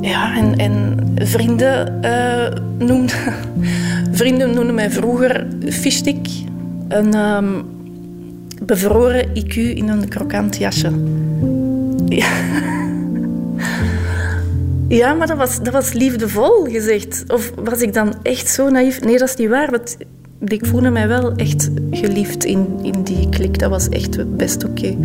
Ja, 0.00 0.36
en, 0.36 0.56
en 0.56 0.98
vrienden, 1.14 2.00
uh, 2.04 2.86
noemden, 2.86 3.34
vrienden 4.20 4.54
noemden 4.54 4.74
mij 4.74 4.90
vroeger 4.90 5.46
fishstick. 5.68 6.28
Een 6.88 7.14
um, 7.14 7.64
bevroren 8.62 9.28
IQ 9.28 9.54
in 9.54 9.88
een 9.88 10.08
krokant 10.08 10.56
jasje. 10.56 10.90
Ja. 12.08 12.28
Ja, 14.90 15.14
maar 15.14 15.26
dat 15.26 15.36
was, 15.36 15.62
dat 15.62 15.72
was 15.72 15.92
liefdevol 15.92 16.64
gezegd. 16.64 17.24
Of 17.28 17.52
was 17.64 17.80
ik 17.80 17.94
dan 17.94 18.14
echt 18.22 18.48
zo 18.48 18.68
naïef? 18.68 19.00
Nee, 19.00 19.18
dat 19.18 19.28
is 19.28 19.36
niet 19.36 19.48
waar. 19.48 19.70
Want 19.70 19.96
ik 20.44 20.66
voelde 20.66 20.90
mij 20.90 21.08
wel 21.08 21.32
echt 21.36 21.70
geliefd 21.90 22.44
in, 22.44 22.66
in 22.82 23.02
die 23.02 23.28
klik. 23.28 23.58
Dat 23.58 23.70
was 23.70 23.88
echt 23.88 24.36
best 24.36 24.64
oké. 24.64 24.96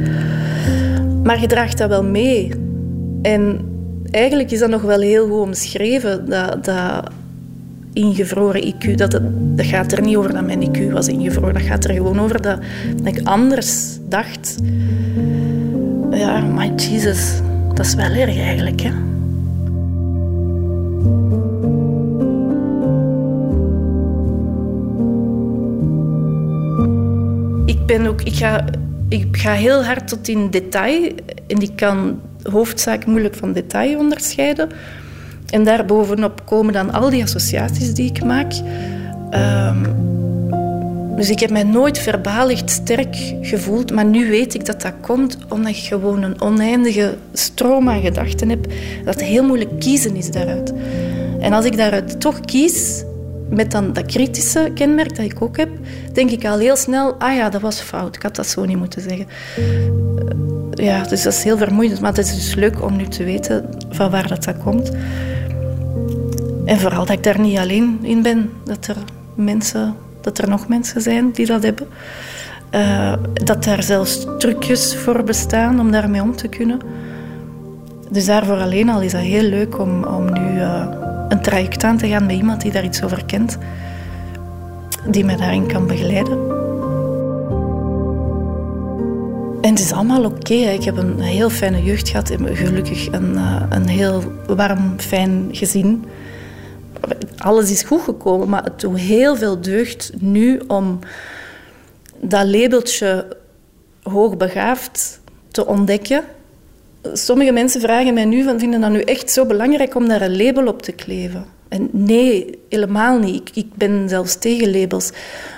Maar 1.23 1.41
je 1.41 1.47
draagt 1.47 1.77
dat 1.77 1.89
wel 1.89 2.03
mee. 2.03 2.51
En, 3.21 3.59
eigenlijk 4.11 4.51
is 4.51 4.59
dat 4.59 4.69
nog 4.69 4.81
wel 4.81 4.99
heel 4.99 5.27
goed 5.27 5.39
omschreven, 5.39 6.29
dat, 6.29 6.65
dat 6.65 7.09
ingevroren 7.93 8.73
IQ. 8.73 8.95
Dat, 8.95 9.11
dat 9.55 9.65
gaat 9.65 9.91
er 9.91 10.01
niet 10.01 10.15
over 10.15 10.33
dat 10.33 10.45
mijn 10.45 10.69
IQ 10.69 10.91
was 10.91 11.07
ingevroren. 11.07 11.53
Dat 11.53 11.63
gaat 11.63 11.83
er 11.83 11.93
gewoon 11.93 12.19
over 12.19 12.41
dat, 12.41 12.59
dat 13.03 13.15
ik 13.15 13.27
anders 13.27 13.97
dacht. 14.09 14.55
Ja, 16.11 16.41
my 16.41 16.71
Jesus. 16.75 17.41
Dat 17.73 17.86
is 17.86 17.93
wel 17.93 18.11
erg 18.11 18.38
eigenlijk, 18.38 18.81
hè. 18.81 18.91
Ben 27.86 28.07
ook... 28.07 28.21
Ik 28.21 28.36
ga, 28.36 28.65
ik 29.09 29.38
ga 29.38 29.51
heel 29.51 29.83
hard 29.83 30.07
tot 30.07 30.27
in 30.27 30.49
detail. 30.49 31.11
En 31.47 31.61
ik 31.61 31.75
kan 31.75 32.21
hoofdzaak 32.43 33.05
moeilijk 33.05 33.36
van 33.36 33.53
detail 33.53 33.99
onderscheiden. 33.99 34.69
En 35.49 35.63
daarbovenop 35.63 36.45
komen 36.45 36.73
dan 36.73 36.93
al 36.93 37.09
die 37.09 37.23
associaties 37.23 37.93
die 37.93 38.09
ik 38.09 38.23
maak. 38.23 38.53
Ehm, 39.29 39.83
dus 41.15 41.29
ik 41.29 41.39
heb 41.39 41.49
mij 41.49 41.63
nooit 41.63 41.99
verbaal 41.99 42.49
echt 42.49 42.69
sterk 42.69 43.15
gevoeld, 43.41 43.91
maar 43.91 44.05
nu 44.05 44.29
weet 44.29 44.53
ik 44.53 44.65
dat 44.65 44.81
dat 44.81 44.93
komt 45.01 45.38
omdat 45.49 45.71
ik 45.71 45.83
gewoon 45.83 46.23
een 46.23 46.41
oneindige 46.41 47.15
stroom 47.33 47.89
aan 47.89 48.01
gedachten 48.01 48.49
heb, 48.49 48.67
dat 49.05 49.21
heel 49.21 49.43
moeilijk 49.43 49.79
kiezen 49.79 50.15
is 50.15 50.31
daaruit. 50.31 50.73
En 51.39 51.53
als 51.53 51.65
ik 51.65 51.77
daaruit 51.77 52.19
toch 52.19 52.39
kies, 52.39 53.03
met 53.50 53.72
dan 53.72 53.93
dat 53.93 54.06
kritische 54.06 54.72
kenmerk 54.74 55.16
dat 55.16 55.26
ik 55.26 55.41
ook 55.41 55.58
heb, 55.58 55.70
denk 56.14 56.30
ik 56.30 56.46
al 56.46 56.58
heel 56.58 56.76
snel, 56.76 57.14
ah 57.14 57.36
ja, 57.36 57.50
dat 57.50 57.62
was 57.62 57.80
fout, 57.80 58.16
ik 58.16 58.22
had 58.22 58.36
dat 58.36 58.48
zo 58.48 58.66
niet 58.66 58.78
moeten 58.78 59.02
zeggen. 59.02 59.28
Ja, 60.72 61.04
dus 61.04 61.24
dat 61.24 61.34
is 61.34 61.43
heel 61.43 61.58
vermoeiend, 61.58 62.02
maar 62.02 62.14
het 62.14 62.26
is 62.26 62.36
dus 62.36 62.56
leuk 62.56 62.84
om 62.84 62.96
nu 62.96 63.08
te 63.08 63.24
weten 63.24 63.70
van 63.89 64.12
waar 64.12 64.28
dat, 64.28 64.43
dat 64.43 64.58
komt. 64.58 64.91
En 66.66 66.80
vooral 66.80 67.06
dat 67.06 67.18
ik 67.18 67.24
daar 67.24 67.39
niet 67.39 67.58
alleen 67.58 68.00
in 68.02 68.22
ben. 68.22 68.50
Dat 68.64 68.88
er, 68.88 68.96
mensen, 69.36 69.96
dat 70.22 70.38
er 70.38 70.50
nog 70.50 70.68
mensen 70.68 71.02
zijn 71.02 71.32
die 71.32 71.46
dat 71.46 71.64
hebben. 71.64 71.88
Uh, 72.72 73.14
dat 73.34 73.64
daar 73.64 73.84
zelfs 73.84 74.26
trucjes 74.38 74.96
voor 74.96 75.24
bestaan 75.24 75.80
om 75.80 75.91
daarmee 75.91 76.22
om 76.22 76.36
te 76.36 76.48
kunnen. 76.48 76.80
Dus 78.10 78.26
daarvoor 78.26 78.58
alleen 78.58 78.89
al 78.89 79.02
is 79.02 79.12
dat 79.12 79.22
heel 79.22 79.50
leuk 79.50 79.80
om, 79.80 80.04
om 80.04 80.34
nu 80.34 80.56
uh, 80.56 80.88
een 81.30 81.41
traject 81.41 81.84
aan 81.84 81.97
te 81.97 82.07
gaan 82.07 82.26
met 82.26 82.36
iemand 82.36 82.61
die 82.61 82.71
daar 82.71 82.84
iets 82.84 83.03
over 83.03 83.26
kent. 83.26 83.57
Die 85.07 85.26
mij 85.26 85.36
daarin 85.36 85.67
kan 85.67 85.88
begeleiden. 85.88 86.53
En 89.61 89.71
het 89.71 89.80
is 89.80 89.91
allemaal 89.91 90.26
oké. 90.26 90.53
Ik 90.53 90.84
heb 90.84 90.97
een 90.97 91.19
heel 91.19 91.49
fijne 91.49 91.84
jeugd 91.84 92.09
gehad. 92.09 92.32
Gelukkig 92.43 93.11
een, 93.11 93.34
uh, 93.34 93.61
een 93.69 93.88
heel 93.88 94.23
warm, 94.47 94.93
fijn 94.99 95.47
gezin 95.51 96.05
alles 97.38 97.71
is 97.71 97.84
goed 97.84 98.01
gekomen, 98.01 98.49
maar 98.49 98.63
het 98.63 98.80
doet 98.80 98.99
heel 98.99 99.36
veel 99.36 99.61
deugd 99.61 100.11
nu 100.19 100.61
om 100.67 100.99
dat 102.19 102.47
labeltje 102.47 103.38
hoogbegaafd 104.03 105.19
te 105.51 105.65
ontdekken. 105.65 106.23
Sommige 107.14 107.51
mensen 107.51 107.82
vragen 107.82 108.14
mij 108.14 108.26
nu 108.26 108.43
van, 108.43 108.60
vinden 108.60 108.82
dat 108.82 108.91
nu 108.91 109.01
echt 109.01 109.32
zo 109.32 109.45
belangrijk 109.45 109.95
om 109.95 110.08
daar 110.08 110.22
een 110.22 110.38
label 110.38 110.68
op 110.68 110.82
te 110.82 110.91
kleven? 110.91 111.45
En 111.70 111.89
nee, 111.91 112.60
helemaal 112.70 113.20
niet. 113.20 113.36
Ik, 113.36 113.56
ik 113.56 113.74
ben 113.74 114.10
zelfs 114.10 114.36
tegen 114.36 114.80
labels. 114.80 115.12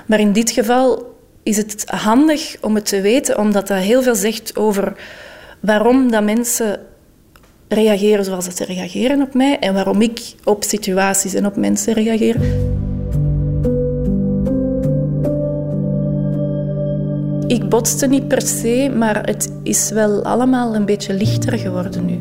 Maar 0.06 0.20
in 0.20 0.32
dit 0.32 0.52
geval 0.52 1.16
is 1.44 1.58
het 1.58 1.84
handig 1.86 2.56
om 2.62 2.76
het 2.76 2.86
te 2.86 3.02
weten, 3.02 3.38
omdat 3.38 3.68
dat 3.68 3.78
heel 3.78 4.02
veel 4.02 4.16
zegt 4.16 4.56
over 4.56 4.96
waarom 5.60 6.12
dat 6.12 6.24
mensen 6.24 6.80
reageren 7.68 8.26
zoals 8.26 8.46
ze 8.56 8.66
reageren 8.66 9.22
op 9.22 9.34
mij 9.34 9.60
en 9.60 9.74
waarom 9.74 10.02
ik 10.02 10.20
op 10.44 10.64
situaties 10.64 11.34
en 11.34 11.46
op 11.46 11.56
mensen 11.56 11.94
reageer. 11.94 12.36
Ik 17.48 17.70
botste 17.70 18.08
niet 18.08 18.28
per 18.28 18.42
se, 18.42 18.92
maar 18.96 19.26
het 19.26 19.52
is 19.64 19.92
wel 19.92 20.24
allemaal 20.24 20.76
een 20.76 20.86
beetje 20.86 21.14
lichter 21.14 21.60
geworden 21.60 22.06
nu. 22.06 22.20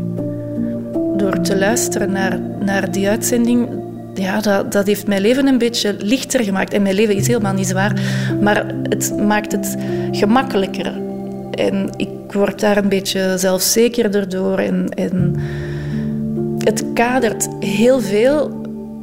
Door 1.16 1.40
te 1.40 1.58
luisteren 1.58 2.12
naar, 2.12 2.40
naar 2.60 2.92
die 2.92 3.08
uitzending, 3.08 3.68
ja, 4.14 4.40
dat, 4.40 4.72
dat 4.72 4.86
heeft 4.86 5.06
mijn 5.06 5.20
leven 5.20 5.46
een 5.46 5.58
beetje 5.58 5.96
lichter 5.98 6.44
gemaakt. 6.44 6.72
En 6.72 6.82
mijn 6.82 6.94
leven 6.94 7.16
is 7.16 7.26
helemaal 7.26 7.52
niet 7.52 7.66
zwaar, 7.66 8.00
maar 8.40 8.74
het 8.82 9.16
maakt 9.16 9.52
het 9.52 9.76
gemakkelijker. 10.10 10.92
En 11.50 11.90
ik 11.96 12.32
word 12.32 12.60
daar 12.60 12.76
een 12.76 12.88
beetje 12.88 13.34
zelfzekerder 13.36 14.28
door. 14.28 14.58
En, 14.58 14.88
en 14.88 15.34
het 16.58 16.84
kadert 16.94 17.48
heel 17.60 18.00
veel 18.00 18.60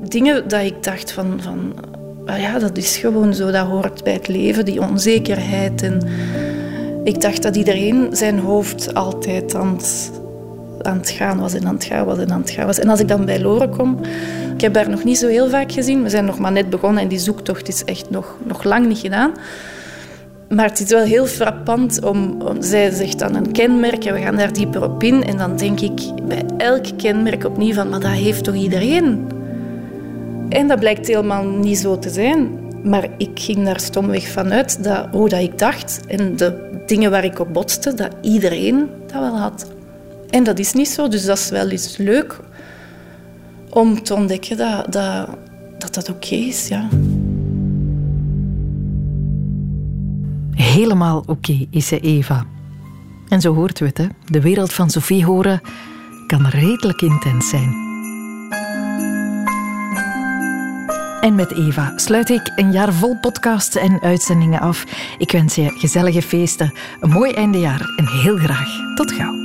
dingen 0.08 0.48
dat 0.48 0.62
ik 0.62 0.84
dacht 0.84 1.12
van... 1.12 1.40
van 1.42 1.74
ja, 2.26 2.60
dat 2.60 2.78
is 2.78 2.98
gewoon 2.98 3.34
zo, 3.34 3.52
dat 3.52 3.68
hoort 3.68 4.04
bij 4.04 4.14
het 4.14 4.28
leven, 4.28 4.66
die 4.66 4.82
onzekerheid. 4.82 5.82
En 5.82 6.02
ik 7.04 7.22
dacht 7.22 7.44
dat 7.44 7.56
iedereen 7.56 8.08
zijn 8.12 8.40
hoofd 8.40 8.94
altijd 8.94 9.56
aan 9.56 9.74
het, 9.76 10.12
aan 10.82 10.98
het 10.98 11.10
gaan 11.10 11.40
was 11.40 11.54
en 11.54 11.68
aan 11.68 11.74
het 11.74 11.84
gaan 11.84 12.06
was 12.06 12.18
en 12.18 12.32
aan 12.32 12.42
het 12.42 12.50
gaan 12.50 12.66
was. 12.66 12.80
En 12.80 12.90
als 12.90 13.00
ik 13.00 13.08
dan 13.08 13.26
bij 13.26 13.42
Loren 13.42 13.70
kom, 13.70 14.00
ik 14.56 14.62
heb 14.62 14.76
haar 14.76 14.90
nog 14.90 15.04
niet 15.04 15.18
zo 15.18 15.28
heel 15.28 15.50
vaak 15.50 15.72
gezien. 15.72 16.04
We 16.04 16.10
zijn 16.10 16.26
nog 16.26 16.40
maar 16.40 16.52
net 16.52 16.70
begonnen 16.70 17.04
en 17.04 17.08
die 17.08 17.20
zoektocht 17.20 17.68
is 17.68 17.84
echt 17.84 18.10
nog, 18.10 18.36
nog 18.44 18.64
lang 18.64 18.88
niet 18.88 18.98
gedaan. 18.98 19.32
Maar 20.50 20.70
het 20.70 20.80
is 20.80 20.90
wel 20.90 21.04
heel 21.04 21.26
frappant 21.26 22.04
om, 22.04 22.42
om, 22.42 22.62
Zij 22.62 22.92
zegt 22.92 23.20
dan 23.20 23.36
een 23.36 23.52
kenmerk 23.52 24.06
en 24.06 24.14
we 24.14 24.20
gaan 24.20 24.36
daar 24.36 24.54
dieper 24.54 24.84
op 24.84 25.04
in. 25.04 25.24
En 25.24 25.38
dan 25.38 25.58
denk 25.58 25.80
ik 25.80 26.02
bij 26.28 26.44
elk 26.58 26.86
kenmerk 26.98 27.46
opnieuw 27.46 27.74
van... 27.74 27.90
Maar 27.90 28.00
dat 28.00 28.12
heeft 28.12 28.44
toch 28.44 28.56
iedereen? 28.56 29.28
En 30.54 30.68
dat 30.68 30.80
blijkt 30.80 31.08
helemaal 31.08 31.46
niet 31.46 31.78
zo 31.78 32.00
te 32.00 32.10
zijn. 32.10 32.60
Maar 32.84 33.08
ik 33.18 33.40
ging 33.40 33.66
daar 33.66 33.80
stomweg 33.80 34.28
vanuit 34.28 34.84
dat, 34.84 35.08
hoe 35.12 35.30
dat 35.30 35.40
ik 35.42 35.58
dacht 35.58 36.02
en 36.08 36.36
de 36.36 36.82
dingen 36.86 37.12
waar 37.12 37.24
ik 37.24 37.40
op 37.40 37.54
botste, 37.54 37.94
dat 37.94 38.16
iedereen 38.22 38.88
dat 39.08 39.22
wel 39.22 39.38
had. 39.38 39.72
En 40.30 40.44
dat 40.44 40.60
is 40.60 40.74
niet 40.74 40.90
zo, 40.90 41.08
dus 41.08 41.26
dat 41.26 41.38
is 41.38 41.50
wel 41.50 41.70
eens 41.70 41.98
leuk 41.98 42.40
om 43.70 44.04
te 44.04 44.14
ontdekken 44.14 44.58
dat 44.58 44.92
dat, 44.92 45.28
dat, 45.78 45.94
dat 45.94 46.10
oké 46.10 46.36
is. 46.36 46.68
Ja. 46.68 46.88
Helemaal 50.52 51.24
oké, 51.26 51.66
is 51.70 51.88
ze 51.88 52.00
Eva. 52.00 52.46
En 53.30 53.42
zo 53.42 53.54
hoort 53.54 53.80
het, 53.80 53.98
hè? 53.98 54.08
De 54.26 54.42
wereld 54.42 54.74
van 54.74 54.90
Sophie 54.90 55.26
horen 55.26 55.62
kan 56.28 56.48
redelijk 56.48 57.02
intens 57.02 57.50
zijn. 57.50 57.93
En 61.24 61.36
met 61.36 61.54
Eva 61.54 61.94
sluit 61.96 62.30
ik 62.30 62.52
een 62.56 62.72
jaar 62.72 62.94
vol 62.94 63.16
podcasts 63.16 63.76
en 63.76 64.02
uitzendingen 64.02 64.60
af. 64.60 64.84
Ik 65.18 65.32
wens 65.32 65.56
je 65.56 65.70
gezellige 65.70 66.22
feesten, 66.22 66.74
een 67.00 67.10
mooi 67.10 67.32
eindejaar 67.32 67.94
en 67.96 68.08
heel 68.08 68.38
graag 68.38 68.96
tot 68.96 69.12
gauw. 69.12 69.43